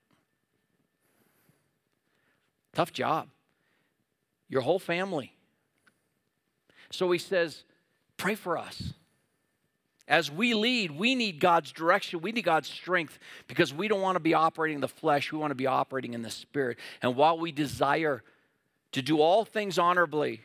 Tough 2.74 2.92
job. 2.92 3.30
Your 4.50 4.62
whole 4.62 4.80
family. 4.80 5.36
So 6.92 7.12
he 7.12 7.20
says, 7.20 7.64
Pray 8.18 8.36
for 8.36 8.58
us. 8.58 8.94
As 10.08 10.30
we 10.30 10.54
lead, 10.54 10.92
we 10.92 11.16
need 11.16 11.40
God's 11.40 11.72
direction. 11.72 12.22
We 12.22 12.32
need 12.32 12.44
God's 12.44 12.68
strength 12.68 13.18
because 13.48 13.74
we 13.74 13.88
don't 13.88 14.02
want 14.02 14.18
to 14.18 14.20
be 14.20 14.34
operating 14.34 14.76
in 14.76 14.82
the 14.82 14.88
flesh. 14.88 15.32
We 15.32 15.38
want 15.38 15.52
to 15.52 15.56
be 15.56 15.66
operating 15.66 16.14
in 16.14 16.22
the 16.22 16.30
spirit. 16.30 16.78
And 17.02 17.16
while 17.16 17.40
we 17.40 17.52
desire 17.52 18.22
to 18.92 19.02
do 19.02 19.22
all 19.22 19.46
things 19.46 19.80
honorably, 19.80 20.42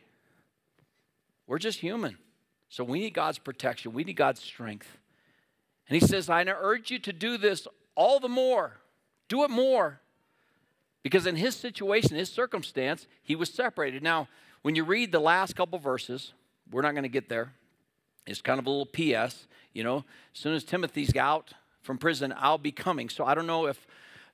we're 1.45 1.59
just 1.59 1.79
human. 1.79 2.17
So 2.69 2.83
we 2.83 2.99
need 2.99 3.13
God's 3.13 3.37
protection. 3.37 3.93
We 3.93 4.03
need 4.03 4.15
God's 4.15 4.41
strength. 4.41 4.97
And 5.89 5.99
he 5.99 6.05
says, 6.05 6.29
I 6.29 6.43
urge 6.43 6.91
you 6.91 6.99
to 6.99 7.11
do 7.11 7.37
this 7.37 7.67
all 7.95 8.19
the 8.19 8.29
more. 8.29 8.77
Do 9.27 9.43
it 9.43 9.49
more. 9.49 9.99
Because 11.03 11.25
in 11.25 11.35
his 11.35 11.55
situation, 11.55 12.15
his 12.15 12.29
circumstance, 12.29 13.07
he 13.23 13.35
was 13.35 13.49
separated. 13.49 14.03
Now, 14.03 14.27
when 14.61 14.75
you 14.75 14.83
read 14.83 15.11
the 15.11 15.19
last 15.19 15.55
couple 15.55 15.79
verses, 15.79 16.33
we're 16.69 16.81
not 16.81 16.91
going 16.91 17.03
to 17.03 17.09
get 17.09 17.29
there. 17.29 17.53
It's 18.27 18.41
kind 18.41 18.59
of 18.59 18.67
a 18.67 18.69
little 18.69 18.85
PS. 18.85 19.47
You 19.73 19.83
know, 19.83 19.97
as 20.33 20.39
soon 20.39 20.53
as 20.53 20.63
Timothy's 20.63 21.15
out 21.15 21.53
from 21.81 21.97
prison, 21.97 22.33
I'll 22.37 22.57
be 22.57 22.71
coming. 22.71 23.09
So 23.09 23.23
I 23.23 23.33
don't 23.33 23.47
know 23.47 23.67
if 23.67 23.87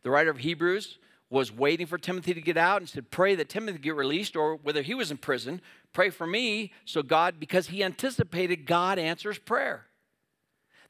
the 0.03 0.09
writer 0.09 0.31
of 0.31 0.37
Hebrews 0.37 0.97
was 1.29 1.51
waiting 1.51 1.87
for 1.87 1.97
Timothy 1.97 2.33
to 2.33 2.41
get 2.41 2.57
out 2.57 2.81
and 2.81 2.89
said, 2.89 3.11
Pray 3.11 3.35
that 3.35 3.49
Timothy 3.49 3.79
get 3.79 3.95
released, 3.95 4.35
or 4.35 4.55
whether 4.55 4.81
he 4.81 4.93
was 4.93 5.11
in 5.11 5.17
prison, 5.17 5.61
pray 5.93 6.09
for 6.09 6.27
me. 6.27 6.71
So 6.85 7.01
God, 7.01 7.39
because 7.39 7.67
he 7.67 7.83
anticipated, 7.83 8.65
God 8.65 8.99
answers 8.99 9.37
prayer. 9.37 9.85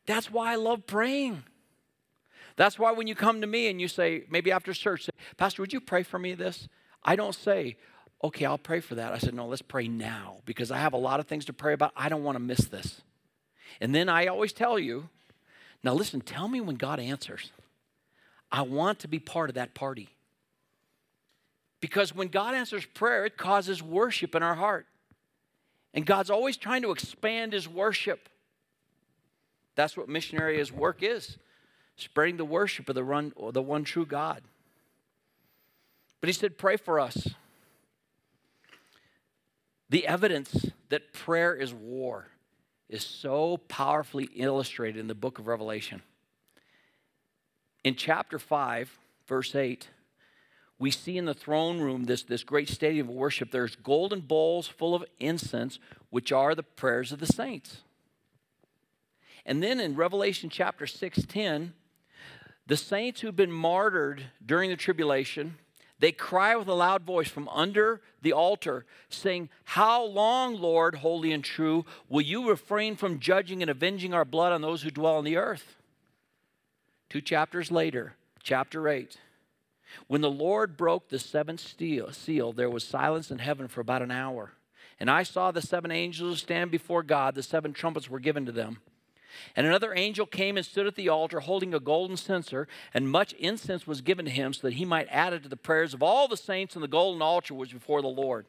That's 0.06 0.32
why 0.32 0.52
I 0.52 0.56
love 0.56 0.86
praying. 0.86 1.44
That's 2.56 2.80
why 2.80 2.92
when 2.92 3.08
you 3.08 3.16
come 3.16 3.42
to 3.42 3.48
me 3.48 3.68
and 3.68 3.82
you 3.82 3.88
say, 3.88 4.24
maybe 4.30 4.52
after 4.52 4.74
church, 4.74 5.06
say, 5.06 5.12
Pastor, 5.38 5.62
would 5.62 5.74
you 5.74 5.82
pray 5.82 6.04
for 6.04 6.18
me 6.18 6.34
this? 6.34 6.68
I 7.04 7.16
don't 7.16 7.36
say, 7.36 7.78
okay, 8.24 8.46
I'll 8.46 8.58
pray 8.58 8.80
for 8.80 8.96
that. 8.96 9.14
I 9.14 9.18
said, 9.18 9.34
no, 9.34 9.48
let's 9.48 9.62
pray 9.62 9.88
now 9.88 10.38
because 10.46 10.72
I 10.72 10.78
have 10.78 10.94
a 10.94 10.98
lot 10.98 11.20
of 11.20 11.28
things 11.28 11.46
to 11.46 11.54
pray 11.54 11.74
about. 11.74 11.92
I 11.96 12.08
don't 12.08 12.24
want 12.24 12.38
to 12.38 12.40
miss 12.40 12.66
this. 12.66 13.02
And 13.82 13.94
then 13.94 14.08
I 14.08 14.28
always 14.28 14.54
tell 14.54 14.80
you, 14.80 15.10
now 15.84 15.94
listen, 15.94 16.22
tell 16.22 16.48
me 16.48 16.62
when 16.62 16.78
God 16.78 17.00
answers. 17.00 17.52
I 18.52 18.62
want 18.62 19.00
to 19.00 19.08
be 19.08 19.20
part 19.20 19.50
of 19.50 19.56
that 19.56 19.74
party. 19.74 20.10
Because 21.82 22.16
when 22.16 22.30
God 22.30 22.56
answers 22.56 22.86
prayer, 22.86 23.26
it 23.26 23.38
causes 23.38 23.84
worship 23.84 24.34
in 24.34 24.42
our 24.42 24.56
heart. 24.56 24.88
And 25.94 26.06
God's 26.06 26.30
always 26.30 26.58
trying 26.58 26.82
to 26.84 26.92
expand 26.92 27.54
his 27.54 27.68
worship. 27.68 28.30
That's 29.76 29.98
what 29.98 30.08
missionary's 30.08 30.72
work 30.72 31.04
is 31.04 31.38
spreading 31.98 32.38
the 32.38 32.46
worship 32.46 32.90
of 32.90 32.96
the, 32.96 33.04
run, 33.04 33.34
the 33.52 33.62
one 33.62 33.84
true 33.84 34.06
God. 34.06 34.42
But 36.22 36.28
he 36.28 36.34
said, 36.34 36.58
Pray 36.58 36.78
for 36.78 37.00
us. 37.00 37.30
The 39.90 40.08
evidence 40.08 40.72
that 40.90 41.14
prayer 41.14 41.54
is 41.54 41.74
war 41.74 42.28
is 42.90 43.04
so 43.06 43.58
powerfully 43.68 44.30
illustrated 44.36 45.00
in 45.00 45.08
the 45.08 45.16
book 45.16 45.40
of 45.40 45.48
Revelation. 45.48 46.02
In 47.84 47.96
chapter 47.96 48.40
5, 48.40 48.98
verse 49.28 49.56
8, 49.56 49.90
we 50.78 50.92
see 50.92 51.18
in 51.18 51.26
the 51.26 51.34
throne 51.34 51.80
room 51.80 52.06
this, 52.06 52.24
this 52.24 52.44
great 52.44 52.68
stadium 52.68 53.08
of 53.08 53.16
worship. 53.16 53.52
There's 53.52 53.76
golden 53.76 54.22
bowls 54.22 54.68
full 54.68 54.94
of 54.94 55.06
incense, 55.20 55.80
which 56.10 56.32
are 56.32 56.54
the 56.54 56.64
prayers 56.64 57.12
of 57.12 57.20
the 57.20 57.28
saints. 57.28 57.82
And 59.46 59.62
then 59.62 59.80
in 59.80 59.96
Revelation 59.96 60.50
chapter 60.50 60.86
6:10, 60.86 61.74
the 62.68 62.78
saints 62.78 63.22
who've 63.22 63.36
been 63.36 63.52
martyred 63.52 64.24
during 64.44 64.70
the 64.70 64.76
tribulation, 64.76 65.58
they 66.00 66.12
cry 66.12 66.56
with 66.56 66.68
a 66.68 66.74
loud 66.74 67.04
voice 67.04 67.30
from 67.30 67.48
under 67.50 68.02
the 68.22 68.34
altar, 68.34 68.86
saying, 69.10 69.50
How 69.64 70.04
long, 70.04 70.56
Lord, 70.56 70.96
holy 70.96 71.32
and 71.32 71.44
true, 71.44 71.86
will 72.10 72.22
you 72.22 72.50
refrain 72.50 72.96
from 72.96 73.20
judging 73.20 73.62
and 73.62 73.72
avenging 73.72 74.14
our 74.14 74.26
blood 74.26 74.52
on 74.52 74.62
those 74.62 74.82
who 74.82 74.92
dwell 74.92 75.16
on 75.16 75.24
the 75.24 75.38
earth? 75.38 75.76
Two 77.10 77.22
chapters 77.22 77.72
later, 77.72 78.16
chapter 78.44 78.90
8, 78.90 79.18
when 80.08 80.22
the 80.22 80.32
Lord 80.32 80.76
broke 80.76 81.08
the 81.08 81.20
seventh 81.20 81.62
seal, 81.62 82.52
there 82.52 82.70
was 82.70 82.84
silence 82.84 83.32
in 83.32 83.40
heaven 83.40 83.68
for 83.68 83.80
about 83.80 84.02
an 84.02 84.12
hour. 84.12 84.54
And 85.00 85.10
I 85.10 85.24
saw 85.24 85.52
the 85.52 85.62
seven 85.62 85.92
angels 85.92 86.40
stand 86.40 86.72
before 86.72 87.04
God, 87.04 87.36
the 87.36 87.44
seven 87.44 87.74
trumpets 87.74 88.10
were 88.10 88.20
given 88.20 88.46
to 88.46 88.52
them. 88.52 88.80
And 89.56 89.66
another 89.66 89.94
angel 89.96 90.26
came 90.26 90.58
and 90.58 90.66
stood 90.66 90.88
at 90.88 90.96
the 90.96 91.10
altar 91.10 91.40
holding 91.40 91.74
a 91.74 91.80
golden 91.80 92.18
censer, 92.18 92.68
and 92.94 93.10
much 93.10 93.34
incense 93.34 93.86
was 93.86 94.02
given 94.02 94.26
to 94.26 94.32
him 94.32 94.54
so 94.54 94.68
that 94.68 94.76
he 94.76 94.86
might 94.86 95.08
add 95.10 95.34
it 95.34 95.44
to 95.44 95.50
the 95.50 95.58
prayers 95.58 95.94
of 95.94 96.04
all 96.04 96.28
the 96.28 96.38
saints, 96.38 96.76
and 96.76 96.84
the 96.84 96.88
golden 96.88 97.22
altar 97.22 97.54
was 97.54 97.72
before 97.72 98.02
the 98.02 98.08
Lord. 98.08 98.46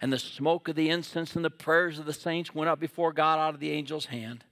And 0.00 0.12
the 0.12 0.18
smoke 0.18 0.68
of 0.68 0.76
the 0.76 0.90
incense 0.90 1.36
and 1.36 1.44
the 1.44 1.50
prayers 1.50 1.98
of 1.98 2.06
the 2.06 2.12
saints 2.12 2.54
went 2.54 2.68
up 2.68 2.80
before 2.80 3.12
God 3.12 3.38
out 3.38 3.54
of 3.54 3.60
the 3.60 3.72
angel's 3.72 4.06
hand. 4.06 4.44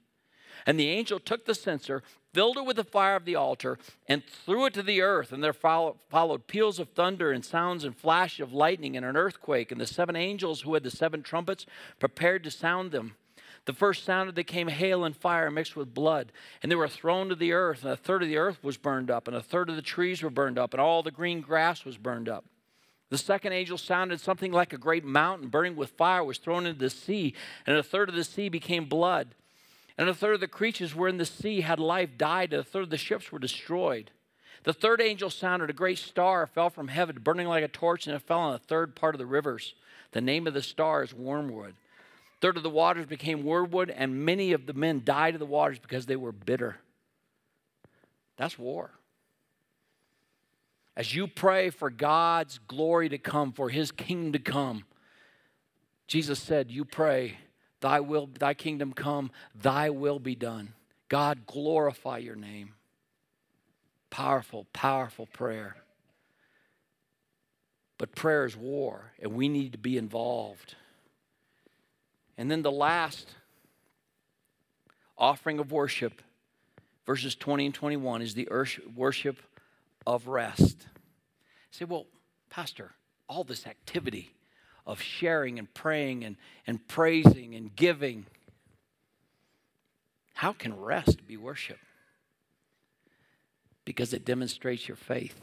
And 0.65 0.79
the 0.79 0.89
angel 0.89 1.19
took 1.19 1.45
the 1.45 1.57
censer, 1.57 2.03
filled 2.33 2.57
it 2.57 2.65
with 2.65 2.77
the 2.77 2.85
fire 2.85 3.17
of 3.17 3.25
the 3.25 3.35
altar, 3.35 3.79
and 4.07 4.23
threw 4.25 4.67
it 4.67 4.75
to 4.75 4.83
the 4.83 5.03
earth. 5.03 5.33
And 5.33 5.43
there 5.43 5.53
followed 5.53 6.47
peals 6.47 6.79
of 6.79 6.91
thunder 6.91 7.33
and 7.33 7.45
sounds 7.45 7.85
and 7.85 7.97
flash 7.97 8.39
of 8.39 8.53
lightning 8.53 8.97
and 8.97 9.05
an 9.05 9.17
earthquake. 9.17 9.73
And 9.73 9.81
the 9.81 9.87
seven 9.87 10.15
angels 10.15 10.61
who 10.61 10.75
had 10.75 10.85
the 10.85 10.91
seven 10.91 11.23
trumpets 11.23 11.67
prepared 11.99 12.45
to 12.45 12.51
sound 12.51 12.93
them. 12.93 13.17
The 13.65 13.73
first 13.73 14.05
sounded 14.05 14.35
that 14.35 14.45
came 14.45 14.67
hail 14.67 15.05
and 15.05 15.17
fire 15.17 15.51
mixed 15.51 15.77
with 15.77 15.95
blood, 15.95 16.33
and 16.63 16.71
they 16.71 16.77
were 16.77 16.89
thrown 16.89 17.29
to 17.29 17.37
the 17.37 17.53
earth, 17.53 17.85
and 17.85 17.93
a 17.93 17.97
third 17.97 18.23
of 18.23 18.29
the 18.29 18.39
earth 18.39 18.63
was 18.63 18.77
burned 18.77 19.11
up, 19.11 19.29
and 19.29 19.37
a 19.37 19.43
third 19.43 19.71
of 19.71 19.77
the 19.77 19.83
trees 19.83 20.23
were 20.23 20.31
burned 20.31 20.59
up, 20.59 20.75
and 20.75 20.81
all 20.81 21.03
the 21.03 21.13
green 21.13 21.41
grass 21.41 21.85
was 21.85 21.97
burned 21.97 22.29
up. 22.29 22.45
The 23.11 23.19
second 23.19 23.53
angel 23.53 23.79
sounded 23.79 24.21
something 24.21 24.51
like 24.51 24.73
a 24.73 24.79
great 24.79 25.05
mountain 25.05 25.49
burning 25.49 25.77
with 25.77 25.91
fire 25.91 26.25
was 26.25 26.39
thrown 26.39 26.67
into 26.67 26.81
the 26.81 26.91
sea, 26.91 27.35
and 27.65 27.77
a 27.77 27.83
third 27.85 28.09
of 28.09 28.17
the 28.17 28.25
sea 28.25 28.49
became 28.49 28.87
blood. 28.87 29.35
And 29.97 30.09
a 30.09 30.15
third 30.15 30.35
of 30.35 30.41
the 30.41 30.49
creatures 30.49 30.95
were 30.95 31.09
in 31.09 31.19
the 31.19 31.27
sea 31.27 31.61
had 31.61 31.79
life 31.79 32.17
died, 32.17 32.53
and 32.53 32.61
a 32.61 32.65
third 32.65 32.85
of 32.85 32.91
the 32.91 32.97
ships 32.97 33.31
were 33.31 33.39
destroyed. 33.39 34.11
The 34.65 34.73
third 34.73 35.01
angel 35.01 35.31
sounded, 35.31 35.71
a 35.71 35.75
great 35.75 35.99
star 35.99 36.47
fell 36.49 36.71
from 36.71 36.89
heaven, 36.89 37.19
burning 37.23 37.47
like 37.47 37.63
a 37.63 37.69
torch, 37.69 38.07
and 38.07 38.17
it 38.17 38.23
fell 38.23 38.41
on 38.41 38.55
a 38.55 38.59
third 38.59 38.97
part 38.97 39.15
of 39.15 39.19
the 39.19 39.27
rivers. 39.27 39.75
The 40.13 40.21
name 40.21 40.47
of 40.47 40.55
the 40.55 40.63
star 40.63 41.05
is 41.05 41.15
wormwood 41.15 41.75
third 42.43 42.57
of 42.57 42.65
the 42.65 42.71
waters 42.71 43.07
became 43.07 43.45
wormwood, 43.45 43.89
and 43.89 44.27
many 44.27 44.53
of 44.53 44.67
the 44.67 44.75
men 44.75 45.03
died 45.05 45.35
of 45.35 45.41
the 45.41 45.47
waters 45.47 45.79
because 45.79 46.05
they 46.05 46.17
were 46.17 46.33
bitter. 46.33 46.77
That's 48.37 48.59
war. 48.59 48.91
As 50.97 51.15
you 51.15 51.29
pray 51.29 51.71
for 51.71 51.89
God's 51.89 52.59
glory 52.67 53.09
to 53.09 53.17
come, 53.17 53.53
for 53.53 53.71
his 53.71 53.93
kingdom 53.93 54.33
to 54.33 54.39
come, 54.41 54.85
Jesus 56.09 56.41
said, 56.41 56.71
You 56.71 56.85
pray, 56.85 57.39
thy 57.81 58.01
will, 58.01 58.29
thy 58.39 58.55
kingdom 58.55 58.93
come, 58.93 59.31
thy 59.55 59.89
will 59.91 60.19
be 60.19 60.35
done. 60.35 60.75
God, 61.09 61.47
glorify 61.47 62.19
your 62.19 62.37
name. 62.37 62.75
Powerful, 64.11 64.67
powerful 64.73 65.27
prayer. 65.27 65.77
But 67.99 68.17
prayer 68.17 68.45
is 68.45 68.57
war, 68.57 69.13
and 69.21 69.33
we 69.33 69.49
need 69.49 69.73
to 69.73 69.79
be 69.79 69.97
involved. 69.97 70.75
And 72.39 72.51
then 72.51 72.63
the 72.63 72.73
last 72.73 73.29
offering 75.19 75.59
of 75.59 75.71
worship, 75.71 76.23
verses 77.07 77.35
20 77.35 77.67
and 77.67 77.75
21, 77.75 78.23
is 78.23 78.35
the 78.35 78.49
worship 78.95 79.39
of 80.07 80.27
rest. 80.27 80.87
say, 81.71 81.85
well, 81.85 82.07
Pastor, 82.51 82.93
all 83.29 83.45
this 83.45 83.67
activity 83.67 84.35
of 84.87 85.01
sharing 85.01 85.59
and 85.59 85.73
praying 85.73 86.25
and, 86.25 86.37
and 86.67 86.87
praising 86.89 87.55
and 87.55 87.75
giving, 87.75 88.27
how 90.35 90.53
can 90.53 90.77
rest 90.79 91.27
be 91.27 91.37
worship? 91.37 91.79
Because 93.85 94.13
it 94.13 94.25
demonstrates 94.25 94.89
your 94.89 94.97
faith, 94.97 95.41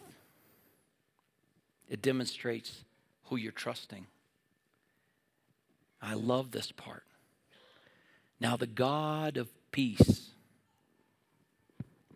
it 1.87 2.01
demonstrates 2.01 2.83
who 3.25 3.37
you're 3.37 3.51
trusting. 3.51 4.07
I 6.01 6.13
love 6.13 6.51
this 6.51 6.71
part. 6.71 7.03
Now, 8.39 8.55
the 8.55 8.67
God 8.67 9.37
of 9.37 9.49
peace, 9.71 10.29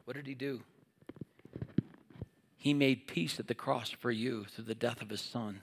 what 0.05 0.15
did 0.15 0.27
he 0.27 0.35
do? 0.35 0.61
He 2.57 2.73
made 2.73 3.07
peace 3.07 3.39
at 3.39 3.47
the 3.47 3.55
cross 3.55 3.89
for 3.89 4.09
you 4.09 4.45
through 4.45 4.65
the 4.65 4.75
death 4.75 5.01
of 5.01 5.09
his 5.09 5.19
son. 5.19 5.61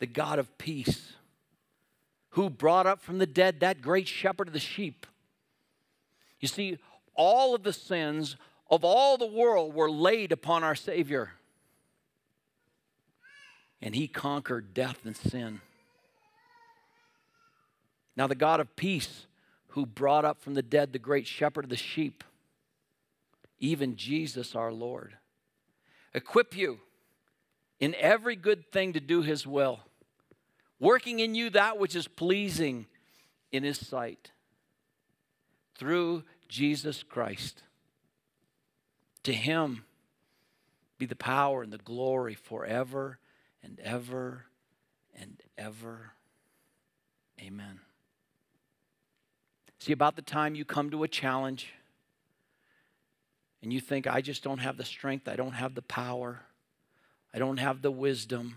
The 0.00 0.06
God 0.06 0.40
of 0.40 0.58
peace, 0.58 1.12
who 2.30 2.50
brought 2.50 2.86
up 2.86 3.00
from 3.00 3.18
the 3.18 3.26
dead 3.26 3.60
that 3.60 3.80
great 3.80 4.08
shepherd 4.08 4.48
of 4.48 4.52
the 4.52 4.60
sheep. 4.60 5.06
You 6.40 6.48
see, 6.48 6.78
all 7.14 7.54
of 7.54 7.62
the 7.62 7.72
sins 7.72 8.36
of 8.68 8.84
all 8.84 9.16
the 9.16 9.26
world 9.26 9.72
were 9.72 9.90
laid 9.90 10.32
upon 10.32 10.64
our 10.64 10.74
Savior. 10.74 11.30
And 13.80 13.94
he 13.94 14.08
conquered 14.08 14.74
death 14.74 14.98
and 15.04 15.16
sin. 15.16 15.60
Now, 18.16 18.26
the 18.26 18.34
God 18.34 18.60
of 18.60 18.74
peace, 18.76 19.26
who 19.68 19.84
brought 19.84 20.24
up 20.24 20.40
from 20.40 20.54
the 20.54 20.62
dead 20.62 20.92
the 20.92 20.98
great 20.98 21.26
shepherd 21.26 21.64
of 21.64 21.70
the 21.70 21.76
sheep, 21.76 22.24
even 23.58 23.96
Jesus 23.96 24.54
our 24.54 24.72
Lord, 24.72 25.14
equip 26.14 26.56
you 26.56 26.80
in 27.78 27.94
every 27.96 28.36
good 28.36 28.72
thing 28.72 28.94
to 28.94 29.00
do 29.00 29.22
his 29.22 29.46
will, 29.46 29.80
working 30.80 31.20
in 31.20 31.34
you 31.34 31.50
that 31.50 31.78
which 31.78 31.94
is 31.94 32.08
pleasing 32.08 32.86
in 33.52 33.62
his 33.62 33.78
sight, 33.78 34.30
through 35.78 36.24
Jesus 36.48 37.02
Christ. 37.02 37.62
To 39.24 39.32
him 39.32 39.84
be 40.98 41.04
the 41.04 41.16
power 41.16 41.62
and 41.62 41.72
the 41.72 41.78
glory 41.78 42.34
forever 42.34 43.18
and 43.62 43.78
ever 43.80 44.46
and 45.14 45.42
ever. 45.58 46.12
Amen. 47.40 47.80
See, 49.86 49.92
about 49.92 50.16
the 50.16 50.22
time 50.22 50.56
you 50.56 50.64
come 50.64 50.90
to 50.90 51.04
a 51.04 51.08
challenge 51.08 51.72
and 53.62 53.72
you 53.72 53.80
think, 53.80 54.08
I 54.08 54.20
just 54.20 54.42
don't 54.42 54.58
have 54.58 54.76
the 54.76 54.84
strength, 54.84 55.28
I 55.28 55.36
don't 55.36 55.52
have 55.52 55.76
the 55.76 55.82
power, 55.82 56.40
I 57.32 57.38
don't 57.38 57.58
have 57.58 57.82
the 57.82 57.92
wisdom. 57.92 58.56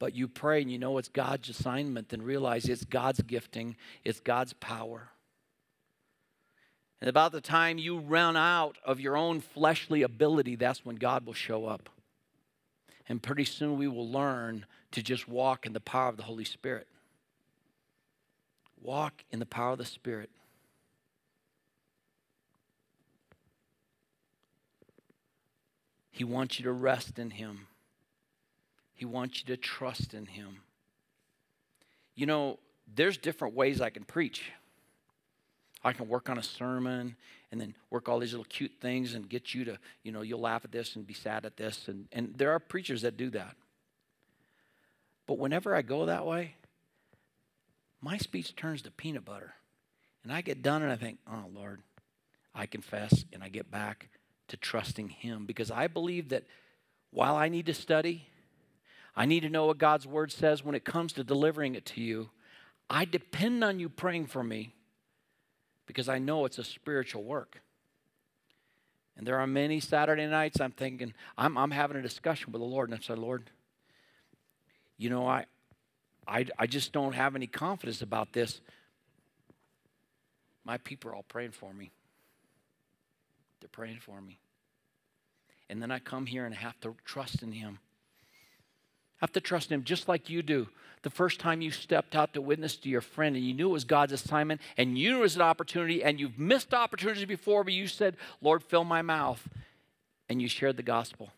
But 0.00 0.16
you 0.16 0.26
pray 0.26 0.60
and 0.60 0.72
you 0.72 0.76
know 0.76 0.98
it's 0.98 1.06
God's 1.06 1.50
assignment, 1.50 2.08
then 2.08 2.22
realize 2.22 2.64
it's 2.64 2.84
God's 2.84 3.22
gifting, 3.22 3.76
it's 4.02 4.18
God's 4.18 4.54
power. 4.54 5.10
And 7.00 7.08
about 7.08 7.30
the 7.30 7.40
time 7.40 7.78
you 7.78 8.00
run 8.00 8.36
out 8.36 8.76
of 8.84 8.98
your 8.98 9.16
own 9.16 9.40
fleshly 9.40 10.02
ability, 10.02 10.56
that's 10.56 10.84
when 10.84 10.96
God 10.96 11.26
will 11.26 11.32
show 11.32 11.66
up. 11.66 11.88
And 13.08 13.22
pretty 13.22 13.44
soon 13.44 13.78
we 13.78 13.86
will 13.86 14.10
learn 14.10 14.66
to 14.90 15.00
just 15.00 15.28
walk 15.28 15.64
in 15.64 15.74
the 15.74 15.78
power 15.78 16.08
of 16.08 16.16
the 16.16 16.24
Holy 16.24 16.44
Spirit. 16.44 16.88
Walk 18.82 19.24
in 19.30 19.38
the 19.38 19.46
power 19.46 19.72
of 19.72 19.78
the 19.78 19.84
Spirit. 19.84 20.30
He 26.10 26.24
wants 26.24 26.58
you 26.58 26.64
to 26.64 26.72
rest 26.72 27.18
in 27.18 27.30
Him. 27.30 27.66
He 28.94 29.04
wants 29.04 29.40
you 29.40 29.46
to 29.46 29.56
trust 29.56 30.12
in 30.12 30.26
Him. 30.26 30.58
You 32.14 32.26
know, 32.26 32.58
there's 32.94 33.16
different 33.16 33.54
ways 33.54 33.80
I 33.80 33.90
can 33.90 34.04
preach. 34.04 34.52
I 35.82 35.92
can 35.92 36.08
work 36.08 36.28
on 36.28 36.36
a 36.36 36.42
sermon 36.42 37.16
and 37.50 37.60
then 37.60 37.74
work 37.88 38.08
all 38.08 38.18
these 38.18 38.32
little 38.32 38.44
cute 38.44 38.72
things 38.80 39.14
and 39.14 39.28
get 39.28 39.54
you 39.54 39.64
to, 39.64 39.78
you 40.02 40.12
know, 40.12 40.20
you'll 40.20 40.40
laugh 40.40 40.64
at 40.64 40.72
this 40.72 40.94
and 40.96 41.06
be 41.06 41.14
sad 41.14 41.46
at 41.46 41.56
this. 41.56 41.88
And, 41.88 42.06
and 42.12 42.34
there 42.36 42.52
are 42.52 42.58
preachers 42.58 43.02
that 43.02 43.16
do 43.16 43.30
that. 43.30 43.56
But 45.26 45.38
whenever 45.38 45.74
I 45.74 45.82
go 45.82 46.06
that 46.06 46.26
way, 46.26 46.56
my 48.00 48.16
speech 48.16 48.56
turns 48.56 48.82
to 48.82 48.90
peanut 48.90 49.24
butter. 49.24 49.54
And 50.22 50.32
I 50.32 50.40
get 50.40 50.62
done 50.62 50.82
and 50.82 50.92
I 50.92 50.96
think, 50.96 51.18
oh, 51.30 51.44
Lord, 51.54 51.80
I 52.54 52.66
confess 52.66 53.24
and 53.32 53.42
I 53.42 53.48
get 53.48 53.70
back 53.70 54.08
to 54.48 54.56
trusting 54.56 55.08
Him 55.08 55.46
because 55.46 55.70
I 55.70 55.86
believe 55.86 56.30
that 56.30 56.44
while 57.10 57.36
I 57.36 57.48
need 57.48 57.66
to 57.66 57.74
study, 57.74 58.26
I 59.16 59.26
need 59.26 59.40
to 59.40 59.48
know 59.48 59.66
what 59.66 59.78
God's 59.78 60.06
Word 60.06 60.32
says 60.32 60.64
when 60.64 60.74
it 60.74 60.84
comes 60.84 61.12
to 61.14 61.24
delivering 61.24 61.74
it 61.74 61.86
to 61.86 62.00
you. 62.00 62.30
I 62.88 63.04
depend 63.04 63.62
on 63.64 63.78
you 63.78 63.88
praying 63.88 64.26
for 64.26 64.42
me 64.42 64.74
because 65.86 66.08
I 66.08 66.18
know 66.18 66.44
it's 66.44 66.58
a 66.58 66.64
spiritual 66.64 67.24
work. 67.24 67.60
And 69.16 69.26
there 69.26 69.38
are 69.38 69.46
many 69.46 69.80
Saturday 69.80 70.26
nights 70.26 70.60
I'm 70.60 70.70
thinking, 70.72 71.12
I'm, 71.36 71.58
I'm 71.58 71.70
having 71.70 71.96
a 71.96 72.02
discussion 72.02 72.52
with 72.52 72.60
the 72.60 72.66
Lord, 72.66 72.88
and 72.88 72.98
I 72.98 73.02
said, 73.02 73.18
Lord, 73.18 73.50
you 74.96 75.10
know, 75.10 75.26
I, 75.26 75.46
I, 76.30 76.46
I 76.58 76.66
just 76.66 76.92
don't 76.92 77.12
have 77.12 77.34
any 77.34 77.48
confidence 77.48 78.02
about 78.02 78.32
this. 78.32 78.60
My 80.64 80.78
people 80.78 81.10
are 81.10 81.14
all 81.16 81.24
praying 81.24 81.50
for 81.50 81.74
me. 81.74 81.90
They're 83.60 83.68
praying 83.68 83.98
for 84.00 84.20
me. 84.20 84.38
And 85.68 85.82
then 85.82 85.90
I 85.90 85.98
come 85.98 86.26
here 86.26 86.46
and 86.46 86.54
I 86.54 86.58
have 86.58 86.78
to 86.80 86.94
trust 87.04 87.42
in 87.42 87.52
Him. 87.52 87.80
I 89.20 89.24
have 89.24 89.32
to 89.32 89.40
trust 89.40 89.70
Him 89.70 89.82
just 89.82 90.08
like 90.08 90.30
you 90.30 90.42
do. 90.42 90.68
The 91.02 91.10
first 91.10 91.40
time 91.40 91.62
you 91.62 91.70
stepped 91.70 92.14
out 92.14 92.34
to 92.34 92.40
witness 92.40 92.76
to 92.76 92.88
your 92.88 93.00
friend 93.00 93.34
and 93.34 93.44
you 93.44 93.54
knew 93.54 93.70
it 93.70 93.72
was 93.72 93.84
God's 93.84 94.12
assignment 94.12 94.60
and 94.76 94.96
you 94.96 95.10
knew 95.10 95.18
it 95.18 95.22
was 95.22 95.36
an 95.36 95.42
opportunity 95.42 96.04
and 96.04 96.20
you've 96.20 96.38
missed 96.38 96.74
opportunities 96.74 97.24
before, 97.24 97.64
but 97.64 97.72
you 97.72 97.88
said, 97.88 98.16
Lord, 98.40 98.62
fill 98.62 98.84
my 98.84 99.02
mouth. 99.02 99.48
And 100.28 100.40
you 100.40 100.48
shared 100.48 100.76
the 100.76 100.84
gospel. 100.84 101.32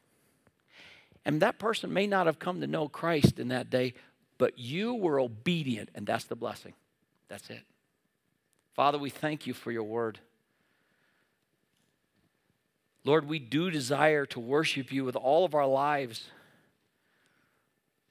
And 1.24 1.40
that 1.40 1.58
person 1.58 1.92
may 1.92 2.06
not 2.06 2.26
have 2.26 2.38
come 2.38 2.60
to 2.60 2.66
know 2.66 2.88
Christ 2.88 3.38
in 3.38 3.48
that 3.48 3.70
day, 3.70 3.94
but 4.42 4.58
you 4.58 4.94
were 4.94 5.20
obedient, 5.20 5.88
and 5.94 6.04
that's 6.04 6.24
the 6.24 6.34
blessing. 6.34 6.72
That's 7.28 7.48
it. 7.48 7.62
Father, 8.74 8.98
we 8.98 9.08
thank 9.08 9.46
you 9.46 9.54
for 9.54 9.70
your 9.70 9.84
word. 9.84 10.18
Lord, 13.04 13.28
we 13.28 13.38
do 13.38 13.70
desire 13.70 14.26
to 14.26 14.40
worship 14.40 14.90
you 14.90 15.04
with 15.04 15.14
all 15.14 15.44
of 15.44 15.54
our 15.54 15.68
lives. 15.68 16.24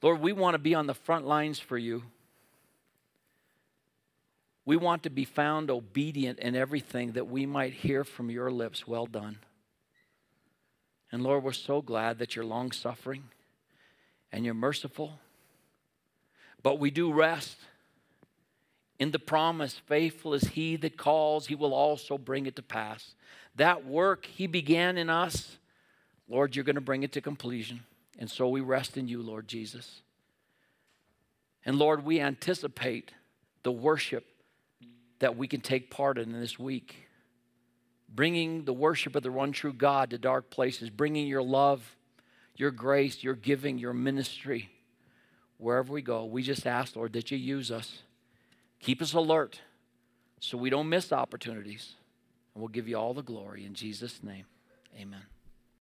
Lord, 0.00 0.22
we 0.22 0.32
want 0.32 0.54
to 0.54 0.58
be 0.58 0.74
on 0.74 0.86
the 0.86 0.94
front 0.94 1.26
lines 1.26 1.58
for 1.58 1.76
you. 1.76 2.02
We 4.64 4.78
want 4.78 5.02
to 5.02 5.10
be 5.10 5.26
found 5.26 5.70
obedient 5.70 6.38
in 6.38 6.56
everything 6.56 7.12
that 7.12 7.28
we 7.28 7.44
might 7.44 7.74
hear 7.74 8.04
from 8.04 8.30
your 8.30 8.50
lips, 8.50 8.88
well 8.88 9.04
done. 9.04 9.36
And 11.12 11.22
Lord, 11.22 11.44
we're 11.44 11.52
so 11.52 11.82
glad 11.82 12.18
that 12.20 12.34
you're 12.34 12.46
long 12.46 12.72
suffering 12.72 13.24
and 14.32 14.46
you're 14.46 14.54
merciful. 14.54 15.18
But 16.62 16.78
we 16.78 16.90
do 16.90 17.12
rest 17.12 17.56
in 18.98 19.10
the 19.10 19.18
promise 19.18 19.80
faithful 19.86 20.32
is 20.32 20.44
he 20.44 20.76
that 20.76 20.96
calls, 20.96 21.48
he 21.48 21.56
will 21.56 21.74
also 21.74 22.16
bring 22.16 22.46
it 22.46 22.54
to 22.56 22.62
pass. 22.62 23.14
That 23.56 23.84
work 23.84 24.26
he 24.26 24.46
began 24.46 24.96
in 24.96 25.10
us, 25.10 25.58
Lord, 26.28 26.54
you're 26.54 26.64
going 26.64 26.76
to 26.76 26.80
bring 26.80 27.02
it 27.02 27.12
to 27.12 27.20
completion. 27.20 27.80
And 28.18 28.30
so 28.30 28.48
we 28.48 28.60
rest 28.60 28.96
in 28.96 29.08
you, 29.08 29.20
Lord 29.20 29.48
Jesus. 29.48 30.02
And 31.64 31.78
Lord, 31.78 32.04
we 32.04 32.20
anticipate 32.20 33.12
the 33.64 33.72
worship 33.72 34.24
that 35.18 35.36
we 35.36 35.48
can 35.48 35.60
take 35.60 35.90
part 35.90 36.18
in 36.18 36.32
this 36.32 36.58
week. 36.58 37.08
Bringing 38.08 38.64
the 38.64 38.72
worship 38.72 39.16
of 39.16 39.22
the 39.22 39.32
one 39.32 39.52
true 39.52 39.72
God 39.72 40.10
to 40.10 40.18
dark 40.18 40.50
places, 40.50 40.90
bringing 40.90 41.26
your 41.26 41.42
love, 41.42 41.96
your 42.54 42.70
grace, 42.70 43.24
your 43.24 43.34
giving, 43.34 43.78
your 43.78 43.94
ministry, 43.94 44.70
wherever 45.62 45.92
we 45.92 46.02
go. 46.02 46.24
We 46.24 46.42
just 46.42 46.66
ask, 46.66 46.96
Lord, 46.96 47.12
that 47.12 47.30
you 47.30 47.38
use 47.38 47.70
us. 47.70 48.02
Keep 48.80 49.00
us 49.00 49.12
alert 49.12 49.60
so 50.40 50.58
we 50.58 50.70
don't 50.70 50.88
miss 50.88 51.12
opportunities. 51.12 51.94
And 52.54 52.62
we'll 52.62 52.68
give 52.68 52.88
you 52.88 52.96
all 52.96 53.14
the 53.14 53.22
glory 53.22 53.64
in 53.64 53.74
Jesus' 53.74 54.22
name. 54.22 54.44
Amen. 55.00 55.22